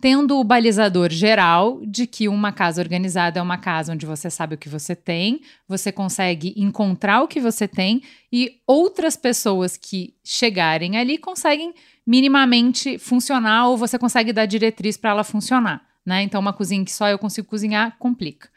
tendo 0.00 0.36
o 0.36 0.42
balizador 0.42 1.10
geral 1.10 1.80
de 1.86 2.08
que 2.08 2.26
uma 2.26 2.50
casa 2.50 2.82
organizada 2.82 3.38
é 3.38 3.42
uma 3.42 3.56
casa 3.56 3.92
onde 3.92 4.04
você 4.04 4.28
sabe 4.28 4.56
o 4.56 4.58
que 4.58 4.68
você 4.68 4.96
tem, 4.96 5.42
você 5.68 5.92
consegue 5.92 6.52
encontrar 6.56 7.22
o 7.22 7.28
que 7.28 7.38
você 7.38 7.68
tem 7.68 8.02
e 8.32 8.60
outras 8.66 9.14
pessoas 9.14 9.76
que 9.76 10.12
chegarem 10.24 10.96
ali 10.96 11.18
conseguem 11.18 11.72
minimamente 12.04 12.98
funcionar 12.98 13.68
ou 13.68 13.76
você 13.76 13.96
consegue 13.96 14.32
dar 14.32 14.46
diretriz 14.46 14.96
para 14.96 15.10
ela 15.10 15.22
funcionar, 15.22 15.86
né? 16.04 16.24
Então 16.24 16.40
uma 16.40 16.52
cozinha 16.52 16.84
que 16.84 16.90
só 16.90 17.08
eu 17.08 17.16
consigo 17.16 17.46
cozinhar 17.46 17.96
complica. 17.96 18.48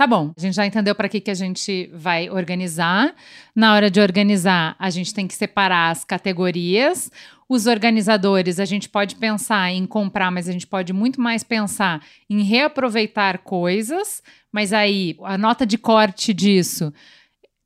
Tá 0.00 0.06
bom, 0.06 0.32
a 0.34 0.40
gente 0.40 0.54
já 0.54 0.64
entendeu 0.64 0.94
para 0.94 1.10
que, 1.10 1.20
que 1.20 1.30
a 1.30 1.34
gente 1.34 1.90
vai 1.92 2.30
organizar. 2.30 3.14
Na 3.54 3.74
hora 3.74 3.90
de 3.90 4.00
organizar, 4.00 4.74
a 4.78 4.88
gente 4.88 5.12
tem 5.12 5.26
que 5.26 5.34
separar 5.34 5.90
as 5.90 6.06
categorias. 6.06 7.12
Os 7.46 7.66
organizadores, 7.66 8.58
a 8.58 8.64
gente 8.64 8.88
pode 8.88 9.16
pensar 9.16 9.70
em 9.70 9.84
comprar, 9.84 10.30
mas 10.30 10.48
a 10.48 10.52
gente 10.52 10.66
pode 10.66 10.94
muito 10.94 11.20
mais 11.20 11.44
pensar 11.44 12.02
em 12.30 12.42
reaproveitar 12.42 13.40
coisas. 13.40 14.22
Mas 14.50 14.72
aí, 14.72 15.18
a 15.22 15.36
nota 15.36 15.66
de 15.66 15.76
corte 15.76 16.32
disso 16.32 16.90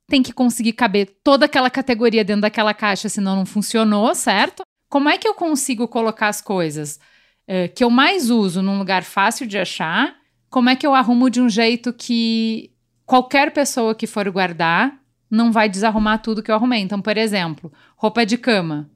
tem 0.05 0.21
que 0.21 0.33
conseguir 0.33 0.73
caber 0.73 1.19
toda 1.23 1.45
aquela 1.45 1.69
categoria 1.69 2.25
dentro 2.25 2.41
daquela 2.41 2.73
caixa, 2.73 3.07
senão 3.07 3.37
não 3.37 3.45
funcionou, 3.45 4.13
certo? 4.13 4.63
Como 4.89 5.07
é 5.07 5.17
que 5.17 5.25
eu 5.25 5.35
consigo 5.35 5.87
colocar 5.87 6.27
as 6.27 6.41
coisas 6.41 6.99
é, 7.47 7.69
que 7.69 7.81
eu 7.81 7.89
mais 7.89 8.29
uso 8.29 8.61
num 8.61 8.77
lugar 8.77 9.05
fácil 9.05 9.47
de 9.47 9.57
achar? 9.57 10.24
Como 10.55 10.69
é 10.69 10.75
que 10.77 10.87
eu 10.87 10.95
arrumo 10.95 11.29
de 11.29 11.41
um 11.41 11.49
jeito 11.49 11.91
que 11.91 12.71
qualquer 13.05 13.51
pessoa 13.51 13.93
que 13.93 14.07
for 14.07 14.31
guardar 14.31 14.97
não 15.29 15.51
vai 15.51 15.67
desarrumar 15.67 16.19
tudo 16.19 16.41
que 16.41 16.49
eu 16.49 16.55
arrumei. 16.55 16.79
Então, 16.79 17.01
por 17.01 17.17
exemplo, 17.17 17.69
roupa 17.97 18.25
de 18.25 18.37
cama. 18.37 18.89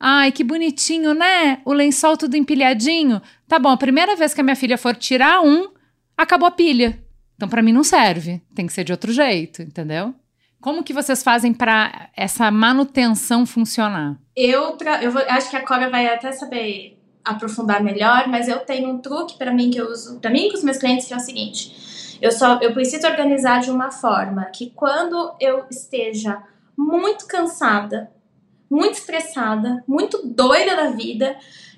Ai, 0.00 0.32
que 0.32 0.42
bonitinho, 0.42 1.14
né? 1.14 1.60
O 1.64 1.72
lençol 1.72 2.16
tudo 2.16 2.36
empilhadinho. 2.36 3.22
Tá 3.46 3.60
bom, 3.60 3.68
a 3.68 3.76
primeira 3.76 4.16
vez 4.16 4.34
que 4.34 4.40
a 4.40 4.42
minha 4.42 4.56
filha 4.56 4.76
for 4.76 4.96
tirar 4.96 5.40
um, 5.40 5.68
acabou 6.16 6.48
a 6.48 6.50
pilha. 6.50 7.00
Então, 7.36 7.48
para 7.48 7.62
mim 7.62 7.72
não 7.72 7.84
serve. 7.84 8.42
Tem 8.52 8.66
que 8.66 8.72
ser 8.72 8.82
de 8.82 8.90
outro 8.90 9.12
jeito, 9.12 9.62
entendeu? 9.62 10.12
Como 10.60 10.82
que 10.82 10.92
vocês 10.92 11.22
fazem 11.22 11.54
para 11.54 12.10
essa 12.16 12.50
manutenção 12.50 13.46
funcionar? 13.46 14.18
Eu, 14.34 14.76
eu 15.00 15.12
vou, 15.12 15.22
acho 15.28 15.48
que 15.48 15.56
a 15.56 15.64
Cora 15.64 15.88
vai 15.88 16.08
até 16.08 16.32
saber 16.32 16.98
aprofundar 17.24 17.82
melhor, 17.82 18.28
mas 18.28 18.48
eu 18.48 18.60
tenho 18.60 18.90
um 18.90 18.98
truque 18.98 19.38
para 19.38 19.52
mim 19.52 19.70
que 19.70 19.78
eu 19.78 19.90
uso 19.90 20.20
para 20.20 20.30
mim 20.30 20.48
com 20.50 20.56
os 20.56 20.64
meus 20.64 20.78
clientes 20.78 21.06
que 21.06 21.14
é 21.14 21.16
o 21.16 21.20
seguinte: 21.20 22.18
eu 22.20 22.30
só 22.30 22.58
eu 22.60 22.72
preciso 22.72 23.06
organizar 23.06 23.60
de 23.60 23.70
uma 23.70 23.90
forma 23.90 24.44
que 24.46 24.70
quando 24.70 25.34
eu 25.40 25.64
esteja 25.70 26.42
muito 26.76 27.26
cansada, 27.26 28.10
muito 28.70 28.94
estressada, 28.94 29.82
muito 29.86 30.26
doida 30.26 30.76
da 30.76 30.90
vida, 30.90 31.36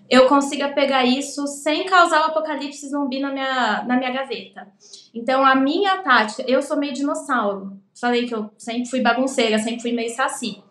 eu 0.08 0.26
consiga 0.26 0.68
pegar 0.68 1.04
isso 1.04 1.46
sem 1.46 1.84
causar 1.84 2.22
o 2.22 2.24
apocalipse 2.26 2.88
zumbi 2.88 3.20
na 3.20 3.32
minha, 3.32 3.84
na 3.84 3.96
minha 3.96 4.10
gaveta. 4.10 4.68
Então, 5.12 5.44
a 5.44 5.54
minha 5.54 5.98
tática, 5.98 6.44
eu 6.46 6.62
sou 6.62 6.76
meio 6.76 6.92
dinossauro. 6.92 7.78
Falei 8.00 8.26
que 8.26 8.34
eu 8.34 8.50
sempre 8.56 8.88
fui 8.88 9.00
bagunceira, 9.00 9.58
sempre 9.58 9.82
fui 9.82 9.92
meio 9.92 10.14
saci. 10.14 10.62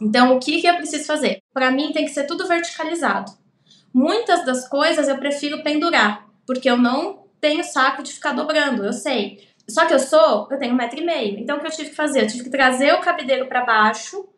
Então, 0.00 0.36
o 0.36 0.40
que, 0.40 0.60
que 0.60 0.66
eu 0.66 0.76
preciso 0.76 1.06
fazer? 1.06 1.42
Para 1.52 1.70
mim, 1.70 1.92
tem 1.92 2.04
que 2.04 2.10
ser 2.10 2.24
tudo 2.24 2.48
verticalizado. 2.48 3.30
Muitas 3.92 4.44
das 4.44 4.68
coisas 4.68 5.08
eu 5.08 5.18
prefiro 5.18 5.62
pendurar, 5.62 6.26
porque 6.46 6.68
eu 6.68 6.76
não 6.76 7.24
tenho 7.40 7.62
saco 7.64 8.02
de 8.02 8.12
ficar 8.12 8.32
dobrando, 8.32 8.84
eu 8.84 8.92
sei. 8.92 9.48
Só 9.68 9.86
que 9.86 9.94
eu 9.94 9.98
sou, 9.98 10.48
eu 10.50 10.58
tenho 10.58 10.72
um 10.72 10.76
metro 10.76 11.00
e 11.00 11.04
meio. 11.04 11.38
Então 11.38 11.56
o 11.56 11.60
que 11.60 11.66
eu 11.66 11.70
tive 11.70 11.90
que 11.90 11.96
fazer? 11.96 12.22
Eu 12.22 12.26
tive 12.26 12.44
que 12.44 12.50
trazer 12.50 12.92
o 12.94 13.00
cabideiro 13.00 13.46
para 13.46 13.64
baixo, 13.64 14.28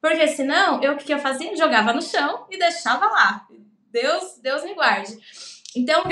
porque 0.00 0.26
senão 0.28 0.82
eu 0.82 0.92
o 0.92 0.96
que, 0.96 1.04
que 1.04 1.14
eu 1.14 1.18
fazia? 1.18 1.56
Jogava 1.56 1.92
no 1.92 2.02
chão 2.02 2.46
e 2.50 2.58
deixava 2.58 3.06
lá. 3.06 3.46
Deus, 3.92 4.38
Deus 4.42 4.64
me 4.64 4.74
guarde. 4.74 5.18
Então, 5.74 6.02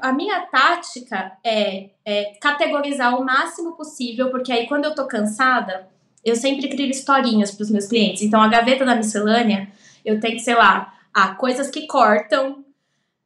a 0.00 0.12
minha 0.12 0.40
tática 0.46 1.32
é, 1.44 1.90
é, 2.04 2.36
categorizar 2.40 3.18
o 3.18 3.24
máximo 3.24 3.76
possível, 3.76 4.30
porque 4.30 4.52
aí 4.52 4.66
quando 4.66 4.86
eu 4.86 4.94
tô 4.94 5.06
cansada, 5.06 5.88
eu 6.24 6.34
sempre 6.34 6.68
crio 6.68 6.88
historinhas 6.88 7.50
para 7.50 7.64
os 7.64 7.70
meus 7.70 7.86
clientes. 7.86 8.22
Então, 8.22 8.40
a 8.40 8.48
gaveta 8.48 8.84
da 8.84 8.94
miscelânea, 8.94 9.68
eu 10.04 10.18
tenho, 10.20 10.40
sei 10.40 10.54
lá, 10.54 10.93
ah, 11.14 11.34
coisas 11.36 11.70
que 11.70 11.86
cortam, 11.86 12.64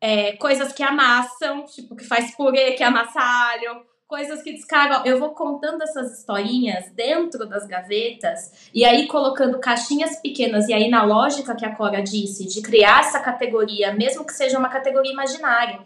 é, 0.01 0.32
coisas 0.36 0.72
que 0.72 0.82
amassam, 0.82 1.64
tipo, 1.64 1.97
que 1.97 2.05
faz 2.05 2.34
purê, 2.36 2.72
que 2.72 2.82
amassa 2.82 3.18
alho, 3.20 3.82
coisas 4.07 4.43
que 4.43 4.53
descarregam. 4.53 5.05
Eu 5.05 5.18
vou 5.18 5.30
contando 5.30 5.82
essas 5.82 6.18
historinhas 6.18 6.91
dentro 6.93 7.47
das 7.47 7.66
gavetas 7.66 8.70
e 8.74 8.84
aí 8.84 9.07
colocando 9.07 9.59
caixinhas 9.59 10.16
pequenas. 10.20 10.68
E 10.68 10.74
aí, 10.74 10.89
na 10.89 11.03
lógica 11.05 11.57
que 11.57 11.64
a 11.64 11.74
Cora 11.74 12.03
disse, 12.03 12.47
de 12.47 12.62
criar 12.62 13.01
essa 13.01 13.20
categoria, 13.20 13.93
mesmo 13.93 14.24
que 14.24 14.32
seja 14.32 14.59
uma 14.59 14.68
categoria 14.68 15.12
imaginária. 15.12 15.80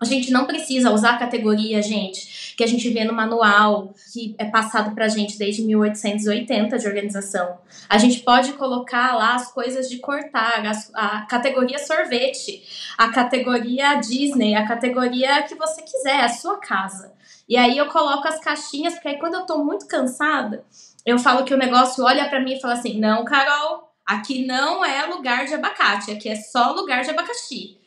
A 0.00 0.04
gente 0.04 0.30
não 0.30 0.46
precisa 0.46 0.92
usar 0.92 1.14
a 1.14 1.18
categoria, 1.18 1.82
gente, 1.82 2.54
que 2.56 2.62
a 2.62 2.66
gente 2.66 2.88
vê 2.90 3.04
no 3.04 3.12
manual, 3.12 3.92
que 4.12 4.34
é 4.38 4.44
passado 4.44 4.94
pra 4.94 5.08
gente 5.08 5.36
desde 5.36 5.62
1880 5.62 6.78
de 6.78 6.86
organização. 6.86 7.58
A 7.88 7.98
gente 7.98 8.20
pode 8.20 8.52
colocar 8.52 9.16
lá 9.16 9.34
as 9.34 9.50
coisas 9.50 9.88
de 9.88 9.98
cortar, 9.98 10.62
a, 10.64 11.16
a 11.16 11.26
categoria 11.26 11.78
sorvete, 11.80 12.62
a 12.96 13.08
categoria 13.08 13.96
Disney, 13.96 14.54
a 14.54 14.66
categoria 14.66 15.42
que 15.42 15.56
você 15.56 15.82
quiser, 15.82 16.20
a 16.20 16.28
sua 16.28 16.58
casa. 16.58 17.12
E 17.48 17.56
aí 17.56 17.76
eu 17.76 17.86
coloco 17.86 18.28
as 18.28 18.38
caixinhas, 18.38 18.94
porque 18.94 19.08
aí 19.08 19.18
quando 19.18 19.34
eu 19.34 19.46
tô 19.46 19.64
muito 19.64 19.86
cansada, 19.88 20.64
eu 21.04 21.18
falo 21.18 21.44
que 21.44 21.54
o 21.54 21.58
negócio 21.58 22.04
olha 22.04 22.28
para 22.28 22.40
mim 22.40 22.54
e 22.54 22.60
fala 22.60 22.74
assim: 22.74 23.00
não, 23.00 23.24
Carol, 23.24 23.90
aqui 24.06 24.46
não 24.46 24.84
é 24.84 25.06
lugar 25.06 25.46
de 25.46 25.54
abacate, 25.54 26.10
aqui 26.10 26.28
é 26.28 26.36
só 26.36 26.72
lugar 26.72 27.02
de 27.02 27.10
abacaxi. 27.10 27.77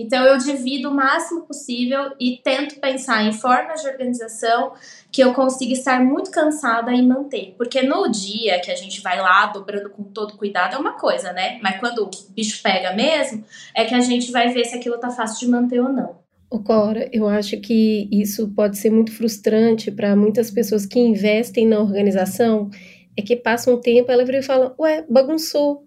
Então 0.00 0.24
eu 0.24 0.38
divido 0.38 0.90
o 0.90 0.94
máximo 0.94 1.42
possível 1.42 2.12
e 2.18 2.38
tento 2.42 2.80
pensar 2.80 3.24
em 3.24 3.32
formas 3.32 3.82
de 3.82 3.88
organização 3.88 4.72
que 5.12 5.22
eu 5.22 5.34
consiga 5.34 5.72
estar 5.72 6.02
muito 6.02 6.30
cansada 6.30 6.92
e 6.92 7.02
manter. 7.02 7.54
Porque 7.56 7.82
no 7.82 8.08
dia 8.08 8.60
que 8.60 8.70
a 8.70 8.74
gente 8.74 9.00
vai 9.02 9.20
lá 9.20 9.46
dobrando 9.46 9.90
com 9.90 10.02
todo 10.04 10.36
cuidado 10.36 10.74
é 10.74 10.78
uma 10.78 10.92
coisa, 10.92 11.32
né? 11.32 11.58
Mas 11.62 11.78
quando 11.78 12.04
o 12.04 12.10
bicho 12.30 12.62
pega 12.62 12.94
mesmo, 12.94 13.44
é 13.74 13.84
que 13.84 13.94
a 13.94 14.00
gente 14.00 14.30
vai 14.32 14.48
ver 14.48 14.64
se 14.64 14.76
aquilo 14.76 14.98
tá 14.98 15.10
fácil 15.10 15.46
de 15.46 15.52
manter 15.52 15.80
ou 15.80 15.88
não. 15.88 16.20
O 16.50 16.58
Cora, 16.58 17.08
eu 17.12 17.28
acho 17.28 17.60
que 17.60 18.08
isso 18.10 18.48
pode 18.48 18.76
ser 18.76 18.90
muito 18.90 19.12
frustrante 19.12 19.90
para 19.90 20.16
muitas 20.16 20.50
pessoas 20.50 20.84
que 20.84 20.98
investem 20.98 21.64
na 21.64 21.78
organização, 21.78 22.70
é 23.16 23.22
que 23.22 23.36
passa 23.36 23.72
um 23.72 23.80
tempo, 23.80 24.10
ela 24.10 24.24
vira 24.24 24.38
e 24.38 24.42
fala, 24.42 24.74
ué, 24.78 25.04
bagunçou, 25.08 25.86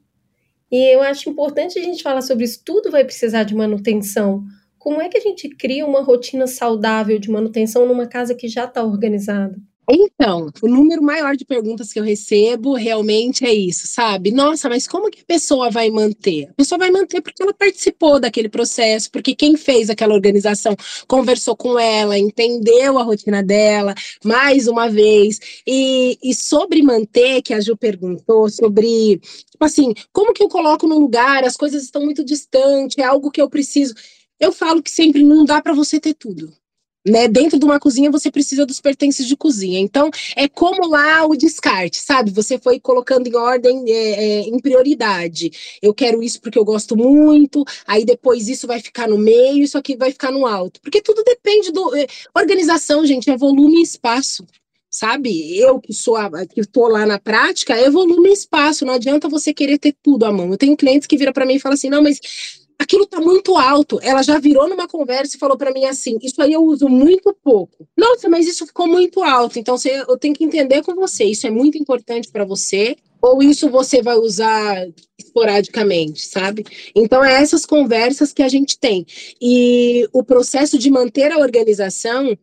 e 0.74 0.92
eu 0.92 1.04
acho 1.04 1.30
importante 1.30 1.78
a 1.78 1.84
gente 1.84 2.02
falar 2.02 2.24
sobre 2.24 2.46
isso. 2.46 2.64
Tudo 2.66 2.90
vai 2.90 3.06
precisar 3.06 3.44
de 3.44 3.54
manutenção. 3.54 4.44
Como 4.80 5.00
é 5.00 5.08
que 5.08 5.20
a 5.20 5.22
gente 5.22 5.48
cria 5.50 5.86
uma 5.86 6.02
rotina 6.02 6.48
saudável 6.48 7.20
de 7.20 7.30
manutenção 7.30 7.86
numa 7.86 8.08
casa 8.08 8.34
que 8.34 8.48
já 8.48 8.66
está 8.66 8.84
organizada? 8.84 9.56
Então, 9.90 10.50
o 10.62 10.68
número 10.68 11.02
maior 11.04 11.36
de 11.36 11.44
perguntas 11.44 11.92
que 11.92 12.00
eu 12.00 12.04
recebo 12.04 12.74
realmente 12.74 13.46
é 13.46 13.54
isso, 13.54 13.86
sabe? 13.86 14.32
Nossa, 14.32 14.70
mas 14.70 14.88
como 14.88 15.10
que 15.12 15.22
a 15.22 15.26
pessoa 15.26 15.70
vai 15.70 15.90
manter? 15.90 16.48
A 16.50 16.54
pessoa 16.54 16.80
vai 16.80 16.90
manter 16.90 17.22
porque 17.22 17.44
ela 17.44 17.54
participou 17.54 18.18
daquele 18.20 18.48
processo, 18.48 19.12
porque 19.12 19.36
quem 19.36 19.58
fez 19.58 19.90
aquela 19.90 20.14
organização 20.14 20.76
conversou 21.06 21.56
com 21.56 21.78
ela, 21.78 22.18
entendeu 22.18 22.98
a 22.98 23.04
rotina 23.04 23.44
dela, 23.44 23.94
mais 24.24 24.68
uma 24.68 24.90
vez. 24.90 25.40
E, 25.68 26.18
e 26.24 26.34
sobre 26.34 26.82
manter, 26.82 27.42
que 27.42 27.54
a 27.54 27.60
Ju 27.60 27.76
perguntou, 27.76 28.50
sobre, 28.50 29.20
tipo 29.20 29.66
assim, 29.66 29.94
como 30.14 30.34
que 30.34 30.44
eu 30.44 30.48
coloco 30.48 30.88
no 30.88 30.98
lugar, 30.98 31.44
as 31.44 31.58
coisas 31.58 31.84
estão 31.84 32.04
muito 32.04 32.24
distantes, 32.24 32.98
é 32.98 33.04
algo 33.04 33.32
que 33.32 33.42
eu 33.42 33.50
preciso. 33.50 33.94
Eu 34.40 34.52
falo 34.54 34.82
que 34.82 34.92
sempre 34.92 35.24
não 35.24 35.44
dá 35.44 35.62
para 35.62 35.74
você 35.74 36.00
ter 36.00 36.14
tudo 36.14 36.54
né? 37.06 37.28
Dentro 37.28 37.60
de 37.60 37.66
uma 37.66 37.80
cozinha 37.80 38.10
você 38.10 38.32
precisa 38.32 38.66
dos 38.66 38.80
pertences 38.80 39.28
de 39.28 39.36
cozinha. 39.36 39.80
Então 39.80 40.10
é 40.36 40.48
como 40.48 40.88
lá 40.88 41.26
o 41.26 41.36
descarte, 41.36 41.98
sabe? 41.98 42.32
Você 42.32 42.58
foi 42.58 42.80
colocando 42.80 43.28
em 43.28 43.36
ordem, 43.36 43.84
é, 43.88 43.94
é, 43.94 44.40
em 44.42 44.60
prioridade. 44.60 45.52
Eu 45.82 45.94
quero 45.94 46.24
isso 46.24 46.42
porque 46.42 46.58
eu 46.58 46.66
gosto 46.66 46.96
muito. 46.96 47.64
Aí 47.86 48.06
depois 48.06 48.48
isso 48.48 48.68
vai 48.68 48.80
ficar 48.80 49.08
no 49.08 49.18
meio, 49.18 49.64
isso 49.64 49.78
aqui 49.78 49.96
vai 49.96 50.12
ficar 50.12 50.32
no 50.32 50.46
alto. 50.46 50.80
Porque 50.82 51.02
tudo 51.02 51.24
depende 51.24 51.72
do 51.72 51.96
é, 51.96 52.08
organização, 52.36 53.06
gente. 53.06 53.30
É 53.30 53.38
volume 53.38 53.80
e 53.80 53.84
espaço. 53.84 54.46
Sabe, 54.96 55.58
eu 55.58 55.80
que 55.80 55.92
sou 55.92 56.16
a, 56.16 56.46
que 56.46 56.62
estou 56.62 56.88
lá 56.88 57.04
na 57.04 57.18
prática, 57.18 57.74
é 57.74 57.90
volume 57.90 58.30
e 58.30 58.34
espaço. 58.34 58.86
Não 58.86 58.94
adianta 58.94 59.28
você 59.28 59.52
querer 59.52 59.80
ter 59.80 59.96
tudo 60.04 60.24
à 60.24 60.32
mão. 60.32 60.52
Eu 60.52 60.58
tenho 60.58 60.78
clientes 60.78 61.08
que 61.08 61.18
viram 61.18 61.34
para 61.34 61.48
mim 61.48 61.56
e 61.56 61.60
falam 61.60 61.74
assim: 61.74 61.90
não, 61.90 62.04
mas 62.04 62.20
aquilo 62.80 63.06
tá 63.06 63.20
muito 63.20 63.56
alto. 63.56 64.00
Ela 64.02 64.24
já 64.24 64.40
virou 64.40 64.68
numa 64.68 64.88
conversa 64.88 65.36
e 65.36 65.40
falou 65.40 65.58
para 65.58 65.72
mim 65.72 65.86
assim: 65.86 66.18
Isso 66.22 66.42
aí 66.42 66.54
eu 66.54 66.64
uso 66.64 66.88
muito 66.88 67.36
pouco. 67.44 67.88
Nossa, 67.98 68.30
mas 68.30 68.48
isso 68.48 68.66
ficou 68.66 68.88
muito 68.88 69.24
alto. 69.24 69.60
Então 69.60 69.78
você, 69.78 70.04
eu 70.08 70.18
tenho 70.18 70.34
que 70.36 70.44
entender 70.44 70.82
com 70.84 70.96
você: 70.96 71.24
isso 71.24 71.48
é 71.48 71.52
muito 71.52 71.78
importante 71.78 72.32
para 72.32 72.46
você 72.46 72.96
ou 73.24 73.42
isso 73.42 73.70
você 73.70 74.02
vai 74.02 74.18
usar 74.18 74.86
esporadicamente, 75.18 76.26
sabe? 76.26 76.66
Então, 76.94 77.24
é 77.24 77.42
essas 77.42 77.66
conversas 77.66 78.34
que 78.34 78.44
a 78.44 78.50
gente 78.50 78.78
tem. 78.78 79.06
E 79.42 80.06
o 80.12 80.22
processo 80.22 80.78
de 80.78 80.92
manter 80.92 81.32
a 81.32 81.38
organização 81.38 82.38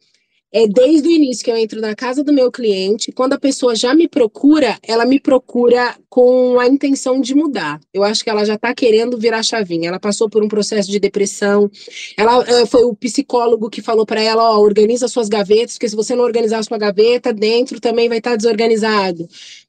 é 0.52 0.66
desde 0.66 1.08
o 1.08 1.10
início 1.10 1.44
que 1.44 1.50
eu 1.50 1.56
entro 1.56 1.80
na 1.80 1.94
casa 1.94 2.24
do 2.24 2.32
meu 2.32 2.50
cliente, 2.50 3.12
quando 3.12 3.34
a 3.34 3.38
pessoa 3.38 3.74
já 3.74 3.94
me 3.94 4.08
procura, 4.08 4.78
ela 4.82 5.04
me 5.04 5.20
procura 5.20 5.96
com 6.08 6.58
a 6.58 6.66
intenção 6.66 7.20
de 7.20 7.34
mudar. 7.34 7.80
Eu 7.94 8.02
acho 8.02 8.24
que 8.24 8.30
ela 8.30 8.44
já 8.44 8.54
está 8.54 8.74
querendo 8.74 9.16
virar 9.16 9.42
chavinha. 9.44 9.88
Ela 9.88 10.00
passou 10.00 10.28
por 10.28 10.42
um 10.42 10.48
processo 10.48 10.90
de 10.90 10.98
depressão. 10.98 11.70
Ela 12.16 12.66
foi 12.66 12.82
o 12.82 12.94
psicólogo 12.96 13.70
que 13.70 13.80
falou 13.80 14.04
para 14.04 14.20
ela, 14.20 14.50
ó, 14.50 14.58
organiza 14.58 15.06
suas 15.06 15.28
gavetas, 15.28 15.74
porque 15.74 15.88
se 15.88 15.96
você 15.96 16.16
não 16.16 16.24
organizar 16.24 16.58
a 16.58 16.62
sua 16.62 16.78
gaveta, 16.78 17.32
dentro 17.32 17.80
também 17.80 18.08
vai 18.08 18.18
estar 18.18 18.30
tá 18.30 18.36
desorganizado. 18.36 19.28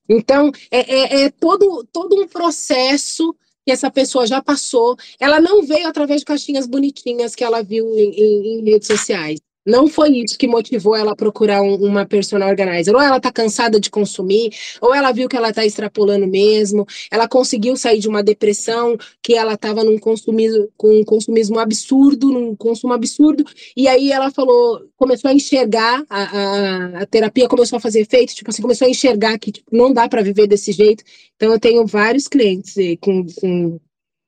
Então, 0.09 0.51
é, 0.71 0.79
é, 0.79 1.23
é 1.25 1.29
todo, 1.29 1.87
todo 1.91 2.19
um 2.19 2.27
processo 2.27 3.35
que 3.63 3.71
essa 3.71 3.91
pessoa 3.91 4.25
já 4.25 4.41
passou. 4.41 4.97
Ela 5.19 5.39
não 5.39 5.63
veio 5.63 5.87
através 5.87 6.21
de 6.21 6.25
caixinhas 6.25 6.65
bonitinhas 6.65 7.35
que 7.35 7.43
ela 7.43 7.61
viu 7.61 7.85
em, 7.95 8.11
em, 8.11 8.59
em 8.59 8.71
redes 8.71 8.87
sociais. 8.87 9.39
Não 9.65 9.87
foi 9.87 10.09
isso 10.17 10.37
que 10.37 10.47
motivou 10.47 10.95
ela 10.95 11.11
a 11.11 11.15
procurar 11.15 11.61
um, 11.61 11.75
uma 11.75 12.05
personal 12.05 12.49
organizer. 12.49 12.95
Ou 12.95 13.01
ela 13.01 13.17
está 13.17 13.31
cansada 13.31 13.79
de 13.79 13.89
consumir, 13.89 14.51
ou 14.81 14.93
ela 14.93 15.11
viu 15.11 15.29
que 15.29 15.37
ela 15.37 15.49
está 15.49 15.65
extrapolando 15.65 16.27
mesmo. 16.27 16.85
Ela 17.11 17.27
conseguiu 17.27 17.77
sair 17.77 17.99
de 17.99 18.07
uma 18.07 18.23
depressão 18.23 18.97
que 19.21 19.35
ela 19.35 19.53
estava 19.53 19.83
num 19.83 19.99
consumismo, 19.99 20.67
com 20.75 20.99
um 20.99 21.03
consumismo 21.03 21.59
absurdo, 21.59 22.31
num 22.31 22.55
consumo 22.55 22.93
absurdo. 22.93 23.45
E 23.77 23.87
aí 23.87 24.11
ela 24.11 24.31
falou, 24.31 24.81
começou 24.97 25.29
a 25.29 25.33
enxergar, 25.33 26.03
a, 26.09 26.23
a, 26.23 27.01
a 27.01 27.05
terapia 27.05 27.47
começou 27.47 27.77
a 27.77 27.81
fazer 27.81 28.01
efeito, 28.01 28.33
tipo 28.33 28.49
assim, 28.49 28.61
começou 28.61 28.87
a 28.87 28.91
enxergar 28.91 29.37
que 29.37 29.51
tipo, 29.51 29.75
não 29.75 29.93
dá 29.93 30.09
para 30.09 30.23
viver 30.23 30.47
desse 30.47 30.71
jeito. 30.71 31.03
Então 31.35 31.51
eu 31.51 31.59
tenho 31.59 31.85
vários 31.85 32.27
clientes 32.27 32.73
com, 32.99 33.25
com 33.39 33.79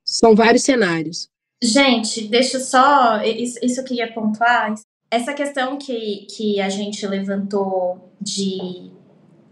são 0.05 0.35
vários 0.35 0.63
cenários. 0.63 1.27
Gente, 1.63 2.27
deixa 2.27 2.59
só. 2.59 3.23
Isso, 3.23 3.57
isso 3.63 3.79
eu 3.79 3.85
queria 3.85 4.11
pontuar 4.11 4.73
essa 5.13 5.31
questão 5.31 5.77
que, 5.77 6.25
que 6.35 6.59
a 6.59 6.69
gente 6.69 7.05
levantou 7.05 8.11
de, 8.19 8.91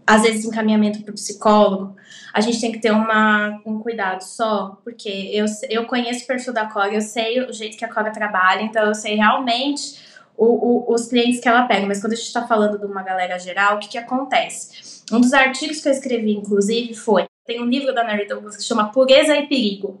às 0.04 0.22
vezes, 0.22 0.44
encaminhamento 0.44 1.02
para 1.02 1.12
o 1.12 1.14
psicólogo, 1.14 1.94
a 2.34 2.40
gente 2.40 2.60
tem 2.60 2.72
que 2.72 2.80
ter 2.80 2.90
uma, 2.90 3.62
um 3.64 3.78
cuidado 3.78 4.22
só, 4.22 4.80
porque 4.82 5.08
eu, 5.32 5.46
eu 5.70 5.86
conheço 5.86 6.24
o 6.24 6.26
perfil 6.26 6.52
da 6.52 6.66
Cora, 6.66 6.92
eu 6.92 7.00
sei 7.00 7.40
o 7.44 7.52
jeito 7.52 7.76
que 7.76 7.84
a 7.84 7.92
Cora 7.92 8.10
trabalha, 8.10 8.62
então 8.62 8.84
eu 8.86 8.94
sei 8.94 9.14
realmente 9.14 10.00
o, 10.36 10.46
o, 10.46 10.92
os 10.92 11.06
clientes 11.06 11.38
que 11.38 11.48
ela 11.48 11.68
pega, 11.68 11.86
mas 11.86 12.00
quando 12.00 12.14
a 12.14 12.16
gente 12.16 12.26
está 12.26 12.44
falando 12.44 12.76
de 12.76 12.84
uma 12.84 13.04
galera 13.04 13.38
geral, 13.38 13.76
o 13.76 13.78
que, 13.78 13.90
que 13.90 13.98
acontece? 13.98 15.04
Um 15.12 15.20
dos 15.20 15.32
artigos 15.32 15.80
que 15.80 15.88
eu 15.88 15.92
escrevi, 15.92 16.32
inclusive, 16.32 16.92
foi: 16.92 17.26
tem 17.46 17.62
um 17.62 17.66
livro 17.66 17.94
da 17.94 18.02
Mary 18.02 18.26
Douglas 18.26 18.56
que 18.56 18.64
chama 18.64 18.90
Pureza 18.90 19.36
e 19.36 19.46
Perigo. 19.46 20.00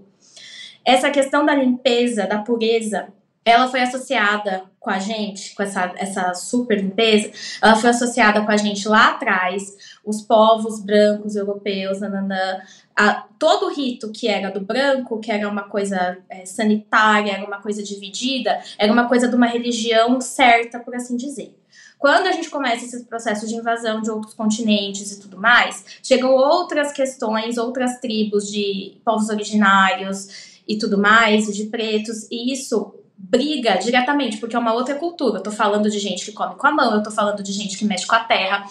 Essa 0.84 1.08
questão 1.08 1.46
da 1.46 1.54
limpeza, 1.54 2.26
da 2.26 2.38
pureza, 2.38 3.12
ela 3.44 3.68
foi 3.68 3.82
associada 3.82 4.71
com 4.82 4.90
a 4.90 4.98
gente, 4.98 5.54
com 5.54 5.62
essa, 5.62 5.92
essa 5.96 6.34
super 6.34 6.80
limpeza, 6.80 7.30
ela 7.62 7.76
foi 7.76 7.90
associada 7.90 8.42
com 8.42 8.50
a 8.50 8.56
gente 8.56 8.88
lá 8.88 9.10
atrás, 9.10 9.98
os 10.04 10.22
povos 10.22 10.80
brancos 10.80 11.36
europeus, 11.36 12.00
nananã, 12.00 12.60
a, 12.96 13.24
todo 13.38 13.66
o 13.66 13.72
rito 13.72 14.10
que 14.10 14.26
era 14.26 14.50
do 14.50 14.60
branco, 14.60 15.20
que 15.20 15.30
era 15.30 15.48
uma 15.48 15.62
coisa 15.62 16.18
é, 16.28 16.44
sanitária, 16.44 17.32
era 17.32 17.46
uma 17.46 17.62
coisa 17.62 17.80
dividida, 17.80 18.60
era 18.76 18.92
uma 18.92 19.08
coisa 19.08 19.28
de 19.28 19.36
uma 19.36 19.46
religião 19.46 20.20
certa, 20.20 20.80
por 20.80 20.94
assim 20.96 21.16
dizer. 21.16 21.56
Quando 21.96 22.26
a 22.26 22.32
gente 22.32 22.50
começa 22.50 22.84
esses 22.84 23.04
processos 23.04 23.48
de 23.48 23.54
invasão 23.54 24.02
de 24.02 24.10
outros 24.10 24.34
continentes 24.34 25.12
e 25.12 25.20
tudo 25.20 25.38
mais, 25.38 25.84
chegam 26.02 26.32
outras 26.32 26.90
questões, 26.90 27.56
outras 27.56 28.00
tribos 28.00 28.50
de 28.50 29.00
povos 29.04 29.28
originários 29.28 30.58
e 30.66 30.76
tudo 30.76 30.98
mais, 30.98 31.46
de 31.54 31.66
pretos, 31.66 32.26
e 32.28 32.52
isso 32.52 33.01
briga 33.32 33.76
diretamente, 33.76 34.36
porque 34.36 34.54
é 34.54 34.58
uma 34.58 34.74
outra 34.74 34.94
cultura. 34.94 35.38
Eu 35.38 35.42
tô 35.42 35.50
falando 35.50 35.88
de 35.88 35.98
gente 35.98 36.26
que 36.26 36.32
come 36.32 36.54
com 36.54 36.66
a 36.66 36.70
mão, 36.70 36.94
eu 36.94 37.02
tô 37.02 37.10
falando 37.10 37.42
de 37.42 37.50
gente 37.50 37.78
que 37.78 37.84
mexe 37.86 38.06
com 38.06 38.14
a 38.14 38.20
terra. 38.20 38.66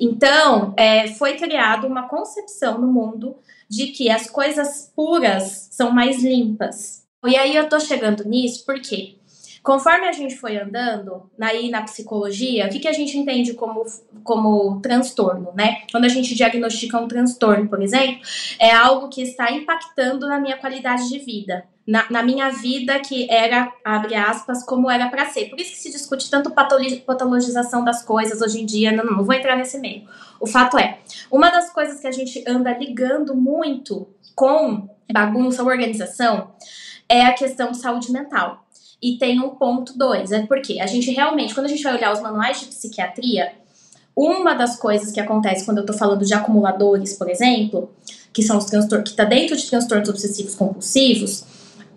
Então, 0.00 0.72
é, 0.78 1.08
foi 1.08 1.36
criada 1.36 1.86
uma 1.86 2.08
concepção 2.08 2.78
no 2.80 2.86
mundo 2.86 3.36
de 3.68 3.88
que 3.88 4.10
as 4.10 4.30
coisas 4.30 4.90
puras 4.96 5.68
são 5.70 5.90
mais 5.90 6.22
limpas. 6.22 7.06
E 7.26 7.36
aí 7.36 7.54
eu 7.54 7.68
tô 7.68 7.78
chegando 7.78 8.24
nisso 8.24 8.64
porque 8.64 9.18
conforme 9.62 10.06
a 10.06 10.12
gente 10.12 10.36
foi 10.36 10.56
andando 10.56 11.30
aí 11.40 11.70
na 11.70 11.82
psicologia, 11.82 12.66
o 12.66 12.68
que, 12.68 12.78
que 12.78 12.88
a 12.88 12.92
gente 12.92 13.16
entende 13.16 13.54
como, 13.54 13.84
como 14.22 14.80
transtorno, 14.80 15.52
né? 15.54 15.82
Quando 15.90 16.04
a 16.04 16.08
gente 16.08 16.34
diagnostica 16.34 16.98
um 16.98 17.08
transtorno, 17.08 17.68
por 17.68 17.82
exemplo, 17.82 18.20
é 18.58 18.72
algo 18.72 19.08
que 19.08 19.22
está 19.22 19.50
impactando 19.52 20.26
na 20.26 20.38
minha 20.38 20.56
qualidade 20.56 21.08
de 21.08 21.18
vida 21.18 21.64
na, 21.88 22.04
na, 22.10 22.22
minha 22.22 22.50
vida 22.50 23.00
que 23.00 23.26
era, 23.30 23.72
abre 23.82 24.14
aspas, 24.14 24.62
como 24.62 24.90
era 24.90 25.08
para 25.08 25.24
ser. 25.24 25.46
Por 25.46 25.58
isso 25.58 25.70
que 25.70 25.78
se 25.78 25.90
discute 25.90 26.30
tanto 26.30 26.50
patologização 26.50 27.82
das 27.82 28.02
coisas 28.02 28.42
hoje 28.42 28.60
em 28.60 28.66
dia. 28.66 28.92
Não, 28.92 29.02
não, 29.06 29.16
não 29.16 29.24
vou 29.24 29.34
entrar 29.34 29.56
nesse 29.56 29.78
meio. 29.78 30.06
O 30.38 30.46
fato 30.46 30.76
é, 30.76 30.98
uma 31.30 31.48
das 31.48 31.70
coisas 31.72 31.98
que 31.98 32.06
a 32.06 32.12
gente 32.12 32.44
anda 32.46 32.76
ligando 32.76 33.34
muito 33.34 34.06
com 34.34 34.86
bagunça 35.10 35.62
ou 35.62 35.68
organização 35.68 36.52
é 37.08 37.24
a 37.24 37.32
questão 37.32 37.70
de 37.70 37.78
saúde 37.78 38.12
mental. 38.12 38.66
E 39.00 39.16
tem 39.16 39.40
um 39.40 39.50
ponto 39.50 39.96
dois, 39.96 40.32
é 40.32 40.44
porque 40.46 40.80
a 40.80 40.86
gente 40.86 41.10
realmente, 41.12 41.54
quando 41.54 41.66
a 41.66 41.68
gente 41.68 41.82
vai 41.82 41.96
olhar 41.96 42.12
os 42.12 42.20
manuais 42.20 42.60
de 42.60 42.66
psiquiatria, 42.66 43.52
uma 44.16 44.54
das 44.54 44.76
coisas 44.76 45.12
que 45.12 45.20
acontece 45.20 45.64
quando 45.64 45.78
eu 45.78 45.86
tô 45.86 45.92
falando 45.92 46.24
de 46.24 46.34
acumuladores, 46.34 47.14
por 47.16 47.30
exemplo, 47.30 47.94
que 48.32 48.42
são 48.42 48.58
os 48.58 48.64
transtornos, 48.64 49.10
que 49.10 49.16
tá 49.16 49.24
dentro 49.24 49.56
de 49.56 49.70
transtornos 49.70 50.08
obsessivos 50.08 50.56
compulsivos, 50.56 51.44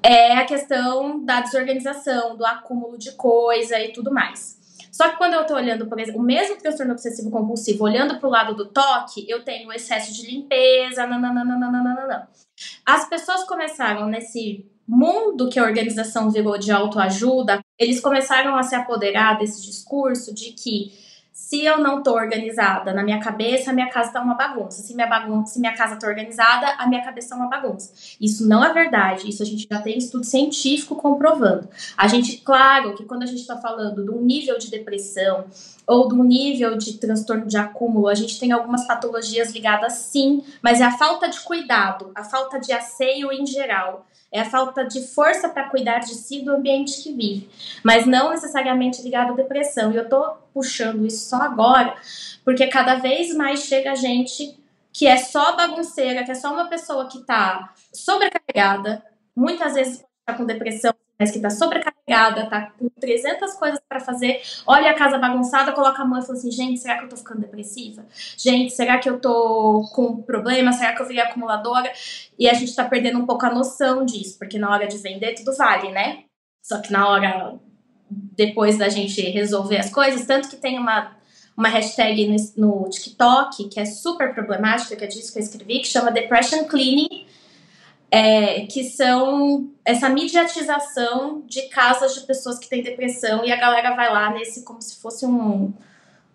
é 0.03 0.33
a 0.33 0.45
questão 0.45 1.23
da 1.23 1.41
desorganização, 1.41 2.37
do 2.37 2.45
acúmulo 2.45 2.97
de 2.97 3.11
coisa 3.13 3.79
e 3.79 3.91
tudo 3.91 4.13
mais. 4.13 4.59
Só 4.91 5.09
que 5.09 5.17
quando 5.17 5.33
eu 5.33 5.45
tô 5.45 5.55
olhando, 5.55 5.87
por 5.87 5.99
exemplo, 5.99 6.21
o 6.21 6.23
mesmo 6.23 6.57
transtorno 6.57 6.91
obsessivo 6.91 7.31
compulsivo, 7.31 7.85
olhando 7.85 8.19
pro 8.19 8.29
lado 8.29 8.53
do 8.53 8.65
toque, 8.65 9.25
eu 9.27 9.43
tenho 9.43 9.71
excesso 9.71 10.13
de 10.13 10.29
limpeza, 10.29 11.07
nananana. 11.07 12.29
As 12.85 13.09
pessoas 13.09 13.43
começaram 13.45 14.07
nesse 14.07 14.69
mundo 14.97 15.49
que 15.49 15.57
a 15.57 15.63
organização 15.63 16.29
virou 16.29 16.57
de 16.57 16.71
autoajuda, 16.71 17.59
eles 17.79 17.99
começaram 17.99 18.55
a 18.55 18.63
se 18.63 18.75
apoderar 18.75 19.37
desse 19.37 19.61
discurso 19.63 20.33
de 20.33 20.51
que 20.51 20.91
se 21.31 21.65
eu 21.65 21.79
não 21.79 22.03
tô 22.03 22.13
organizada 22.13 22.93
na 22.93 23.03
minha 23.03 23.19
cabeça, 23.19 23.71
a 23.71 23.73
minha 23.73 23.89
casa 23.89 24.11
tá 24.11 24.21
uma 24.21 24.35
bagunça. 24.35 24.81
Se 24.81 24.93
minha, 24.93 25.07
bagunça, 25.07 25.53
se 25.53 25.59
minha 25.59 25.73
casa 25.73 25.95
tá 25.95 26.07
organizada, 26.07 26.75
a 26.77 26.87
minha 26.87 27.03
cabeça 27.03 27.33
é 27.33 27.37
uma 27.37 27.47
bagunça. 27.47 27.91
Isso 28.21 28.47
não 28.47 28.63
é 28.63 28.71
verdade. 28.71 29.27
Isso 29.27 29.41
a 29.41 29.45
gente 29.45 29.67
já 29.69 29.81
tem 29.81 29.97
estudo 29.97 30.25
científico 30.25 30.95
comprovando. 30.95 31.67
A 31.97 32.07
gente, 32.07 32.37
claro, 32.37 32.95
que 32.95 33.05
quando 33.05 33.23
a 33.23 33.25
gente 33.25 33.41
está 33.41 33.57
falando 33.57 34.03
de 34.03 34.11
um 34.11 34.21
nível 34.21 34.57
de 34.57 34.69
depressão 34.69 35.45
ou 35.87 36.07
de 36.07 36.15
um 36.15 36.23
nível 36.23 36.77
de 36.77 36.97
transtorno 36.99 37.45
de 37.45 37.57
acúmulo, 37.57 38.07
a 38.07 38.15
gente 38.15 38.39
tem 38.39 38.51
algumas 38.51 38.85
patologias 38.85 39.51
ligadas 39.51 39.93
sim, 39.93 40.43
mas 40.61 40.79
é 40.79 40.83
a 40.83 40.97
falta 40.97 41.27
de 41.27 41.39
cuidado, 41.41 42.11
a 42.13 42.23
falta 42.23 42.59
de 42.59 42.71
asseio 42.71 43.31
em 43.31 43.45
geral 43.45 44.05
é 44.31 44.41
a 44.41 44.49
falta 44.49 44.85
de 44.85 45.05
força 45.07 45.49
para 45.49 45.69
cuidar 45.69 45.99
de 45.99 46.15
si 46.15 46.41
do 46.41 46.51
ambiente 46.51 47.03
que 47.03 47.11
vive, 47.11 47.49
mas 47.83 48.05
não 48.05 48.29
necessariamente 48.29 49.01
ligado 49.01 49.33
à 49.33 49.35
depressão. 49.35 49.91
E 49.91 49.97
eu 49.97 50.07
tô 50.07 50.35
puxando 50.53 51.05
isso 51.05 51.29
só 51.29 51.37
agora, 51.37 51.95
porque 52.45 52.67
cada 52.67 52.95
vez 52.95 53.35
mais 53.35 53.63
chega 53.63 53.95
gente 53.95 54.57
que 54.93 55.07
é 55.07 55.17
só 55.17 55.55
bagunceira, 55.55 56.23
que 56.23 56.31
é 56.31 56.35
só 56.35 56.53
uma 56.53 56.67
pessoa 56.67 57.07
que 57.07 57.21
tá 57.23 57.73
sobrecarregada, 57.93 59.03
muitas 59.35 59.73
vezes 59.73 60.03
tá 60.25 60.33
com 60.33 60.45
depressão, 60.45 60.93
mas 61.21 61.29
que 61.29 61.39
tá 61.39 61.51
sobrecarregada, 61.51 62.49
tá 62.49 62.71
com 62.79 62.89
300 62.99 63.53
coisas 63.53 63.79
para 63.87 63.99
fazer, 63.99 64.41
olha 64.65 64.89
a 64.89 64.95
casa 64.95 65.19
bagunçada, 65.19 65.71
coloca 65.71 66.01
a 66.01 66.05
mão 66.05 66.17
e 66.17 66.23
fala 66.23 66.33
assim: 66.33 66.49
gente, 66.49 66.79
será 66.79 66.97
que 66.97 67.05
eu 67.05 67.09
tô 67.09 67.15
ficando 67.15 67.41
depressiva? 67.41 68.03
Gente, 68.35 68.73
será 68.73 68.97
que 68.97 69.07
eu 69.07 69.19
tô 69.19 69.87
com 69.93 70.19
problema? 70.23 70.73
Será 70.73 70.95
que 70.95 71.01
eu 71.03 71.07
virei 71.07 71.21
acumuladora? 71.21 71.91
E 72.39 72.49
a 72.49 72.55
gente 72.55 72.75
tá 72.75 72.85
perdendo 72.85 73.19
um 73.19 73.25
pouco 73.27 73.45
a 73.45 73.53
noção 73.53 74.03
disso, 74.03 74.39
porque 74.39 74.57
na 74.57 74.71
hora 74.71 74.87
de 74.87 74.97
vender 74.97 75.35
tudo 75.35 75.55
vale, 75.55 75.91
né? 75.91 76.23
Só 76.63 76.81
que 76.81 76.91
na 76.91 77.07
hora 77.07 77.59
depois 78.09 78.79
da 78.79 78.89
gente 78.89 79.21
resolver 79.21 79.77
as 79.77 79.91
coisas, 79.91 80.25
tanto 80.25 80.49
que 80.49 80.57
tem 80.57 80.79
uma 80.79 81.15
uma 81.55 81.67
hashtag 81.67 82.27
no, 82.57 82.81
no 82.81 82.89
TikTok 82.89 83.69
que 83.69 83.79
é 83.79 83.85
super 83.85 84.33
problemática, 84.33 84.95
que 84.95 85.03
é 85.03 85.07
disso 85.07 85.31
que 85.31 85.37
eu 85.37 85.43
escrevi, 85.43 85.81
que 85.81 85.87
chama 85.87 86.09
Depression 86.09 86.63
Cleaning, 86.63 87.27
é, 88.11 88.65
que 88.65 88.83
são 88.83 89.71
essa 89.85 90.09
mediatização 90.09 91.41
de 91.47 91.61
casas 91.69 92.13
de 92.13 92.21
pessoas 92.21 92.59
que 92.59 92.67
têm 92.67 92.83
depressão 92.83 93.45
e 93.45 93.51
a 93.53 93.55
galera 93.55 93.95
vai 93.95 94.11
lá 94.11 94.29
nesse 94.31 94.65
como 94.65 94.81
se 94.81 94.97
fosse 95.01 95.25
um, 95.25 95.73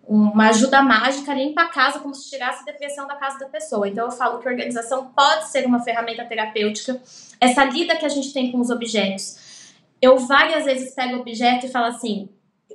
uma 0.07 0.49
ajuda 0.49 0.81
mágica, 0.81 1.35
limpa 1.35 1.61
a 1.61 1.67
casa 1.67 1.99
como 1.99 2.15
se 2.15 2.31
tirasse 2.31 2.63
a 2.63 2.71
depressão 2.71 3.05
da 3.05 3.15
casa 3.15 3.37
da 3.37 3.45
pessoa. 3.45 3.87
Então 3.87 4.05
eu 4.05 4.11
falo 4.11 4.39
que 4.39 4.49
organização 4.49 5.11
pode 5.15 5.49
ser 5.49 5.67
uma 5.67 5.79
ferramenta 5.83 6.25
terapêutica. 6.25 6.99
Essa 7.39 7.63
lida 7.65 7.95
que 7.95 8.05
a 8.05 8.09
gente 8.09 8.33
tem 8.33 8.51
com 8.51 8.59
os 8.59 8.71
objetos. 8.71 9.45
Eu 10.01 10.17
várias 10.17 10.65
vezes 10.65 10.95
pego 10.95 11.17
o 11.17 11.19
objeto 11.19 11.67
e 11.67 11.69
falo 11.69 11.85
assim, 11.85 12.29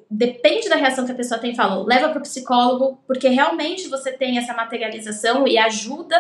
depende 0.09 0.69
da 0.69 0.77
reação 0.77 1.05
que 1.05 1.13
a 1.13 1.15
pessoa 1.15 1.41
tem, 1.41 1.55
falo, 1.55 1.85
leva 1.85 2.09
para 2.11 2.19
o 2.19 2.23
psicólogo, 2.23 3.01
porque 3.07 3.29
realmente 3.29 3.89
você 3.89 4.13
tem 4.13 4.39
essa 4.39 4.55
materialização 4.55 5.47
e 5.47 5.59
ajuda 5.59 6.17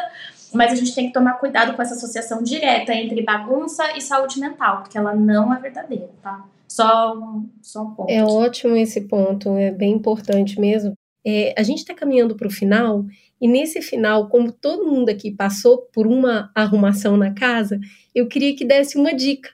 mas 0.54 0.72
a 0.72 0.74
gente 0.74 0.94
tem 0.94 1.06
que 1.06 1.12
tomar 1.12 1.34
cuidado 1.34 1.74
com 1.74 1.82
essa 1.82 1.94
associação 1.94 2.42
direta 2.42 2.94
entre 2.94 3.22
bagunça 3.22 3.96
e 3.96 4.00
saúde 4.00 4.40
mental, 4.40 4.82
porque 4.82 4.98
ela 4.98 5.14
não 5.14 5.52
é 5.52 5.58
verdadeira, 5.58 6.10
tá? 6.22 6.44
Só 6.68 7.14
um, 7.16 7.48
só 7.60 7.82
um 7.82 7.90
ponto. 7.94 8.10
É 8.10 8.24
ótimo 8.24 8.76
esse 8.76 9.02
ponto, 9.02 9.56
é 9.56 9.70
bem 9.70 9.92
importante 9.92 10.58
mesmo. 10.58 10.94
É, 11.24 11.54
a 11.56 11.62
gente 11.62 11.78
está 11.78 11.94
caminhando 11.94 12.34
para 12.34 12.48
o 12.48 12.50
final, 12.50 13.04
e 13.40 13.46
nesse 13.46 13.82
final, 13.82 14.28
como 14.28 14.52
todo 14.52 14.90
mundo 14.90 15.08
aqui 15.08 15.30
passou 15.30 15.78
por 15.92 16.06
uma 16.06 16.50
arrumação 16.54 17.16
na 17.16 17.32
casa, 17.32 17.78
eu 18.14 18.26
queria 18.26 18.54
que 18.54 18.64
desse 18.64 18.96
uma 18.96 19.12
dica. 19.12 19.50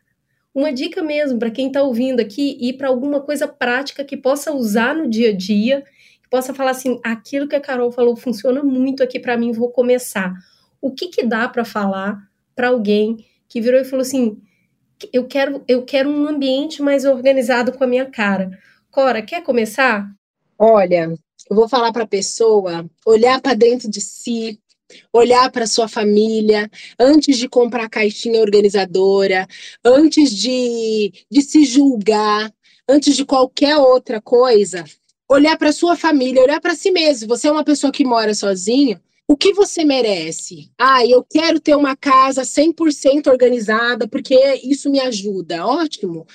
Uma 0.54 0.72
dica 0.72 1.02
mesmo 1.02 1.38
para 1.38 1.50
quem 1.50 1.68
está 1.68 1.82
ouvindo 1.82 2.20
aqui 2.20 2.58
e 2.60 2.72
para 2.72 2.88
alguma 2.88 3.20
coisa 3.20 3.46
prática 3.46 4.04
que 4.04 4.16
possa 4.16 4.52
usar 4.52 4.94
no 4.94 5.08
dia 5.08 5.30
a 5.30 5.36
dia, 5.36 5.84
que 6.22 6.28
possa 6.28 6.52
falar 6.52 6.72
assim: 6.72 7.00
aquilo 7.04 7.48
que 7.48 7.56
a 7.56 7.60
Carol 7.60 7.92
falou 7.92 8.16
funciona 8.16 8.62
muito 8.62 9.02
aqui 9.02 9.18
para 9.18 9.36
mim, 9.36 9.52
vou 9.52 9.70
começar. 9.70 10.32
O 10.80 10.92
que, 10.92 11.08
que 11.08 11.24
dá 11.24 11.48
para 11.48 11.64
falar 11.64 12.18
para 12.54 12.68
alguém 12.68 13.24
que 13.48 13.60
virou 13.60 13.80
e 13.80 13.84
falou 13.84 14.02
assim: 14.02 14.40
eu 15.12 15.26
quero, 15.26 15.62
eu 15.68 15.84
quero 15.84 16.10
um 16.10 16.26
ambiente 16.26 16.82
mais 16.82 17.04
organizado 17.04 17.72
com 17.72 17.84
a 17.84 17.86
minha 17.86 18.06
cara. 18.06 18.50
Cora, 18.90 19.22
quer 19.22 19.42
começar? 19.42 20.08
Olha, 20.58 21.14
eu 21.48 21.56
vou 21.56 21.68
falar 21.68 21.92
para 21.92 22.04
a 22.04 22.08
pessoa 22.08 22.88
olhar 23.06 23.40
para 23.40 23.54
dentro 23.54 23.88
de 23.88 24.00
si, 24.00 24.58
olhar 25.12 25.50
para 25.52 25.66
sua 25.66 25.86
família, 25.86 26.68
antes 26.98 27.38
de 27.38 27.48
comprar 27.48 27.84
a 27.84 27.88
caixinha 27.88 28.40
organizadora, 28.40 29.46
antes 29.84 30.30
de, 30.30 31.12
de 31.30 31.42
se 31.42 31.64
julgar, 31.64 32.52
antes 32.88 33.14
de 33.14 33.24
qualquer 33.24 33.76
outra 33.76 34.20
coisa, 34.20 34.84
olhar 35.28 35.56
para 35.56 35.72
sua 35.72 35.94
família, 35.94 36.42
olhar 36.42 36.60
para 36.60 36.74
si 36.74 36.90
mesmo. 36.90 37.28
Você 37.28 37.46
é 37.46 37.52
uma 37.52 37.64
pessoa 37.64 37.92
que 37.92 38.04
mora 38.04 38.34
sozinho, 38.34 39.00
o 39.28 39.36
que 39.36 39.52
você 39.52 39.84
merece? 39.84 40.70
Ah, 40.78 41.04
eu 41.06 41.22
quero 41.22 41.60
ter 41.60 41.76
uma 41.76 41.94
casa 41.94 42.44
100% 42.44 43.26
organizada 43.28 44.08
porque 44.08 44.34
isso 44.64 44.90
me 44.90 44.98
ajuda. 45.00 45.66
Ótimo. 45.66 46.26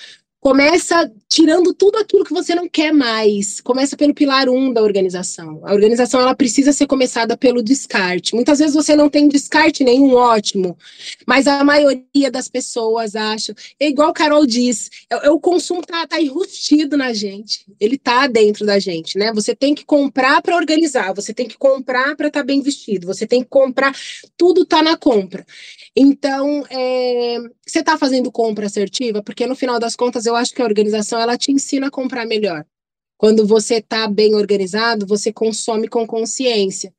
Começa 0.43 1.09
tirando 1.29 1.73
tudo 1.73 1.97
aquilo 1.97 2.25
que 2.25 2.33
você 2.33 2.53
não 2.53 2.67
quer 2.67 2.91
mais. 2.91 3.61
Começa 3.61 3.95
pelo 3.95 4.13
pilar 4.13 4.49
1 4.49 4.53
um 4.53 4.73
da 4.73 4.83
organização. 4.83 5.61
A 5.63 5.71
organização 5.71 6.19
ela 6.19 6.35
precisa 6.35 6.73
ser 6.73 6.85
começada 6.85 7.37
pelo 7.37 7.63
descarte. 7.63 8.35
Muitas 8.35 8.59
vezes 8.59 8.75
você 8.75 8.93
não 8.93 9.09
tem 9.09 9.29
descarte 9.29 9.85
nenhum, 9.85 10.15
ótimo. 10.15 10.77
Mas 11.25 11.47
a 11.47 11.63
maioria 11.63 12.29
das 12.29 12.49
pessoas 12.49 13.15
acha. 13.15 13.55
É 13.79 13.87
igual 13.87 14.09
a 14.09 14.13
Carol 14.13 14.45
diz: 14.45 14.89
é, 15.09 15.27
é 15.27 15.29
o 15.31 15.39
consumo 15.39 15.81
tá, 15.81 16.05
tá 16.05 16.21
enrustido 16.21 16.97
na 16.97 17.13
gente. 17.13 17.65
Ele 17.79 17.97
tá 17.97 18.27
dentro 18.27 18.65
da 18.65 18.77
gente, 18.79 19.17
né? 19.17 19.31
Você 19.31 19.55
tem 19.55 19.73
que 19.73 19.85
comprar 19.85 20.41
para 20.41 20.57
organizar, 20.57 21.13
você 21.13 21.33
tem 21.33 21.47
que 21.47 21.57
comprar 21.57 22.17
para 22.17 22.27
estar 22.27 22.41
tá 22.41 22.45
bem 22.45 22.61
vestido, 22.61 23.07
você 23.07 23.25
tem 23.25 23.41
que 23.41 23.49
comprar. 23.49 23.95
Tudo 24.35 24.65
tá 24.65 24.83
na 24.83 24.97
compra. 24.97 25.45
Então, 25.95 26.65
é, 26.69 27.37
você 27.65 27.79
está 27.79 27.97
fazendo 27.97 28.31
compra 28.31 28.65
assertiva? 28.65 29.21
Porque 29.21 29.45
no 29.45 29.55
final 29.55 29.79
das 29.79 29.95
contas, 29.95 30.25
eu 30.25 30.35
acho 30.35 30.53
que 30.53 30.61
a 30.61 30.65
organização 30.65 31.19
ela 31.19 31.37
te 31.37 31.51
ensina 31.51 31.87
a 31.87 31.91
comprar 31.91 32.25
melhor. 32.25 32.65
Quando 33.17 33.45
você 33.45 33.75
está 33.75 34.07
bem 34.07 34.33
organizado, 34.35 35.05
você 35.05 35.31
consome 35.31 35.87
com 35.87 36.05
consciência. 36.07 36.93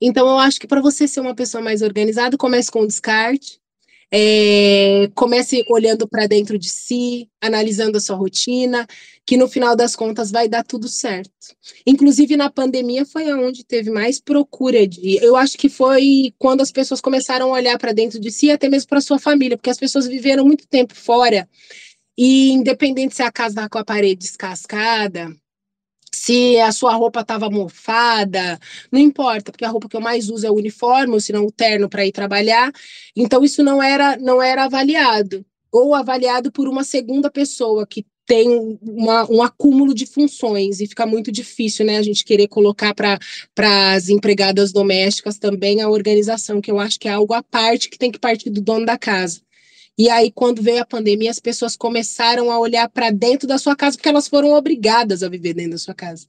Então, 0.00 0.26
eu 0.26 0.38
acho 0.38 0.58
que 0.58 0.66
para 0.66 0.80
você 0.80 1.06
ser 1.06 1.20
uma 1.20 1.34
pessoa 1.34 1.62
mais 1.62 1.82
organizada, 1.82 2.38
comece 2.38 2.70
com 2.70 2.80
o 2.80 2.86
descarte, 2.86 3.59
é, 4.12 5.08
comece 5.14 5.64
olhando 5.68 6.08
para 6.08 6.26
dentro 6.26 6.58
de 6.58 6.68
si, 6.68 7.28
analisando 7.40 7.96
a 7.96 8.00
sua 8.00 8.16
rotina, 8.16 8.86
que 9.24 9.36
no 9.36 9.48
final 9.48 9.76
das 9.76 9.94
contas 9.94 10.30
vai 10.30 10.48
dar 10.48 10.64
tudo 10.64 10.88
certo. 10.88 11.30
Inclusive 11.86 12.36
na 12.36 12.50
pandemia 12.50 13.04
foi 13.04 13.32
onde 13.32 13.64
teve 13.64 13.90
mais 13.90 14.20
procura 14.20 14.86
de. 14.86 15.16
Eu 15.24 15.36
acho 15.36 15.56
que 15.56 15.68
foi 15.68 16.34
quando 16.38 16.60
as 16.60 16.72
pessoas 16.72 17.00
começaram 17.00 17.50
a 17.50 17.56
olhar 17.56 17.78
para 17.78 17.92
dentro 17.92 18.18
de 18.18 18.30
si, 18.30 18.50
até 18.50 18.68
mesmo 18.68 18.88
para 18.88 19.00
sua 19.00 19.18
família, 19.18 19.56
porque 19.56 19.70
as 19.70 19.78
pessoas 19.78 20.06
viveram 20.06 20.44
muito 20.44 20.66
tempo 20.66 20.94
fora 20.94 21.48
e 22.18 22.50
independente 22.50 23.14
se 23.14 23.22
a 23.22 23.30
casa 23.32 23.52
estava 23.52 23.68
com 23.68 23.78
a 23.78 23.84
parede 23.84 24.16
descascada, 24.16 25.34
se 26.14 26.58
a 26.58 26.72
sua 26.72 26.94
roupa 26.94 27.20
estava 27.20 27.48
mofada, 27.50 28.58
não 28.90 29.00
importa, 29.00 29.52
porque 29.52 29.64
a 29.64 29.68
roupa 29.70 29.88
que 29.88 29.96
eu 29.96 30.00
mais 30.00 30.28
uso 30.28 30.46
é 30.46 30.50
o 30.50 30.56
uniforme, 30.56 31.14
ou 31.14 31.20
se 31.20 31.32
não 31.32 31.46
o 31.46 31.52
terno 31.52 31.88
para 31.88 32.06
ir 32.06 32.12
trabalhar. 32.12 32.72
Então 33.16 33.44
isso 33.44 33.62
não 33.62 33.82
era 33.82 34.16
não 34.16 34.42
era 34.42 34.64
avaliado 34.64 35.44
ou 35.72 35.94
avaliado 35.94 36.50
por 36.50 36.68
uma 36.68 36.84
segunda 36.84 37.30
pessoa 37.30 37.86
que 37.86 38.04
tem 38.26 38.78
uma, 38.80 39.28
um 39.30 39.42
acúmulo 39.42 39.92
de 39.92 40.06
funções 40.06 40.80
e 40.80 40.86
fica 40.86 41.04
muito 41.04 41.32
difícil, 41.32 41.84
né, 41.84 41.96
a 41.96 42.02
gente 42.02 42.24
querer 42.24 42.46
colocar 42.46 42.94
para 42.94 43.18
as 43.92 44.08
empregadas 44.08 44.72
domésticas 44.72 45.36
também 45.36 45.80
a 45.80 45.88
organização, 45.88 46.60
que 46.60 46.70
eu 46.70 46.78
acho 46.78 46.98
que 46.98 47.08
é 47.08 47.12
algo 47.12 47.34
à 47.34 47.42
parte 47.42 47.88
que 47.88 47.98
tem 47.98 48.10
que 48.10 48.20
partir 48.20 48.50
do 48.50 48.60
dono 48.60 48.86
da 48.86 48.96
casa. 48.96 49.40
E 50.00 50.08
aí, 50.08 50.32
quando 50.32 50.62
veio 50.62 50.80
a 50.80 50.86
pandemia, 50.86 51.30
as 51.30 51.38
pessoas 51.38 51.76
começaram 51.76 52.50
a 52.50 52.58
olhar 52.58 52.88
para 52.88 53.10
dentro 53.10 53.46
da 53.46 53.58
sua 53.58 53.76
casa, 53.76 53.98
porque 53.98 54.08
elas 54.08 54.26
foram 54.26 54.54
obrigadas 54.54 55.22
a 55.22 55.28
viver 55.28 55.52
dentro 55.52 55.72
da 55.72 55.78
sua 55.78 55.92
casa. 55.92 56.26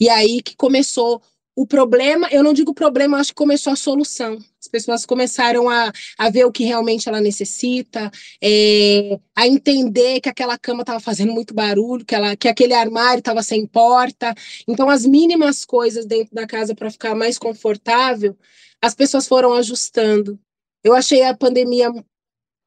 E 0.00 0.08
aí 0.08 0.40
que 0.40 0.56
começou 0.56 1.20
o 1.54 1.66
problema, 1.66 2.28
eu 2.30 2.42
não 2.42 2.54
digo 2.54 2.72
problema, 2.72 3.18
acho 3.18 3.32
que 3.32 3.34
começou 3.34 3.74
a 3.74 3.76
solução. 3.76 4.38
As 4.58 4.66
pessoas 4.68 5.04
começaram 5.04 5.68
a, 5.68 5.92
a 6.16 6.30
ver 6.30 6.46
o 6.46 6.50
que 6.50 6.64
realmente 6.64 7.10
ela 7.10 7.20
necessita, 7.20 8.10
é, 8.42 9.20
a 9.36 9.46
entender 9.46 10.22
que 10.22 10.30
aquela 10.30 10.56
cama 10.56 10.80
estava 10.80 10.98
fazendo 10.98 11.34
muito 11.34 11.52
barulho, 11.52 12.06
que, 12.06 12.14
ela, 12.14 12.34
que 12.34 12.48
aquele 12.48 12.72
armário 12.72 13.18
estava 13.18 13.42
sem 13.42 13.66
porta. 13.66 14.34
Então, 14.66 14.88
as 14.88 15.04
mínimas 15.04 15.62
coisas 15.66 16.06
dentro 16.06 16.34
da 16.34 16.46
casa 16.46 16.74
para 16.74 16.90
ficar 16.90 17.14
mais 17.14 17.36
confortável, 17.36 18.34
as 18.80 18.94
pessoas 18.94 19.28
foram 19.28 19.52
ajustando. 19.52 20.40
Eu 20.82 20.94
achei 20.94 21.22
a 21.22 21.36
pandemia 21.36 21.92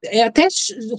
é 0.04 0.22
até 0.22 0.48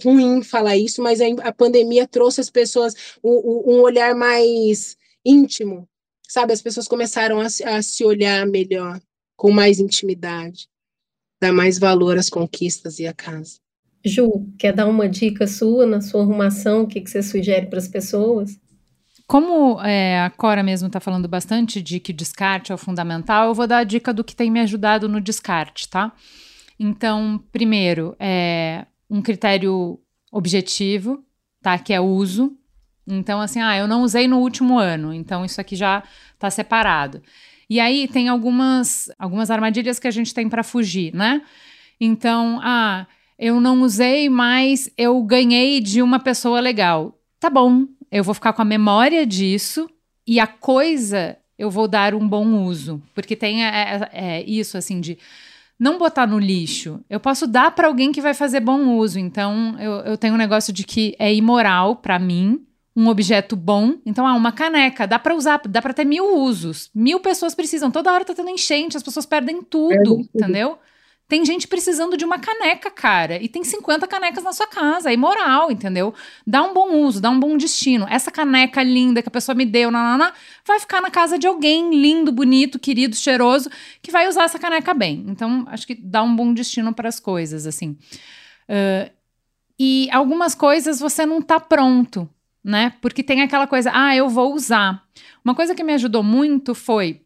ruim 0.04 0.42
falar 0.44 0.78
isso, 0.78 1.02
mas 1.02 1.20
a, 1.22 1.52
pandemia 1.52 2.08
trouxe 2.08 2.42
as 2.42 2.50
pessoas 2.50 2.94
um, 3.24 3.64
um, 3.66 3.82
olhar 3.82 4.16
mais 4.16 4.98
íntimo, 5.26 5.88
sabe? 6.28 6.54
As 6.54 6.62
pessoas 6.62 6.88
começaram 6.88 7.40
a, 7.40 7.46
a, 7.46 7.82
se 7.82 8.04
olhar 8.04 8.46
melhor, 8.46 9.00
com 9.36 9.52
mais 9.52 9.80
intimidade, 9.80 10.68
dar 11.42 11.52
mais 11.52 11.78
valor 11.78 12.18
às 12.18 12.30
conquistas 12.30 13.00
e 13.00 13.08
à 13.08 13.14
casa. 13.14 13.60
Ju, 14.04 14.48
quer 14.60 14.72
dar 14.72 14.88
uma 14.88 15.10
dica 15.10 15.48
sua 15.48 15.86
na 15.86 16.00
sua 16.00 16.22
arrumação? 16.22 16.84
O 16.84 16.88
que, 16.88 17.02
que 17.02 17.10
você 17.10 17.24
sugere 17.24 17.66
para 17.66 17.80
as 17.80 17.88
pessoas? 17.88 18.60
Como 19.28 19.82
é, 19.82 20.22
a 20.22 20.30
Cora 20.30 20.62
mesmo 20.62 20.88
está 20.88 21.00
falando 21.00 21.28
bastante 21.28 21.82
de 21.82 22.00
que 22.00 22.14
descarte 22.14 22.72
é 22.72 22.76
o 22.76 22.78
fundamental, 22.78 23.48
eu 23.48 23.56
vou 23.56 23.66
dar 23.66 23.80
a 23.80 23.84
dica 23.84 24.14
do 24.14 24.24
que 24.24 24.36
tem 24.36 24.52
me 24.52 24.60
ajudado 24.60 25.10
no 25.10 25.20
descarte, 25.20 25.90
tá? 25.90 26.14
Então, 26.80 27.44
primeiro, 27.52 28.16
é, 28.20 28.86
um 29.10 29.22
critério 29.22 30.00
objetivo, 30.32 31.24
tá? 31.62 31.78
Que 31.78 31.94
é 31.94 32.00
uso. 32.00 32.58
Então, 33.08 33.40
assim, 33.40 33.62
ah, 33.62 33.78
eu 33.78 33.88
não 33.88 34.04
usei 34.04 34.28
no 34.28 34.40
último 34.40 34.80
ano, 34.80 35.14
então 35.14 35.46
isso 35.46 35.62
aqui 35.62 35.76
já 35.76 36.04
está 36.34 36.50
separado. 36.50 37.22
E 37.70 37.80
aí 37.80 38.08
tem 38.08 38.28
algumas, 38.28 39.12
algumas 39.18 39.50
armadilhas 39.50 40.00
que 40.00 40.08
a 40.08 40.12
gente 40.12 40.34
tem 40.34 40.50
para 40.50 40.64
fugir, 40.64 41.14
né? 41.14 41.42
Então, 42.00 42.60
ah, 42.64 43.08
eu 43.38 43.60
não 43.60 43.82
usei, 43.82 44.30
mas 44.30 44.90
eu 44.98 45.22
ganhei 45.24 45.80
de 45.80 46.02
uma 46.02 46.20
pessoa 46.20 46.60
legal. 46.60 47.20
Tá 47.40 47.50
bom, 47.50 47.86
eu 48.12 48.24
vou 48.24 48.34
ficar 48.34 48.54
com 48.54 48.62
a 48.62 48.66
memória 48.66 49.26
disso 49.26 49.90
e 50.26 50.40
a 50.40 50.48
coisa 50.48 51.38
eu 51.58 51.70
vou 51.70 51.88
dar 51.88 52.14
um 52.14 52.28
bom 52.28 52.64
uso. 52.64 53.02
Porque 53.14 53.36
tem 53.36 53.66
é, 53.66 53.70
é, 53.70 54.38
é 54.38 54.44
isso, 54.44 54.78
assim, 54.78 55.00
de 55.00 55.18
não 55.80 55.98
botar 55.98 56.26
no 56.26 56.40
lixo. 56.40 57.00
Eu 57.10 57.20
posso 57.20 57.46
dar 57.46 57.72
para 57.72 57.88
alguém 57.88 58.12
que 58.12 58.22
vai 58.22 58.34
fazer 58.34 58.60
bom 58.60 58.98
uso. 58.98 59.20
Então, 59.20 59.76
eu, 59.80 59.92
eu 60.12 60.18
tenho 60.18 60.34
um 60.34 60.38
negócio 60.38 60.72
de 60.72 60.84
que 60.84 61.16
é 61.20 61.34
imoral 61.34 61.98
para 61.98 62.18
mim 62.18 62.66
um 62.96 63.10
objeto 63.10 63.56
bom. 63.56 63.96
Então, 64.06 64.26
ah, 64.26 64.34
uma 64.34 64.54
caneca, 64.54 65.06
dá 65.06 65.20
para 65.20 65.36
usar, 65.36 65.62
dá 65.68 65.82
para 65.82 65.94
ter 65.94 66.06
mil 66.06 66.38
usos. 66.38 66.90
Mil 66.96 67.20
pessoas 67.20 67.54
precisam. 67.54 67.92
Toda 67.92 68.12
hora 68.12 68.24
tá 68.24 68.34
tendo 68.34 68.50
enchente, 68.50 68.96
as 68.96 69.04
pessoas 69.04 69.26
perdem 69.26 69.62
tudo, 69.62 70.20
é 70.20 70.38
entendeu? 70.38 70.80
Tem 71.28 71.44
gente 71.44 71.68
precisando 71.68 72.16
de 72.16 72.24
uma 72.24 72.38
caneca, 72.38 72.92
cara, 72.92 73.42
e 73.42 73.50
tem 73.50 73.64
50 73.64 74.08
canecas 74.08 74.44
na 74.44 74.54
sua 74.54 74.68
casa, 74.68 75.10
é 75.10 75.14
imoral, 75.14 75.72
entendeu? 75.72 76.14
Dá 76.46 76.62
um 76.62 76.72
bom 76.72 76.98
uso, 76.98 77.20
dá 77.20 77.32
um 77.32 77.40
bom 77.40 77.58
destino. 77.58 78.06
Essa 78.08 78.30
caneca 78.30 78.84
linda 78.84 79.24
que 79.24 79.28
a 79.30 79.32
pessoa 79.32 79.56
me 79.56 79.66
deu, 79.66 79.90
nananá, 79.90 80.34
vai 80.64 80.80
ficar 80.80 81.02
na 81.02 81.10
casa 81.10 81.40
de 81.40 81.48
alguém 81.48 82.00
lindo, 82.00 82.32
bonito, 82.32 82.78
querido, 82.78 83.16
cheiroso, 83.16 83.72
que 84.04 84.12
vai 84.12 84.28
usar 84.28 84.44
essa 84.44 84.60
caneca 84.60 84.94
bem. 84.94 85.26
Então, 85.28 85.66
acho 85.68 85.88
que 85.88 85.96
dá 85.96 86.22
um 86.22 86.36
bom 86.36 86.54
destino 86.54 86.94
para 86.94 87.10
as 87.10 87.20
coisas, 87.20 87.66
assim. 87.66 87.98
Uh, 88.70 89.10
e 89.80 90.08
algumas 90.12 90.54
coisas 90.54 91.00
você 91.00 91.26
não 91.26 91.42
tá 91.42 91.60
pronto, 91.60 92.30
né? 92.64 92.94
Porque 93.02 93.24
tem 93.24 93.42
aquela 93.42 93.66
coisa, 93.66 93.90
ah, 93.92 94.16
eu 94.16 94.30
vou 94.30 94.54
usar. 94.54 95.04
Uma 95.44 95.56
coisa 95.56 95.74
que 95.74 95.84
me 95.84 95.94
ajudou 95.94 96.22
muito 96.22 96.76
foi 96.76 97.22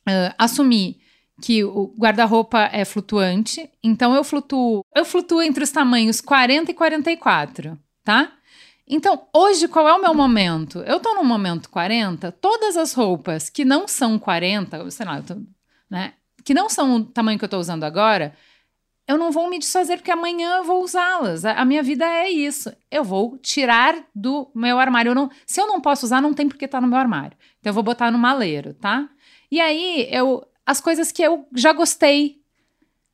uh, 0.00 0.34
assumir 0.36 0.98
que 1.40 1.64
o 1.64 1.94
guarda-roupa 1.98 2.70
é 2.72 2.84
flutuante, 2.84 3.70
então 3.82 4.14
eu 4.14 4.24
flutuo, 4.24 4.84
eu 4.94 5.04
flutuo 5.04 5.42
entre 5.42 5.62
os 5.62 5.70
tamanhos 5.70 6.20
40 6.20 6.70
e 6.70 6.74
44, 6.74 7.78
tá? 8.02 8.32
Então, 8.88 9.26
hoje 9.34 9.68
qual 9.68 9.88
é 9.88 9.92
o 9.92 10.00
meu 10.00 10.14
momento? 10.14 10.78
Eu 10.80 11.00
tô 11.00 11.14
no 11.14 11.24
momento 11.24 11.68
40, 11.68 12.32
todas 12.32 12.76
as 12.76 12.92
roupas 12.92 13.50
que 13.50 13.64
não 13.64 13.86
são 13.86 14.18
40, 14.18 14.90
sei 14.90 15.06
lá, 15.06 15.20
tô, 15.20 15.36
né, 15.90 16.14
que 16.44 16.54
não 16.54 16.68
são 16.68 16.96
o 16.96 17.04
tamanho 17.04 17.38
que 17.38 17.44
eu 17.44 17.48
tô 17.48 17.58
usando 17.58 17.84
agora, 17.84 18.32
eu 19.08 19.18
não 19.18 19.30
vou 19.30 19.48
me 19.48 19.58
desfazer 19.58 19.98
porque 19.98 20.10
amanhã 20.10 20.56
eu 20.56 20.64
vou 20.64 20.82
usá-las. 20.82 21.44
A, 21.44 21.52
a, 21.52 21.64
minha 21.64 21.82
vida 21.82 22.04
é 22.04 22.28
isso. 22.28 22.72
Eu 22.90 23.04
vou 23.04 23.38
tirar 23.38 23.94
do 24.14 24.50
meu 24.54 24.78
armário. 24.80 25.10
Eu 25.10 25.14
não, 25.14 25.30
se 25.46 25.60
eu 25.60 25.66
não 25.66 25.80
posso 25.80 26.06
usar, 26.06 26.20
não 26.20 26.34
tem 26.34 26.48
porque 26.48 26.66
tá 26.66 26.80
no 26.80 26.88
meu 26.88 26.98
armário. 26.98 27.36
Então 27.60 27.70
eu 27.70 27.74
vou 27.74 27.84
botar 27.84 28.10
no 28.10 28.18
maleiro, 28.18 28.74
tá? 28.74 29.08
E 29.50 29.60
aí 29.60 30.08
eu 30.10 30.44
as 30.66 30.80
coisas 30.80 31.12
que 31.12 31.22
eu 31.22 31.46
já 31.54 31.72
gostei, 31.72 32.40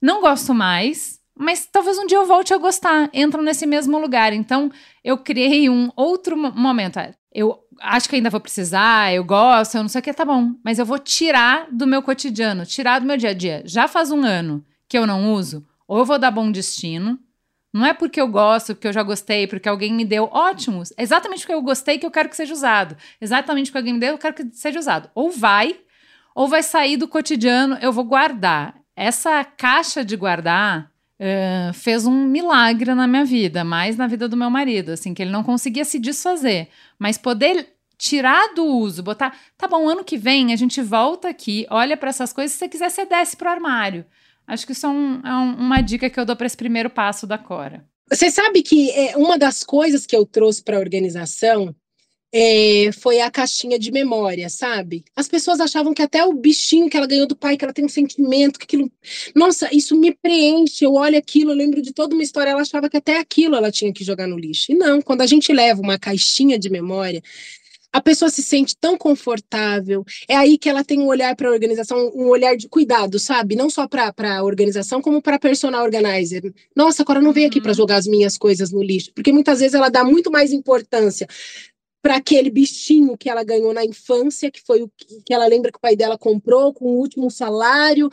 não 0.01 0.23
gosto 0.23 0.55
mais, 0.55 1.21
mas 1.37 1.67
talvez 1.67 1.99
um 1.99 2.07
dia 2.07 2.17
eu 2.17 2.27
volte 2.27 2.53
a 2.55 2.59
gostar, 2.59 3.11
entram 3.13 3.43
nesse 3.43 3.67
mesmo 3.67 3.99
lugar. 3.99 4.33
Então 4.33 4.71
eu 5.05 5.19
criei 5.19 5.69
um 5.69 5.91
outro 5.95 6.37
momento. 6.37 6.99
É, 6.99 7.15
eu 7.33 7.59
acho 7.81 8.09
que 8.09 8.17
ainda 8.17 8.31
vou 8.31 8.41
precisar, 8.41 9.13
eu 9.13 9.25
gosto, 9.25 9.77
eu 9.77 9.83
não 9.83 9.89
sei 9.89 10.01
o 10.01 10.03
que, 10.03 10.13
tá 10.13 10.25
bom. 10.25 10.53
Mas 10.65 10.79
eu 10.79 10.87
vou 10.87 10.99
tirar 10.99 11.69
do 11.71 11.87
meu 11.87 12.03
cotidiano, 12.03 12.67
tirar 12.67 13.01
do 13.01 13.07
meu 13.07 13.17
dia 13.17 13.31
a 13.31 13.35
dia. 13.35 13.63
Já 13.65 13.87
faz 13.87 14.11
um 14.11 14.25
ano 14.25 14.65
que 14.89 14.97
eu 14.99 15.07
não 15.07 15.33
uso 15.33 15.67
ou 15.87 15.99
eu 15.99 16.05
vou 16.05 16.19
dar 16.19 16.31
bom 16.31 16.51
destino. 16.51 17.19
Não 17.73 17.87
é 17.87 17.95
porque 17.95 18.21
eu 18.21 18.29
gosto, 18.29 18.75
porque 18.75 18.89
eu 18.89 18.93
já 18.93 19.03
gostei, 19.03 19.47
porque 19.47 19.69
alguém 19.69 19.95
me 19.95 20.05
deu. 20.05 20.29
Ótimos. 20.31 20.93
É 20.97 21.03
exatamente 21.03 21.41
porque 21.41 21.55
eu 21.55 21.63
gostei 21.63 21.99
que 21.99 22.05
eu 22.05 22.11
quero 22.11 22.29
que 22.29 22.37
seja 22.37 22.53
usado. 22.53 22.97
Exatamente 23.19 23.71
porque 23.71 23.79
alguém 23.79 23.95
me 23.95 24.01
deu, 24.01 24.11
eu 24.11 24.19
quero 24.19 24.35
que 24.35 24.51
seja 24.53 24.79
usado. 24.79 25.11
Ou 25.15 25.31
vai, 25.31 25.81
ou 26.35 26.49
vai 26.49 26.63
sair 26.63 26.97
do 26.97 27.09
cotidiano, 27.09 27.77
eu 27.81 27.93
vou 27.93 28.05
guardar. 28.05 28.75
Essa 28.95 29.45
caixa 29.45 30.05
de 30.05 30.17
guardar 30.17 30.91
uh, 31.19 31.73
fez 31.73 32.07
um 32.07 32.27
milagre 32.27 32.95
na 32.95 33.07
minha 33.07 33.25
vida, 33.25 33.65
mais 33.65 33.97
na 33.97 34.07
vida 34.07 34.29
do 34.29 34.37
meu 34.37 34.51
marido, 34.51 34.91
assim, 34.91 35.15
que 35.15 35.23
ele 35.23 35.31
não 35.31 35.43
conseguia 35.43 35.85
se 35.85 35.99
desfazer. 35.99 36.69
Mas 36.99 37.17
poder 37.17 37.69
tirar 37.97 38.53
do 38.55 38.65
uso, 38.65 39.03
botar, 39.03 39.37
tá 39.57 39.69
bom, 39.69 39.89
ano 39.89 40.03
que 40.03 40.17
vem 40.17 40.53
a 40.53 40.57
gente 40.57 40.83
volta 40.83 41.29
aqui, 41.29 41.67
olha 41.71 41.97
para 41.97 42.11
essas 42.11 42.33
coisas, 42.33 42.53
se 42.53 42.59
você 42.59 42.69
quiser, 42.69 42.91
você 42.91 43.07
desce 43.07 43.37
pro 43.37 43.49
armário. 43.49 44.05
Acho 44.47 44.67
que 44.67 44.73
isso 44.73 44.87
é, 44.87 44.89
um, 44.89 45.21
é 45.25 45.35
um, 45.35 45.55
uma 45.55 45.81
dica 45.81 46.11
que 46.11 46.19
eu 46.19 46.25
dou 46.25 46.35
para 46.35 46.47
esse 46.47 46.57
primeiro 46.57 46.91
passo 46.91 47.27
da 47.27 47.39
Cora. 47.39 47.85
Você 48.11 48.31
sabe 48.31 48.63
que 48.63 48.91
é, 48.91 49.17
uma 49.17 49.39
das 49.39 49.63
coisas 49.63 50.05
que 50.05 50.17
eu 50.17 50.27
trouxe 50.27 50.63
para 50.63 50.77
a 50.77 50.81
organização 50.81 51.75
é, 52.35 52.91
foi 52.93 53.21
a 53.21 53.31
caixinha 53.31 53.79
de 53.79 53.93
memória, 53.93 54.49
sabe? 54.49 55.05
As 55.15 55.29
pessoas 55.29 55.61
achavam 55.61 55.93
que 55.93 56.01
até 56.01 56.25
o 56.25 56.33
bichinho 56.33 56.89
que 56.89 56.97
ela 56.97 57.07
ganhou 57.07 57.27
do 57.27 57.37
pai, 57.37 57.59
que 57.59 57.65
ela 57.65 57.75
tem 57.75 57.85
um 57.85 57.91
sentimento, 57.91 58.59
que 58.59 58.65
aquilo. 58.65 58.91
Nossa, 59.35 59.69
isso 59.75 59.95
me 59.95 60.15
preenche. 60.15 60.85
Eu 60.85 60.95
olho 60.95 61.19
aquilo, 61.19 61.53
eu 61.53 61.57
lembro 61.57 61.83
de 61.83 61.93
toda 61.93 62.15
uma 62.15 62.23
história. 62.23 62.51
Ela 62.51 62.63
achava 62.63 62.89
que 62.89 62.97
até 62.97 63.19
aquilo 63.19 63.55
ela 63.55 63.71
tinha 63.71 63.93
que 63.93 64.03
jogar 64.03 64.27
no 64.27 64.39
lixo. 64.39 64.73
E 64.73 64.75
não, 64.75 65.03
quando 65.03 65.21
a 65.21 65.27
gente 65.27 65.53
leva 65.53 65.83
uma 65.83 65.99
caixinha 65.99 66.59
de 66.59 66.71
memória, 66.71 67.23
a 67.93 68.01
pessoa 68.01 68.31
se 68.31 68.43
sente 68.43 68.75
tão 68.75 68.97
confortável. 68.97 70.03
É 70.27 70.35
aí 70.35 70.57
que 70.57 70.69
ela 70.69 70.83
tem 70.83 70.99
um 70.99 71.09
olhar 71.09 71.37
para 71.37 71.49
a 71.49 71.53
organização, 71.53 72.11
um 72.15 72.29
olhar 72.29 72.57
de 72.57 72.67
cuidado, 72.67 73.19
sabe? 73.19 73.55
Não 73.55 73.69
só 73.69 73.87
para 73.87 74.15
a 74.39 74.43
organização, 74.43 75.03
como 75.03 75.21
para 75.21 75.39
personal 75.39 75.85
organizer. 75.85 76.43
Nossa, 76.75 77.03
agora 77.03 77.21
não 77.21 77.33
veio 77.33 77.49
aqui 77.49 77.61
para 77.61 77.73
uhum. 77.73 77.77
jogar 77.77 77.97
as 77.97 78.07
minhas 78.07 78.39
coisas 78.39 78.73
no 78.73 78.83
lixo, 78.83 79.13
porque 79.15 79.31
muitas 79.31 79.61
vezes 79.61 79.75
ela 79.75 79.91
dá 79.91 80.03
muito 80.03 80.31
mais 80.31 80.53
importância 80.53 81.29
para 82.03 82.17
aquele 82.17 82.51
bichinho 82.51 83.17
que 83.17 83.31
ela 83.31 83.45
ganhou 83.45 83.73
na 83.73 83.85
infância, 83.85 84.51
que 84.51 84.61
foi 84.61 84.83
o 84.83 84.91
que 84.99 85.33
ela 85.33 85.47
lembra 85.47 85.71
que 85.71 85.79
o 85.79 85.81
pai 85.81 85.95
dela 85.95 86.19
comprou 86.19 86.75
com 86.75 86.87
o 86.87 86.99
último 86.99 87.31
salário, 87.31 88.11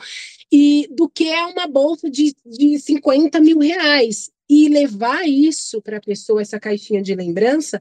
e 0.50 0.88
do 0.92 1.08
que 1.08 1.28
é 1.28 1.44
uma 1.44 1.66
bolsa 1.66 2.08
de, 2.08 2.34
de 2.46 2.78
50 2.78 3.40
mil 3.40 3.58
reais. 3.58 4.30
E 4.48 4.68
levar 4.68 5.28
isso 5.28 5.82
para 5.82 5.98
a 5.98 6.00
pessoa, 6.00 6.40
essa 6.40 6.58
caixinha 6.58 7.02
de 7.02 7.14
lembrança, 7.14 7.80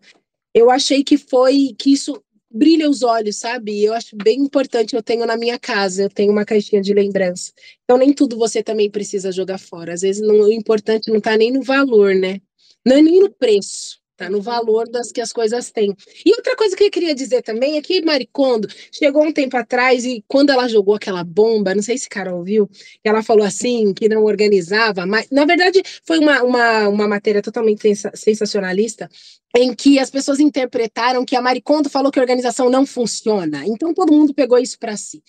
eu 0.53 0.70
achei 0.70 1.03
que 1.03 1.18
foi 1.18 1.76
que 1.78 1.93
isso 1.93 2.22
brilha 2.51 2.89
os 2.89 3.03
olhos, 3.03 3.38
sabe? 3.38 3.84
Eu 3.84 3.93
acho 3.93 4.16
bem 4.16 4.39
importante. 4.39 4.95
Eu 4.95 5.03
tenho 5.03 5.26
na 5.26 5.38
minha 5.38 5.60
casa, 5.60 6.03
eu 6.03 6.10
tenho 6.10 6.32
uma 6.32 6.45
caixinha 6.45 6.82
de 6.82 6.93
lembrança. 6.93 7.51
Então 7.84 7.97
nem 7.97 8.14
tudo 8.14 8.38
você 8.38 8.64
também 8.64 8.89
precisa 8.89 9.32
jogar 9.32 9.60
fora. 9.60 9.93
Às 9.93 10.01
vezes 10.01 10.22
não, 10.22 10.41
o 10.41 10.51
importante 10.51 11.10
não 11.10 11.18
está 11.18 11.38
nem 11.38 11.51
no 11.51 11.62
valor, 11.62 12.16
né? 12.16 12.41
Não 12.86 12.95
é 12.95 13.01
nem 13.01 13.20
no 13.20 13.32
preço. 13.32 13.99
Tá 14.20 14.30
no 14.30 14.42
valor 14.42 14.86
das 14.90 15.14
que 15.14 15.22
as 15.22 15.32
coisas 15.32 15.72
têm. 15.72 15.96
E 16.26 16.32
outra 16.36 16.54
coisa 16.54 16.76
que 16.76 16.84
eu 16.84 16.92
queria 16.92 17.16
dizer 17.16 17.42
também 17.42 17.78
é 17.78 17.82
que 17.82 18.04
Maricondo 18.04 18.68
chegou 18.92 19.24
um 19.24 19.32
tempo 19.32 19.56
atrás 19.56 20.04
e 20.04 20.22
quando 20.28 20.50
ela 20.50 20.68
jogou 20.68 20.94
aquela 20.94 21.24
bomba, 21.24 21.74
não 21.74 21.82
sei 21.82 21.98
se 21.98 22.10
Carol 22.10 22.44
viu, 22.44 22.70
ela 23.02 23.24
falou 23.24 23.46
assim, 23.46 23.94
que 23.94 24.10
não 24.10 24.26
organizava, 24.26 25.06
mas 25.06 25.30
na 25.32 25.46
verdade 25.46 25.82
foi 26.06 26.20
uma, 26.20 26.44
uma, 26.44 26.90
uma 26.90 27.08
matéria 27.08 27.42
totalmente 27.42 27.82
sensacionalista, 28.14 29.10
em 29.56 29.74
que 29.74 29.98
as 29.98 30.10
pessoas 30.10 30.42
interpretaram 30.42 31.24
que 31.24 31.38
a 31.38 31.42
Maricondo 31.42 31.90
falou 31.90 32.12
que 32.12 32.20
a 32.20 32.22
organização 32.22 32.70
não 32.70 32.86
funciona. 32.86 33.66
Então 33.66 33.94
todo 33.94 34.12
mundo 34.12 34.34
pegou 34.34 34.60
isso 34.60 34.78
para 34.78 34.98
si. 34.98 35.24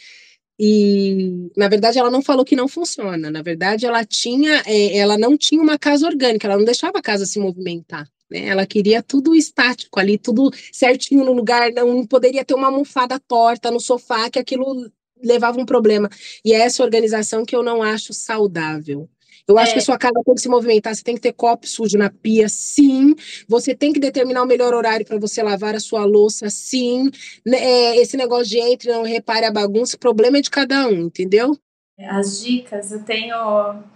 E 0.58 1.48
na 1.56 1.68
verdade 1.68 1.96
ela 1.96 2.10
não 2.10 2.22
falou 2.22 2.44
que 2.44 2.56
não 2.56 2.66
funciona. 2.66 3.30
Na 3.30 3.40
verdade 3.40 3.86
ela 3.86 4.04
tinha, 4.04 4.64
é, 4.66 4.98
ela 4.98 5.16
não 5.16 5.38
tinha 5.38 5.62
uma 5.62 5.78
casa 5.78 6.08
orgânica. 6.08 6.48
Ela 6.48 6.58
não 6.58 6.64
deixava 6.64 6.98
a 6.98 7.02
casa 7.02 7.24
se 7.24 7.38
movimentar. 7.38 8.04
Né? 8.30 8.46
Ela 8.46 8.66
queria 8.66 9.02
tudo 9.02 9.34
estático 9.34 9.98
ali, 9.98 10.16
tudo 10.16 10.50
certinho 10.72 11.24
no 11.24 11.32
lugar, 11.32 11.72
não 11.72 12.06
poderia 12.06 12.44
ter 12.44 12.54
uma 12.54 12.68
almofada 12.68 13.18
torta 13.18 13.70
no 13.70 13.80
sofá, 13.80 14.30
que 14.30 14.38
aquilo 14.38 14.90
levava 15.22 15.60
um 15.60 15.66
problema. 15.66 16.08
E 16.44 16.52
é 16.52 16.60
essa 16.60 16.82
organização 16.82 17.44
que 17.44 17.54
eu 17.54 17.62
não 17.62 17.82
acho 17.82 18.12
saudável. 18.12 19.08
Eu 19.46 19.58
acho 19.58 19.70
é. 19.70 19.72
que 19.74 19.78
a 19.80 19.82
sua 19.82 19.98
casa 19.98 20.14
tem 20.24 20.34
que 20.34 20.40
se 20.40 20.48
movimentar, 20.48 20.94
você 20.94 21.02
tem 21.02 21.16
que 21.16 21.20
ter 21.20 21.32
copo 21.32 21.66
sujo 21.66 21.98
na 21.98 22.08
pia, 22.08 22.48
sim. 22.48 23.14
Você 23.48 23.74
tem 23.74 23.92
que 23.92 23.98
determinar 23.98 24.42
o 24.44 24.46
melhor 24.46 24.72
horário 24.72 25.04
para 25.04 25.18
você 25.18 25.42
lavar 25.42 25.74
a 25.74 25.80
sua 25.80 26.04
louça, 26.04 26.48
sim. 26.48 27.10
Né, 27.44 27.58
é, 27.58 27.96
esse 27.96 28.16
negócio 28.16 28.46
de 28.46 28.60
entre, 28.60 28.92
não 28.92 29.02
repare 29.02 29.44
a 29.44 29.50
bagunça, 29.50 29.96
o 29.96 29.98
problema 29.98 30.38
é 30.38 30.40
de 30.40 30.50
cada 30.50 30.86
um, 30.86 31.06
entendeu? 31.06 31.58
As 31.98 32.42
dicas, 32.42 32.92
eu 32.92 33.02
tenho, 33.02 33.34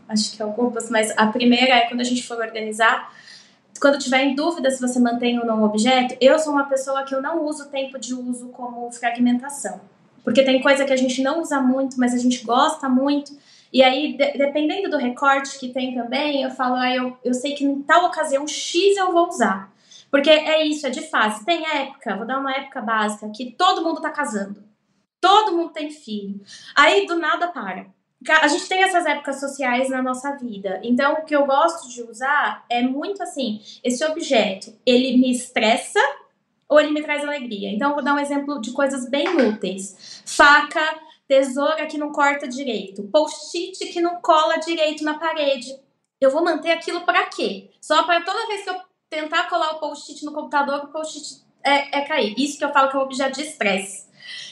acho 0.09 0.37
que 0.37 0.43
algumas, 0.43 0.91
mas 0.91 1.11
a 1.17 1.29
primeira 1.29 1.75
é 1.75 1.89
quando 1.89 2.01
a 2.01 2.05
gente 2.05 2.27
for 2.27 2.39
organizar, 2.39 3.15
quando 3.85 3.99
tiver 3.99 4.23
em 4.23 4.35
dúvida 4.35 4.71
se 4.71 4.81
você 4.81 4.99
mantém 4.99 5.39
ou 5.39 5.45
não 5.45 5.61
o 5.61 5.67
objeto, 5.67 6.17
eu 6.19 6.39
sou 6.39 6.55
uma 6.55 6.65
pessoa 6.65 7.03
que 7.03 7.15
eu 7.15 7.21
não 7.21 7.45
uso 7.45 7.69
tempo 7.69 7.99
de 7.99 8.15
uso 8.15 8.49
como 8.49 8.91
fragmentação. 8.91 9.79
Porque 10.23 10.43
tem 10.43 10.63
coisa 10.63 10.87
que 10.87 10.93
a 10.95 10.97
gente 10.97 11.21
não 11.23 11.43
usa 11.43 11.61
muito, 11.61 12.01
mas 12.01 12.15
a 12.15 12.17
gente 12.17 12.43
gosta 12.47 12.89
muito. 12.89 13.37
E 13.71 13.83
aí, 13.83 14.17
de, 14.17 14.39
dependendo 14.39 14.89
do 14.89 14.97
recorte 14.97 15.59
que 15.59 15.69
tem 15.69 15.95
também, 15.95 16.43
eu 16.43 16.51
falo, 16.51 16.77
ah, 16.77 16.97
eu, 16.97 17.15
eu 17.23 17.35
sei 17.35 17.53
que 17.53 17.63
em 17.63 17.83
tal 17.83 18.07
ocasião 18.07 18.49
X 18.49 18.97
eu 18.97 19.13
vou 19.13 19.29
usar. 19.29 19.71
Porque 20.11 20.31
é 20.31 20.67
isso, 20.67 20.87
é 20.87 20.91
de 20.91 21.03
fase. 21.03 21.45
Tem 21.45 21.63
época, 21.67 22.17
vou 22.17 22.27
dar 22.27 22.39
uma 22.39 22.57
época 22.57 22.81
básica, 22.81 23.29
que 23.29 23.51
todo 23.53 23.85
mundo 23.85 24.01
tá 24.01 24.09
casando. 24.09 24.65
Todo 25.21 25.55
mundo 25.55 25.75
tem 25.75 25.91
filho. 25.91 26.41
Aí 26.75 27.07
do 27.07 27.17
nada 27.17 27.49
para 27.49 27.85
a 28.29 28.49
gente 28.49 28.69
tem 28.69 28.83
essas 28.83 29.07
épocas 29.07 29.41
sociais 29.41 29.89
na 29.91 30.03
nossa 30.03 30.37
vida. 30.37 30.81
Então, 30.83 31.15
o 31.15 31.25
que 31.25 31.35
eu 31.35 31.47
gosto 31.47 31.89
de 31.89 32.03
usar 32.03 32.65
é 32.69 32.83
muito 32.83 33.23
assim: 33.23 33.61
esse 33.83 34.05
objeto, 34.05 34.73
ele 34.87 35.17
me 35.17 35.31
estressa 35.31 36.01
ou 36.69 36.81
ele 36.81 36.93
me 36.93 37.03
traz 37.03 37.23
alegria. 37.23 37.71
Então, 37.71 37.95
vou 37.95 38.03
dar 38.03 38.15
um 38.15 38.19
exemplo 38.19 38.61
de 38.61 38.73
coisas 38.73 39.09
bem 39.09 39.29
úteis: 39.49 40.23
faca, 40.27 41.01
tesoura 41.29 41.87
que 41.87 41.99
não 41.99 42.13
corta 42.13 42.49
direito, 42.49 43.03
post-it 43.05 43.87
que 43.87 44.01
não 44.01 44.21
cola 44.21 44.57
direito 44.59 45.05
na 45.05 45.19
parede. 45.19 45.69
Eu 46.21 46.31
vou 46.31 46.45
manter 46.45 46.71
aquilo 46.71 47.03
para 47.03 47.27
quê? 47.27 47.71
Só 47.81 48.05
para 48.05 48.23
toda 48.23 48.47
vez 48.47 48.65
que 48.65 48.71
eu 48.71 48.81
tentar 49.11 49.49
colar 49.49 49.73
o 49.73 49.79
post-it 49.81 50.25
no 50.25 50.33
computador, 50.33 50.85
o 50.85 50.89
post-it 50.89 51.45
é, 51.63 51.99
é 51.99 52.01
cair. 52.03 52.35
Isso 52.39 52.59
que 52.59 52.65
eu 52.65 52.73
falo 52.73 52.91
que 52.91 52.97
é 52.97 53.01
um 53.01 53.03
objeto 53.03 53.37
de 53.37 53.43
estresse. 53.43 54.07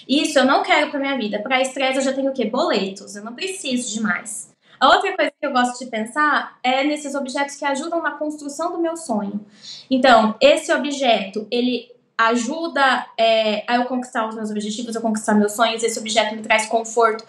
Isso 0.08 0.38
eu 0.38 0.44
não 0.44 0.62
quero 0.62 0.90
para 0.90 1.00
minha 1.00 1.16
vida. 1.16 1.40
Para 1.40 1.60
estresse 1.60 1.98
eu 1.98 2.02
já 2.02 2.12
tenho 2.12 2.30
o 2.30 2.34
quê? 2.34 2.44
Boletos. 2.44 3.16
Eu 3.16 3.24
não 3.24 3.34
preciso 3.34 3.92
de 3.92 4.00
mais. 4.00 4.52
A 4.82 4.88
outra 4.88 5.14
coisa 5.14 5.30
que 5.30 5.46
eu 5.46 5.52
gosto 5.52 5.78
de 5.78 5.88
pensar 5.88 6.58
é 6.60 6.82
nesses 6.82 7.14
objetos 7.14 7.54
que 7.54 7.64
ajudam 7.64 8.02
na 8.02 8.12
construção 8.12 8.72
do 8.72 8.80
meu 8.80 8.96
sonho. 8.96 9.40
Então, 9.88 10.34
esse 10.40 10.72
objeto, 10.72 11.46
ele 11.52 11.88
ajuda 12.18 13.06
é, 13.16 13.64
a 13.68 13.76
eu 13.76 13.84
conquistar 13.84 14.28
os 14.28 14.34
meus 14.34 14.50
objetivos, 14.50 14.96
a 14.96 15.00
conquistar 15.00 15.34
meus 15.34 15.52
sonhos. 15.52 15.84
Esse 15.84 16.00
objeto 16.00 16.34
me 16.34 16.42
traz 16.42 16.66
conforto 16.66 17.24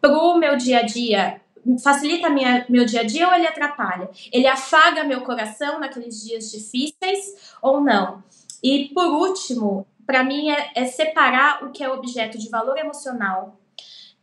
pro 0.00 0.36
meu 0.36 0.56
dia 0.56 0.78
a 0.78 0.82
dia. 0.82 1.40
Facilita 1.82 2.28
minha, 2.30 2.64
meu 2.68 2.84
dia 2.84 3.00
a 3.00 3.04
dia 3.04 3.26
ou 3.26 3.34
ele 3.34 3.46
atrapalha? 3.46 4.08
Ele 4.30 4.46
afaga 4.46 5.02
meu 5.02 5.22
coração 5.22 5.80
naqueles 5.80 6.22
dias 6.22 6.50
difíceis 6.50 7.56
ou 7.60 7.80
não? 7.80 8.22
E 8.62 8.90
por 8.94 9.06
último, 9.06 9.86
para 10.06 10.24
mim, 10.24 10.50
é, 10.50 10.70
é, 10.74 10.84
separar 10.86 11.64
o 11.64 11.70
que 11.70 11.82
é 11.82 11.90
objeto 11.90 12.38
de 12.38 12.48
valor 12.48 12.78
emocional 12.78 13.58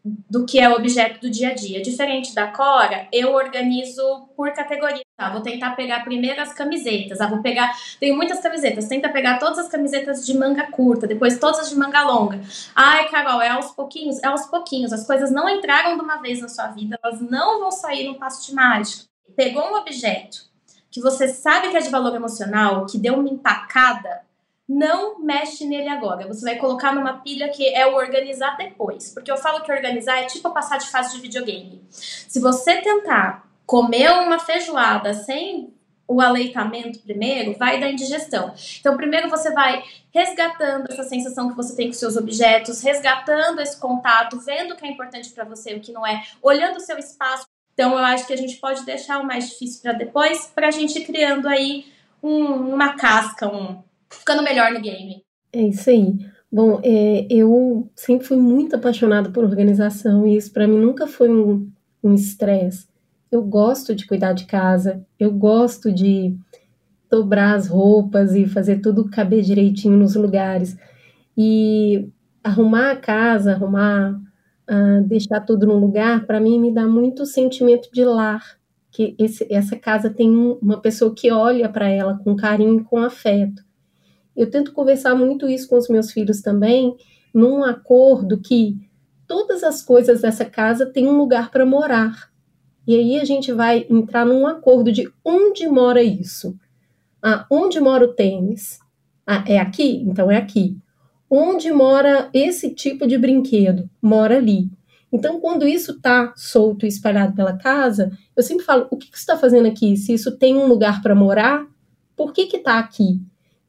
do 0.04 0.46
que 0.46 0.60
é 0.60 0.68
objeto 0.68 1.22
do 1.22 1.30
dia 1.30 1.50
a 1.50 1.54
dia. 1.54 1.82
Diferente 1.82 2.34
da 2.34 2.48
Cora, 2.48 3.08
eu 3.12 3.34
organizo 3.34 4.28
por 4.36 4.52
categoria. 4.52 5.04
Tá? 5.16 5.30
Vou 5.30 5.42
tentar 5.42 5.76
pegar 5.76 6.04
primeiro 6.04 6.42
as 6.42 6.54
camisetas. 6.54 7.22
Ah, 7.22 7.28
vou 7.28 7.42
pegar. 7.42 7.72
Tenho 8.00 8.16
muitas 8.16 8.40
camisetas. 8.40 8.88
Tenta 8.88 9.10
pegar 9.10 9.38
todas 9.38 9.60
as 9.60 9.68
camisetas 9.68 10.26
de 10.26 10.36
manga 10.36 10.72
curta, 10.72 11.06
depois 11.06 11.38
todas 11.38 11.60
as 11.60 11.70
de 11.70 11.76
manga 11.76 12.02
longa. 12.02 12.42
Ai, 12.76 13.08
Carol, 13.10 13.42
é 13.42 13.50
aos 13.50 13.72
pouquinhos? 13.72 14.18
É 14.24 14.28
aos 14.28 14.48
pouquinhos. 14.48 14.92
As 14.92 15.06
coisas 15.06 15.32
não 15.32 15.48
entraram 15.48 15.96
de 15.96 16.02
uma 16.04 16.18
vez 16.18 16.42
na 16.42 16.50
sua 16.50 16.68
vida, 16.68 17.00
elas 17.04 17.22
não 17.22 17.60
vão 17.60 17.72
sair 17.72 18.08
num 18.08 18.16
passo 18.16 18.48
de 18.48 18.56
mágica. 18.56 19.04
Pegou 19.36 19.64
um 19.64 19.76
objeto 19.76 20.50
que 20.90 21.00
você 21.00 21.28
sabe 21.30 21.70
que 21.70 21.78
é 21.78 21.80
de 21.80 21.90
valor 21.90 22.14
emocional, 22.14 22.86
que 22.86 22.98
deu 22.98 23.14
uma 23.14 23.30
empacada, 23.30 24.22
não 24.72 25.20
mexe 25.20 25.66
nele 25.66 25.90
agora. 25.90 26.26
Você 26.28 26.46
vai 26.46 26.56
colocar 26.56 26.96
numa 26.96 27.18
pilha 27.18 27.50
que 27.50 27.68
é 27.68 27.86
o 27.86 27.96
organizar 27.96 28.56
depois. 28.56 29.14
Porque 29.14 29.30
eu 29.30 29.36
falo 29.36 29.62
que 29.64 29.72
organizar 29.72 30.20
é 30.20 30.26
tipo 30.26 30.50
passar 30.52 30.78
de 30.78 30.90
fase 30.90 31.14
de 31.14 31.22
videogame. 31.22 31.84
Se 31.90 32.40
você 32.40 32.78
tentar 32.78 33.46
comer 33.66 34.10
uma 34.12 34.40
feijoada 34.40 35.14
sem 35.14 35.74
o 36.08 36.22
aleitamento 36.22 37.00
primeiro, 37.00 37.58
vai 37.58 37.80
dar 37.80 37.90
indigestão. 37.90 38.54
Então, 38.80 38.96
primeiro 38.96 39.30
você 39.30 39.52
vai 39.52 39.84
resgatando 40.14 40.90
essa 40.90 41.04
sensação 41.04 41.50
que 41.50 41.56
você 41.56 41.76
tem 41.76 41.88
com 41.88 41.94
seus 41.94 42.16
objetos, 42.16 42.82
resgatando 42.82 43.62
esse 43.62 43.80
contato, 43.80 44.40
vendo 44.40 44.74
o 44.74 44.78
que 44.78 44.86
é 44.86 44.90
importante 44.90 45.30
para 45.30 45.46
você 45.46 45.74
o 45.74 45.80
que 45.80 45.92
não 45.92 46.06
é, 46.06 46.24
olhando 46.42 46.78
o 46.78 46.82
seu 46.82 46.98
espaço. 46.98 47.46
Então, 47.74 47.92
eu 47.92 48.06
acho 48.06 48.28
que 48.28 48.34
a 48.34 48.38
gente 48.38 48.58
pode 48.58 48.84
deixar 48.86 49.20
o 49.20 49.26
mais 49.26 49.50
difícil 49.50 49.82
para 49.82 49.94
depois, 49.94 50.48
para 50.48 50.68
a 50.68 50.72
gente 50.72 51.00
ir 51.00 51.06
criando 51.06 51.48
aí 51.48 51.86
um, 52.22 52.74
uma 52.74 52.96
casca, 52.96 53.48
um, 53.48 53.82
ficando 54.12 54.44
melhor 54.44 54.72
no 54.72 54.82
game. 54.82 55.24
É 55.54 55.62
isso 55.64 55.90
aí. 55.90 56.18
Bom, 56.52 56.82
é, 56.84 57.28
eu 57.30 57.90
sempre 57.96 58.28
fui 58.28 58.38
muito 58.38 58.76
apaixonada 58.76 59.30
por 59.30 59.44
organização 59.44 60.28
e 60.28 60.36
isso 60.36 60.52
para 60.52 60.68
mim 60.68 60.78
nunca 60.78 61.08
foi 61.08 61.30
um 61.30 62.14
estresse. 62.14 62.88
Um 62.88 62.92
eu 63.32 63.42
gosto 63.42 63.96
de 63.96 64.06
cuidar 64.06 64.34
de 64.34 64.46
casa, 64.46 65.06
eu 65.18 65.32
gosto 65.32 65.92
de 65.92 66.36
dobrar 67.10 67.56
as 67.56 67.68
roupas 67.68 68.36
e 68.36 68.46
fazer 68.46 68.82
tudo 68.82 69.10
caber 69.10 69.42
direitinho 69.42 69.98
nos 69.98 70.16
lugares. 70.16 70.78
E 71.38 72.10
arrumar 72.44 72.92
a 72.92 72.96
casa, 72.98 73.54
arrumar, 73.54 74.20
uh, 74.70 75.02
deixar 75.08 75.40
tudo 75.42 75.66
no 75.66 75.78
lugar, 75.78 76.26
para 76.26 76.42
mim 76.42 76.60
me 76.60 76.74
dá 76.74 76.86
muito 76.86 77.26
sentimento 77.26 77.90
de 77.92 78.04
lar. 78.04 78.60
Que 78.92 79.16
esse, 79.18 79.48
essa 79.50 79.78
casa 79.78 80.10
tem 80.10 80.30
um, 80.30 80.58
uma 80.62 80.82
pessoa 80.82 81.16
que 81.16 81.32
olha 81.32 81.70
para 81.70 81.88
ela 81.88 82.20
com 82.22 82.36
carinho 82.36 82.82
e 82.82 82.84
com 82.84 82.98
afeto. 82.98 83.64
Eu 84.42 84.50
tento 84.50 84.74
conversar 84.74 85.14
muito 85.14 85.48
isso 85.48 85.70
com 85.70 85.78
os 85.78 85.88
meus 85.88 86.12
filhos 86.12 86.42
também, 86.42 86.98
num 87.32 87.64
acordo 87.64 88.42
que 88.42 88.76
todas 89.28 89.64
as 89.64 89.84
coisas 89.84 90.22
dessa 90.22 90.44
casa 90.44 90.88
têm 90.88 91.08
um 91.08 91.16
lugar 91.16 91.52
para 91.52 91.64
morar. 91.64 92.32
E 92.88 92.96
aí 92.96 93.20
a 93.20 93.24
gente 93.24 93.54
vai 93.54 93.86
entrar 93.88 94.26
num 94.26 94.48
acordo 94.48 94.92
de 94.92 95.08
onde 95.24 95.68
mora 95.68 96.02
isso. 96.02 96.58
Ah, 97.22 97.46
onde 97.52 97.80
mora 97.80 98.04
o 98.04 98.16
tênis? 98.16 98.80
Ah, 99.28 99.44
é 99.48 99.60
aqui? 99.60 100.04
Então 100.08 100.32
é 100.32 100.38
aqui. 100.38 100.76
Onde 101.30 101.72
mora 101.72 102.28
esse 102.34 102.74
tipo 102.74 103.06
de 103.06 103.20
brinquedo? 103.20 103.88
Mora 104.02 104.38
ali. 104.38 104.72
Então, 105.14 105.40
quando 105.40 105.68
isso 105.68 105.92
está 105.92 106.34
solto 106.36 106.84
e 106.84 106.90
espalhado 106.90 107.36
pela 107.36 107.58
casa, 107.58 108.12
eu 108.36 108.42
sempre 108.42 108.66
falo: 108.66 108.88
o 108.90 108.98
que, 108.98 109.12
que 109.12 109.20
você 109.20 109.22
está 109.22 109.38
fazendo 109.38 109.68
aqui? 109.68 109.96
Se 109.96 110.16
isso 110.16 110.36
tem 110.36 110.58
um 110.58 110.66
lugar 110.66 111.04
para 111.04 111.14
morar, 111.14 111.68
por 112.16 112.34
que 112.34 112.42
está 112.58 112.80
aqui? 112.80 113.22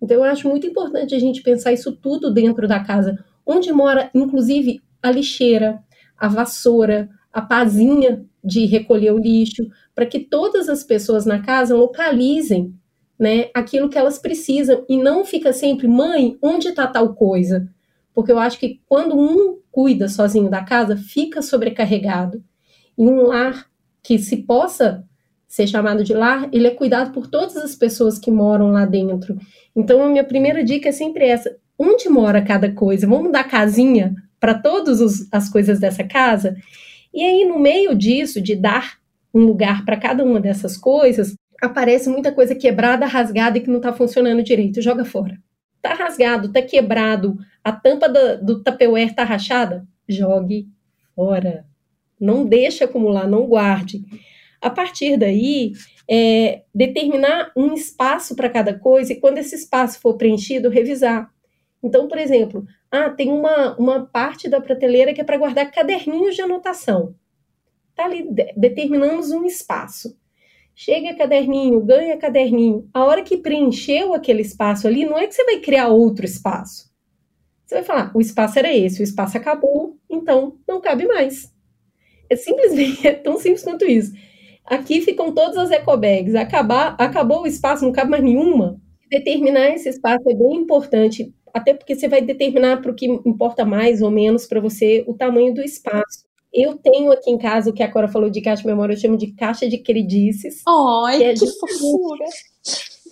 Então, 0.03 0.17
eu 0.17 0.25
acho 0.25 0.49
muito 0.49 0.67
importante 0.67 1.15
a 1.15 1.19
gente 1.19 1.43
pensar 1.43 1.73
isso 1.73 1.93
tudo 1.93 2.33
dentro 2.33 2.67
da 2.67 2.81
casa, 2.81 3.25
onde 3.47 3.73
mora, 3.73 4.11
inclusive, 4.13 4.83
a 5.01 5.13
lixeira, 5.13 5.81
a 6.19 6.27
vassoura, 6.27 7.09
a 7.33 7.41
pazinha 7.41 8.27
de 8.43 8.67
recolher 8.67 9.13
o 9.13 9.19
lixo, 9.19 9.69
para 9.95 10.05
que 10.05 10.19
todas 10.19 10.69
as 10.69 10.83
pessoas 10.83 11.25
na 11.25 11.41
casa 11.41 11.77
localizem 11.77 12.75
né, 13.17 13.51
aquilo 13.55 13.89
que 13.89 13.97
elas 13.97 14.19
precisam 14.19 14.85
e 14.89 14.97
não 14.97 15.25
fica 15.25 15.53
sempre, 15.53 15.87
mãe, 15.87 16.37
onde 16.43 16.69
está 16.69 16.89
tal 16.89 17.15
coisa? 17.15 17.69
Porque 18.13 18.33
eu 18.33 18.39
acho 18.39 18.59
que 18.59 18.81
quando 18.87 19.17
um 19.17 19.61
cuida 19.71 20.09
sozinho 20.09 20.51
da 20.51 20.65
casa, 20.65 20.97
fica 20.97 21.41
sobrecarregado. 21.41 22.43
E 22.99 23.03
um 23.03 23.23
lar 23.23 23.67
que 24.03 24.19
se 24.19 24.39
possa 24.39 25.07
ser 25.53 25.67
chamado 25.67 26.03
de 26.03 26.15
lar, 26.15 26.49
ele 26.51 26.67
é 26.67 26.71
cuidado 26.71 27.13
por 27.13 27.27
todas 27.27 27.59
as 27.59 27.75
pessoas 27.75 28.19
que 28.19 28.31
moram 28.31 28.73
lá 28.73 28.87
dentro. 28.87 29.37
Então, 29.77 30.03
a 30.03 30.09
minha 30.09 30.25
primeira 30.25 30.65
dica 30.65 30.89
é 30.89 30.93
sempre 30.93 31.27
essa: 31.27 31.55
onde 31.79 32.09
mora 32.09 32.41
cada 32.41 32.73
coisa? 32.73 33.07
Vamos 33.07 33.31
dar 33.31 33.45
casinha 33.45 34.15
para 34.41 34.55
todas 34.55 35.29
as 35.31 35.51
coisas 35.51 35.79
dessa 35.79 36.05
casa? 36.05 36.57
E 37.13 37.23
aí, 37.23 37.45
no 37.45 37.59
meio 37.59 37.95
disso, 37.95 38.41
de 38.41 38.57
dar 38.57 38.95
um 39.35 39.41
lugar 39.41 39.85
para 39.85 39.99
cada 39.99 40.25
uma 40.25 40.41
dessas 40.41 40.75
coisas, 40.75 41.35
aparece 41.61 42.09
muita 42.09 42.33
coisa 42.33 42.55
quebrada, 42.55 43.05
rasgada 43.05 43.59
e 43.59 43.61
que 43.61 43.69
não 43.69 43.77
está 43.77 43.93
funcionando 43.93 44.43
direito. 44.43 44.81
Joga 44.81 45.05
fora. 45.05 45.37
Tá 45.83 45.93
rasgado, 45.93 46.51
tá 46.51 46.63
quebrado, 46.63 47.37
a 47.63 47.73
tampa 47.73 48.09
do, 48.09 48.43
do 48.43 48.63
Tupperware 48.63 49.15
tá 49.15 49.23
rachada? 49.23 49.87
Jogue 50.09 50.67
fora. 51.15 51.67
Não 52.19 52.47
deixe 52.47 52.83
acumular, 52.83 53.29
não 53.29 53.47
guarde. 53.47 54.03
A 54.63 54.71
partir 54.71 55.17
daí, 55.17 55.73
é, 56.09 56.63
determinar 56.75 57.53
um 57.57 57.75
espaço 57.75 58.37
para 58.37 58.49
cada 58.49 58.79
coisa 58.79 59.13
e 59.13 59.21
quando 59.21 59.39
esse 59.39 59.57
espaço 59.57 60.01
for 60.01 60.17
preenchido, 60.17 60.69
revisar. 60.69 61.31
Então, 61.83 62.07
por 62.07 62.17
exemplo, 62.17 62.65
ah, 62.91 63.11
tem 63.11 63.31
uma, 63.31 63.77
uma 63.77 64.07
parte 64.07 64.49
da 64.49 64.61
prateleira 64.61 65.13
que 65.13 65.21
é 65.21 65.25
para 65.25 65.37
guardar 65.37 65.71
caderninhos 65.71 66.37
de 66.37 66.43
anotação. 66.43 67.15
Tá 67.95 68.05
ali, 68.05 68.23
de, 68.31 68.53
determinamos 68.57 69.33
um 69.33 69.45
espaço. 69.45 70.17
Chega 70.75 71.17
caderninho, 71.17 71.81
ganha 71.81 72.17
caderninho. 72.17 72.89
A 72.95 73.05
hora 73.05 73.23
que 73.23 73.37
preencheu 73.37 74.15
aquele 74.15 74.43
espaço 74.43 74.87
ali, 74.87 75.05
não 75.05 75.19
é 75.19 75.27
que 75.27 75.35
você 75.35 75.45
vai 75.45 75.59
criar 75.59 75.89
outro 75.89 76.25
espaço. 76.25 76.91
Você 77.67 77.77
vai 77.77 77.85
falar, 77.85 78.13
o 78.15 78.21
espaço 78.21 78.59
era 78.59 78.73
esse, 78.73 79.01
o 79.01 79.05
espaço 79.05 79.37
acabou, 79.37 79.99
então 80.09 80.59
não 80.69 80.81
cabe 80.81 81.07
mais. 81.07 81.53
É 82.31 82.37
simplesmente 82.37 83.05
é 83.09 83.13
tão 83.13 83.39
simples 83.39 83.65
quanto 83.65 83.85
isso. 83.85 84.13
Aqui 84.65 85.01
ficam 85.01 85.33
todas 85.33 85.57
as 85.57 85.71
ecobags. 85.71 86.35
Acabar, 86.35 86.95
acabou 86.99 87.43
o 87.43 87.47
espaço, 87.47 87.85
não 87.85 87.93
cabe 87.93 88.11
mais 88.11 88.23
nenhuma. 88.23 88.81
Determinar 89.11 89.71
esse 89.71 89.89
espaço 89.89 90.23
é 90.29 90.35
bem 90.35 90.55
importante, 90.55 91.33
até 91.53 91.75
porque 91.75 91.95
você 91.95 92.09
vai 92.09 92.23
determinar 92.23 92.81
para 92.81 92.91
o 92.91 92.95
que 92.95 93.07
importa 93.07 93.65
mais 93.65 94.01
ou 94.01 94.11
menos 94.11 94.47
para 94.47 94.61
você 94.61 95.05
o 95.07 95.15
tamanho 95.15 95.53
do 95.53 95.61
espaço. 95.61 96.25
Eu 96.53 96.77
tenho 96.77 97.11
aqui 97.13 97.31
em 97.31 97.39
casa 97.39 97.71
o 97.71 97.73
que 97.73 97.83
a 97.83 97.91
Cora 97.91 98.09
falou 98.09 98.31
de 98.31 98.41
caixa 98.41 98.63
de 98.63 98.69
memória, 98.69 98.95
eu 98.95 98.99
chamo 98.99 99.17
de 99.17 99.33
caixa 99.33 99.69
de 99.69 99.79
credices. 99.79 100.63
Ai, 101.07 101.19
que, 101.19 101.25
é 101.25 101.35
que 101.35 101.47
fofura! 101.47 102.25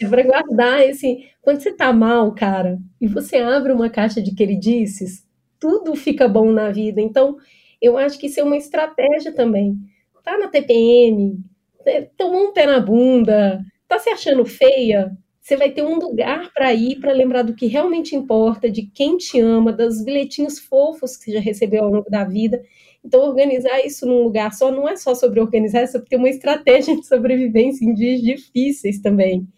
É 0.00 0.08
para 0.08 0.22
guardar 0.22 0.82
esse. 0.88 1.26
Quando 1.42 1.60
você 1.60 1.72
tá 1.72 1.92
mal, 1.92 2.32
cara, 2.34 2.78
e 3.00 3.06
você 3.06 3.36
abre 3.36 3.72
uma 3.72 3.90
caixa 3.90 4.22
de 4.22 4.34
queridices, 4.34 5.26
tudo 5.58 5.94
fica 5.94 6.28
bom 6.28 6.50
na 6.52 6.70
vida. 6.70 7.00
Então, 7.00 7.36
eu 7.80 7.98
acho 7.98 8.18
que 8.18 8.26
isso 8.26 8.40
é 8.40 8.42
uma 8.42 8.56
estratégia 8.56 9.32
também 9.34 9.78
tá 10.22 10.38
na 10.38 10.48
TPM, 10.48 11.38
é, 11.86 12.02
tomou 12.16 12.48
um 12.48 12.52
pé 12.52 12.66
na 12.66 12.80
bunda, 12.80 13.60
tá 13.88 13.98
se 13.98 14.08
achando 14.10 14.44
feia, 14.44 15.16
você 15.40 15.56
vai 15.56 15.70
ter 15.70 15.82
um 15.82 15.98
lugar 15.98 16.52
para 16.52 16.72
ir 16.72 17.00
para 17.00 17.12
lembrar 17.12 17.42
do 17.42 17.54
que 17.54 17.66
realmente 17.66 18.14
importa, 18.14 18.70
de 18.70 18.82
quem 18.86 19.16
te 19.16 19.40
ama, 19.40 19.72
dos 19.72 20.04
bilhetinhos 20.04 20.58
fofos 20.58 21.16
que 21.16 21.24
você 21.24 21.32
já 21.32 21.40
recebeu 21.40 21.84
ao 21.84 21.90
longo 21.90 22.10
da 22.10 22.24
vida. 22.24 22.62
Então, 23.04 23.22
organizar 23.22 23.84
isso 23.84 24.06
num 24.06 24.22
lugar 24.22 24.52
só 24.52 24.70
não 24.70 24.88
é 24.88 24.94
só 24.96 25.14
sobre 25.14 25.40
organizar, 25.40 25.80
é 25.80 25.86
sobre 25.86 26.08
ter 26.08 26.16
uma 26.16 26.28
estratégia 26.28 26.94
de 26.94 27.06
sobrevivência 27.06 27.84
em 27.84 27.94
dias 27.94 28.20
difíceis 28.20 29.00
também. 29.00 29.48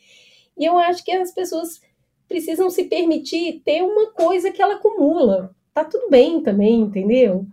E 0.56 0.64
eu 0.64 0.78
acho 0.78 1.04
que 1.04 1.10
as 1.10 1.34
pessoas 1.34 1.80
precisam 2.28 2.70
se 2.70 2.84
permitir 2.84 3.60
ter 3.64 3.82
uma 3.82 4.12
coisa 4.12 4.50
que 4.50 4.62
ela 4.62 4.76
acumula. 4.76 5.54
Tá 5.74 5.84
tudo 5.84 6.08
bem 6.08 6.40
também, 6.42 6.80
entendeu? 6.80 7.46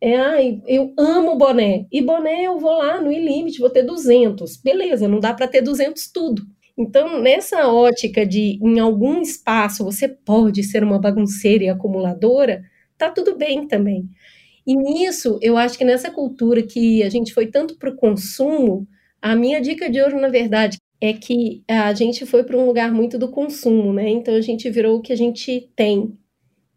É, 0.00 0.16
ai, 0.16 0.62
eu 0.66 0.94
amo 0.96 1.36
boné. 1.36 1.86
E 1.90 2.00
boné 2.00 2.44
eu 2.44 2.58
vou 2.58 2.70
lá 2.78 3.00
no 3.00 3.10
limite, 3.10 3.58
vou 3.58 3.70
ter 3.70 3.82
200. 3.82 4.56
Beleza, 4.58 5.08
não 5.08 5.18
dá 5.18 5.34
para 5.34 5.48
ter 5.48 5.60
200 5.60 6.10
tudo. 6.12 6.42
Então, 6.76 7.20
nessa 7.20 7.66
ótica 7.68 8.24
de 8.24 8.58
em 8.62 8.78
algum 8.78 9.20
espaço 9.20 9.84
você 9.84 10.06
pode 10.08 10.62
ser 10.62 10.84
uma 10.84 11.00
bagunceira 11.00 11.64
e 11.64 11.68
acumuladora, 11.68 12.62
tá 12.96 13.10
tudo 13.10 13.36
bem 13.36 13.66
também. 13.66 14.08
E 14.66 14.76
nisso, 14.76 15.38
eu 15.42 15.56
acho 15.56 15.78
que 15.78 15.84
nessa 15.84 16.10
cultura 16.10 16.62
que 16.62 17.02
a 17.02 17.10
gente 17.10 17.34
foi 17.34 17.46
tanto 17.48 17.78
para 17.78 17.90
o 17.90 17.96
consumo, 17.96 18.86
a 19.22 19.36
minha 19.36 19.60
dica 19.60 19.90
de 19.90 20.00
ouro, 20.02 20.20
na 20.20 20.28
verdade, 20.28 20.78
é 21.00 21.12
que 21.12 21.64
a 21.68 21.94
gente 21.94 22.26
foi 22.26 22.44
para 22.44 22.56
um 22.56 22.66
lugar 22.66 22.92
muito 22.92 23.18
do 23.18 23.30
consumo, 23.30 23.92
né? 23.92 24.08
Então 24.10 24.34
a 24.34 24.40
gente 24.40 24.70
virou 24.70 24.98
o 24.98 25.02
que 25.02 25.12
a 25.12 25.16
gente 25.16 25.70
tem. 25.76 26.12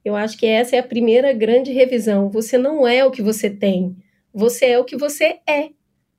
Eu 0.03 0.15
acho 0.15 0.37
que 0.37 0.45
essa 0.45 0.75
é 0.75 0.79
a 0.79 0.83
primeira 0.83 1.31
grande 1.33 1.71
revisão. 1.71 2.29
Você 2.29 2.57
não 2.57 2.87
é 2.87 3.05
o 3.05 3.11
que 3.11 3.21
você 3.21 3.49
tem, 3.49 3.95
você 4.33 4.67
é 4.67 4.79
o 4.79 4.85
que 4.85 4.97
você 4.97 5.39
é. 5.47 5.69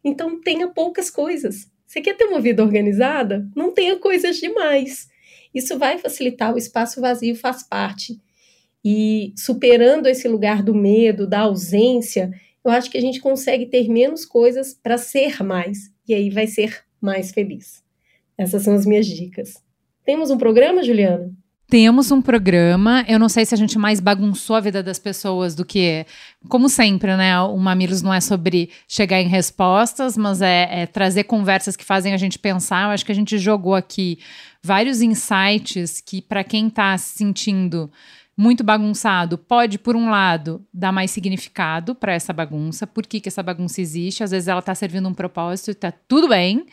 Então 0.04 0.40
tenha 0.40 0.68
poucas 0.68 1.10
coisas. 1.10 1.70
Você 1.86 2.00
quer 2.00 2.16
ter 2.16 2.24
uma 2.24 2.40
vida 2.40 2.62
organizada? 2.62 3.46
Não 3.54 3.72
tenha 3.72 3.96
coisas 3.96 4.38
demais. 4.38 5.08
Isso 5.54 5.78
vai 5.78 5.98
facilitar, 5.98 6.54
o 6.54 6.58
espaço 6.58 7.00
vazio 7.00 7.36
faz 7.36 7.62
parte. 7.62 8.18
E 8.84 9.32
superando 9.36 10.06
esse 10.06 10.26
lugar 10.26 10.62
do 10.62 10.74
medo, 10.74 11.26
da 11.26 11.40
ausência, 11.40 12.32
eu 12.64 12.70
acho 12.70 12.90
que 12.90 12.98
a 12.98 13.00
gente 13.00 13.20
consegue 13.20 13.66
ter 13.66 13.88
menos 13.88 14.24
coisas 14.24 14.72
para 14.74 14.96
ser 14.96 15.42
mais. 15.42 15.92
E 16.08 16.14
aí 16.14 16.30
vai 16.30 16.46
ser 16.46 16.82
mais 17.00 17.30
feliz. 17.30 17.82
Essas 18.38 18.62
são 18.62 18.74
as 18.74 18.86
minhas 18.86 19.06
dicas. 19.06 19.62
Temos 20.04 20.30
um 20.30 20.38
programa, 20.38 20.82
Juliana? 20.82 21.32
Temos 21.72 22.10
um 22.10 22.20
programa. 22.20 23.02
Eu 23.08 23.18
não 23.18 23.30
sei 23.30 23.46
se 23.46 23.54
a 23.54 23.56
gente 23.56 23.78
mais 23.78 23.98
bagunçou 23.98 24.56
a 24.56 24.60
vida 24.60 24.82
das 24.82 24.98
pessoas 24.98 25.54
do 25.54 25.64
que. 25.64 26.04
Como 26.46 26.68
sempre, 26.68 27.16
né? 27.16 27.40
O 27.40 27.56
Mamilos 27.56 28.02
não 28.02 28.12
é 28.12 28.20
sobre 28.20 28.68
chegar 28.86 29.22
em 29.22 29.26
respostas, 29.26 30.14
mas 30.14 30.42
é, 30.42 30.82
é 30.82 30.86
trazer 30.86 31.24
conversas 31.24 31.74
que 31.74 31.82
fazem 31.82 32.12
a 32.12 32.18
gente 32.18 32.38
pensar. 32.38 32.84
Eu 32.84 32.90
acho 32.90 33.06
que 33.06 33.12
a 33.12 33.14
gente 33.14 33.38
jogou 33.38 33.74
aqui 33.74 34.18
vários 34.62 35.00
insights 35.00 36.02
que, 36.02 36.20
para 36.20 36.44
quem 36.44 36.66
está 36.66 36.98
se 36.98 37.16
sentindo 37.16 37.90
muito 38.36 38.62
bagunçado 38.62 39.38
pode, 39.38 39.78
por 39.78 39.96
um 39.96 40.10
lado, 40.10 40.62
dar 40.74 40.92
mais 40.92 41.10
significado 41.10 41.94
para 41.94 42.12
essa 42.12 42.34
bagunça, 42.34 42.86
por 42.86 43.06
que, 43.06 43.18
que 43.18 43.30
essa 43.30 43.42
bagunça 43.42 43.80
existe, 43.80 44.22
às 44.22 44.30
vezes 44.30 44.46
ela 44.46 44.60
está 44.60 44.74
servindo 44.74 45.08
um 45.08 45.14
propósito 45.14 45.68
e 45.68 45.72
está 45.72 45.90
tudo 45.90 46.28
bem. 46.28 46.66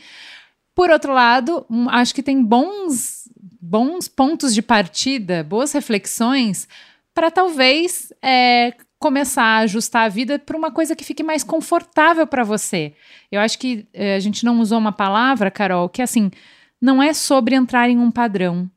Por 0.75 0.89
outro 0.89 1.13
lado, 1.13 1.65
um, 1.69 1.89
acho 1.89 2.13
que 2.13 2.23
tem 2.23 2.43
bons, 2.43 3.29
bons 3.61 4.07
pontos 4.07 4.53
de 4.53 4.61
partida, 4.61 5.43
boas 5.43 5.71
reflexões 5.71 6.67
para 7.13 7.29
talvez 7.29 8.13
é, 8.21 8.73
começar 8.97 9.43
a 9.43 9.59
ajustar 9.59 10.05
a 10.05 10.09
vida 10.09 10.39
para 10.39 10.57
uma 10.57 10.71
coisa 10.71 10.95
que 10.95 11.03
fique 11.03 11.23
mais 11.23 11.43
confortável 11.43 12.25
para 12.25 12.43
você. 12.43 12.93
Eu 13.31 13.41
acho 13.41 13.59
que 13.59 13.87
é, 13.93 14.15
a 14.15 14.19
gente 14.19 14.45
não 14.45 14.59
usou 14.59 14.77
uma 14.77 14.91
palavra, 14.91 15.51
Carol, 15.51 15.89
que 15.89 16.01
assim, 16.01 16.31
não 16.81 17.03
é 17.03 17.13
sobre 17.13 17.55
entrar 17.55 17.89
em 17.89 17.97
um 17.97 18.11
padrão 18.11 18.69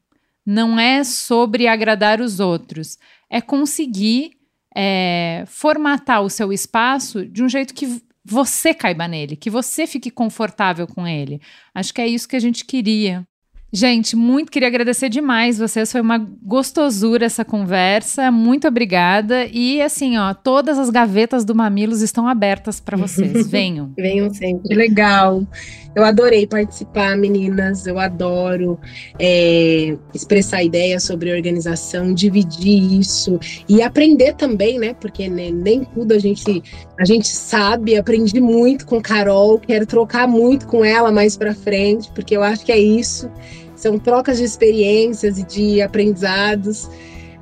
não 0.45 0.79
é 0.79 1.05
sobre 1.05 1.67
agradar 1.67 2.21
os 2.21 2.41
outros, 2.41 2.99
é 3.31 3.41
conseguir 3.41 4.33
é, 4.75 5.45
formatar 5.47 6.23
o 6.23 6.31
seu 6.31 6.53
espaço 6.53 7.25
de 7.25 7.43
um 7.43 7.49
jeito 7.49 7.73
que 7.73 8.03
você 8.25 8.73
caiba 8.73 9.09
nele, 9.09 9.37
que 9.37 9.51
você 9.51 9.87
fique 9.87 10.11
confortável 10.11 10.87
com 10.87 11.07
ele. 11.07 11.41
Acho 11.75 11.93
que 11.93 12.01
é 12.01 12.07
isso 12.07 12.29
que 12.29 12.37
a 12.37 12.41
gente 12.41 12.65
queria. 12.65 13.27
Gente, 13.75 14.15
muito 14.15 14.53
queria 14.53 14.69
agradecer 14.69 15.09
demais 15.09 15.59
vocês. 15.59 15.91
Foi 15.91 16.03
uma 16.03 16.19
gostosura 16.19 17.25
essa 17.25 17.43
conversa. 17.43 18.31
Muito 18.31 18.69
obrigada. 18.69 19.47
E 19.47 19.81
assim, 19.81 20.19
ó, 20.19 20.35
todas 20.35 20.79
as 20.79 20.91
gavetas 20.91 21.43
do 21.43 21.55
Mamilos 21.55 22.03
estão 22.03 22.29
abertas 22.29 22.81
para 22.81 22.99
vocês. 22.99 23.47
Venham. 23.49 23.91
Venham 23.97 24.29
sempre. 24.29 24.69
Que 24.69 24.75
legal. 24.75 25.47
Eu 25.95 26.05
adorei 26.05 26.47
participar, 26.47 27.17
meninas. 27.17 27.87
Eu 27.87 27.99
adoro 27.99 28.79
é, 29.19 29.97
expressar 30.15 30.63
ideias 30.63 31.03
sobre 31.03 31.33
organização, 31.33 32.15
dividir 32.15 32.99
isso 32.99 33.39
e 33.69 33.83
aprender 33.83 34.35
também, 34.35 34.79
né? 34.79 34.95
Porque 34.95 35.29
nem, 35.29 35.53
nem 35.53 35.85
tudo 35.85 36.13
a 36.13 36.19
gente 36.19 36.63
a 36.99 37.05
gente 37.05 37.29
sabe. 37.29 37.97
Aprendi 37.97 38.41
muito 38.41 38.87
com 38.87 39.01
Carol. 39.03 39.59
Quero 39.59 39.87
trocar 39.87 40.27
muito 40.27 40.67
com 40.67 40.85
ela 40.85 41.13
mais 41.13 41.37
para 41.37 41.55
frente, 41.55 42.11
porque 42.15 42.37
eu 42.37 42.43
acho 42.43 42.65
que 42.65 42.73
é 42.73 42.79
isso. 42.79 43.31
São 43.77 43.99
trocas 43.99 44.39
de 44.39 44.45
experiências 44.45 45.39
e 45.39 45.43
de 45.45 45.83
aprendizados. 45.83 46.89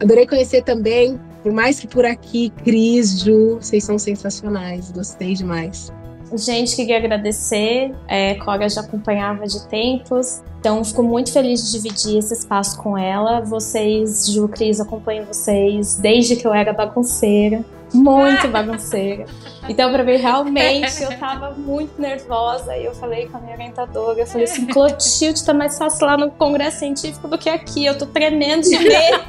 Adorei 0.00 0.26
conhecer 0.26 0.62
também, 0.62 1.20
por 1.42 1.52
mais 1.52 1.78
que 1.78 1.86
por 1.86 2.06
aqui, 2.06 2.50
Cris, 2.64 3.20
Ju, 3.20 3.56
vocês 3.60 3.84
são 3.84 3.98
sensacionais, 3.98 4.90
gostei 4.90 5.34
demais. 5.34 5.92
Gente, 6.34 6.76
queria 6.76 6.96
agradecer. 6.96 7.94
É, 8.06 8.34
Cora 8.34 8.68
já 8.68 8.80
acompanhava 8.80 9.46
de 9.46 9.66
tempos, 9.66 10.42
então 10.58 10.84
fico 10.84 11.02
muito 11.02 11.32
feliz 11.32 11.64
de 11.64 11.72
dividir 11.72 12.18
esse 12.18 12.34
espaço 12.34 12.78
com 12.78 12.96
ela. 12.96 13.40
Vocês, 13.40 14.30
Ju, 14.32 14.48
Cris, 14.48 14.80
acompanho 14.80 15.26
vocês 15.26 15.96
desde 15.96 16.36
que 16.36 16.46
eu 16.46 16.54
era 16.54 16.72
bagunceira 16.72 17.64
muito 17.92 18.46
bagunceira. 18.48 19.26
Então, 19.68 19.92
pra 19.92 20.02
mim, 20.02 20.16
realmente, 20.16 21.02
eu 21.02 21.18
tava 21.18 21.52
muito 21.52 22.00
nervosa 22.00 22.76
e 22.76 22.84
eu 22.84 22.94
falei 22.94 23.26
com 23.26 23.36
a 23.36 23.40
minha 23.40 23.54
orientadora, 23.54 24.20
eu 24.20 24.26
falei 24.26 24.44
assim, 24.44 24.66
Clotilde, 24.66 25.44
tá 25.44 25.52
mais 25.52 25.78
fácil 25.78 26.06
lá 26.06 26.16
no 26.16 26.30
congresso 26.30 26.78
científico 26.78 27.28
do 27.28 27.38
que 27.38 27.48
aqui, 27.48 27.84
eu 27.84 27.96
tô 27.96 28.06
tremendo 28.06 28.62
de 28.62 28.78
medo. 28.78 29.20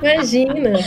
Imagina. 0.02 0.78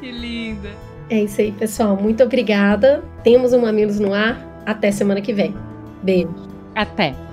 Que 0.00 0.10
linda. 0.10 0.87
É 1.10 1.22
isso 1.22 1.40
aí, 1.40 1.52
pessoal. 1.52 1.96
Muito 1.96 2.22
obrigada. 2.22 3.02
Temos 3.22 3.52
um 3.52 3.60
Mamilos 3.60 3.98
no 3.98 4.12
ar. 4.12 4.46
Até 4.66 4.90
semana 4.90 5.20
que 5.20 5.32
vem. 5.32 5.54
Beijo. 6.02 6.34
Até. 6.74 7.27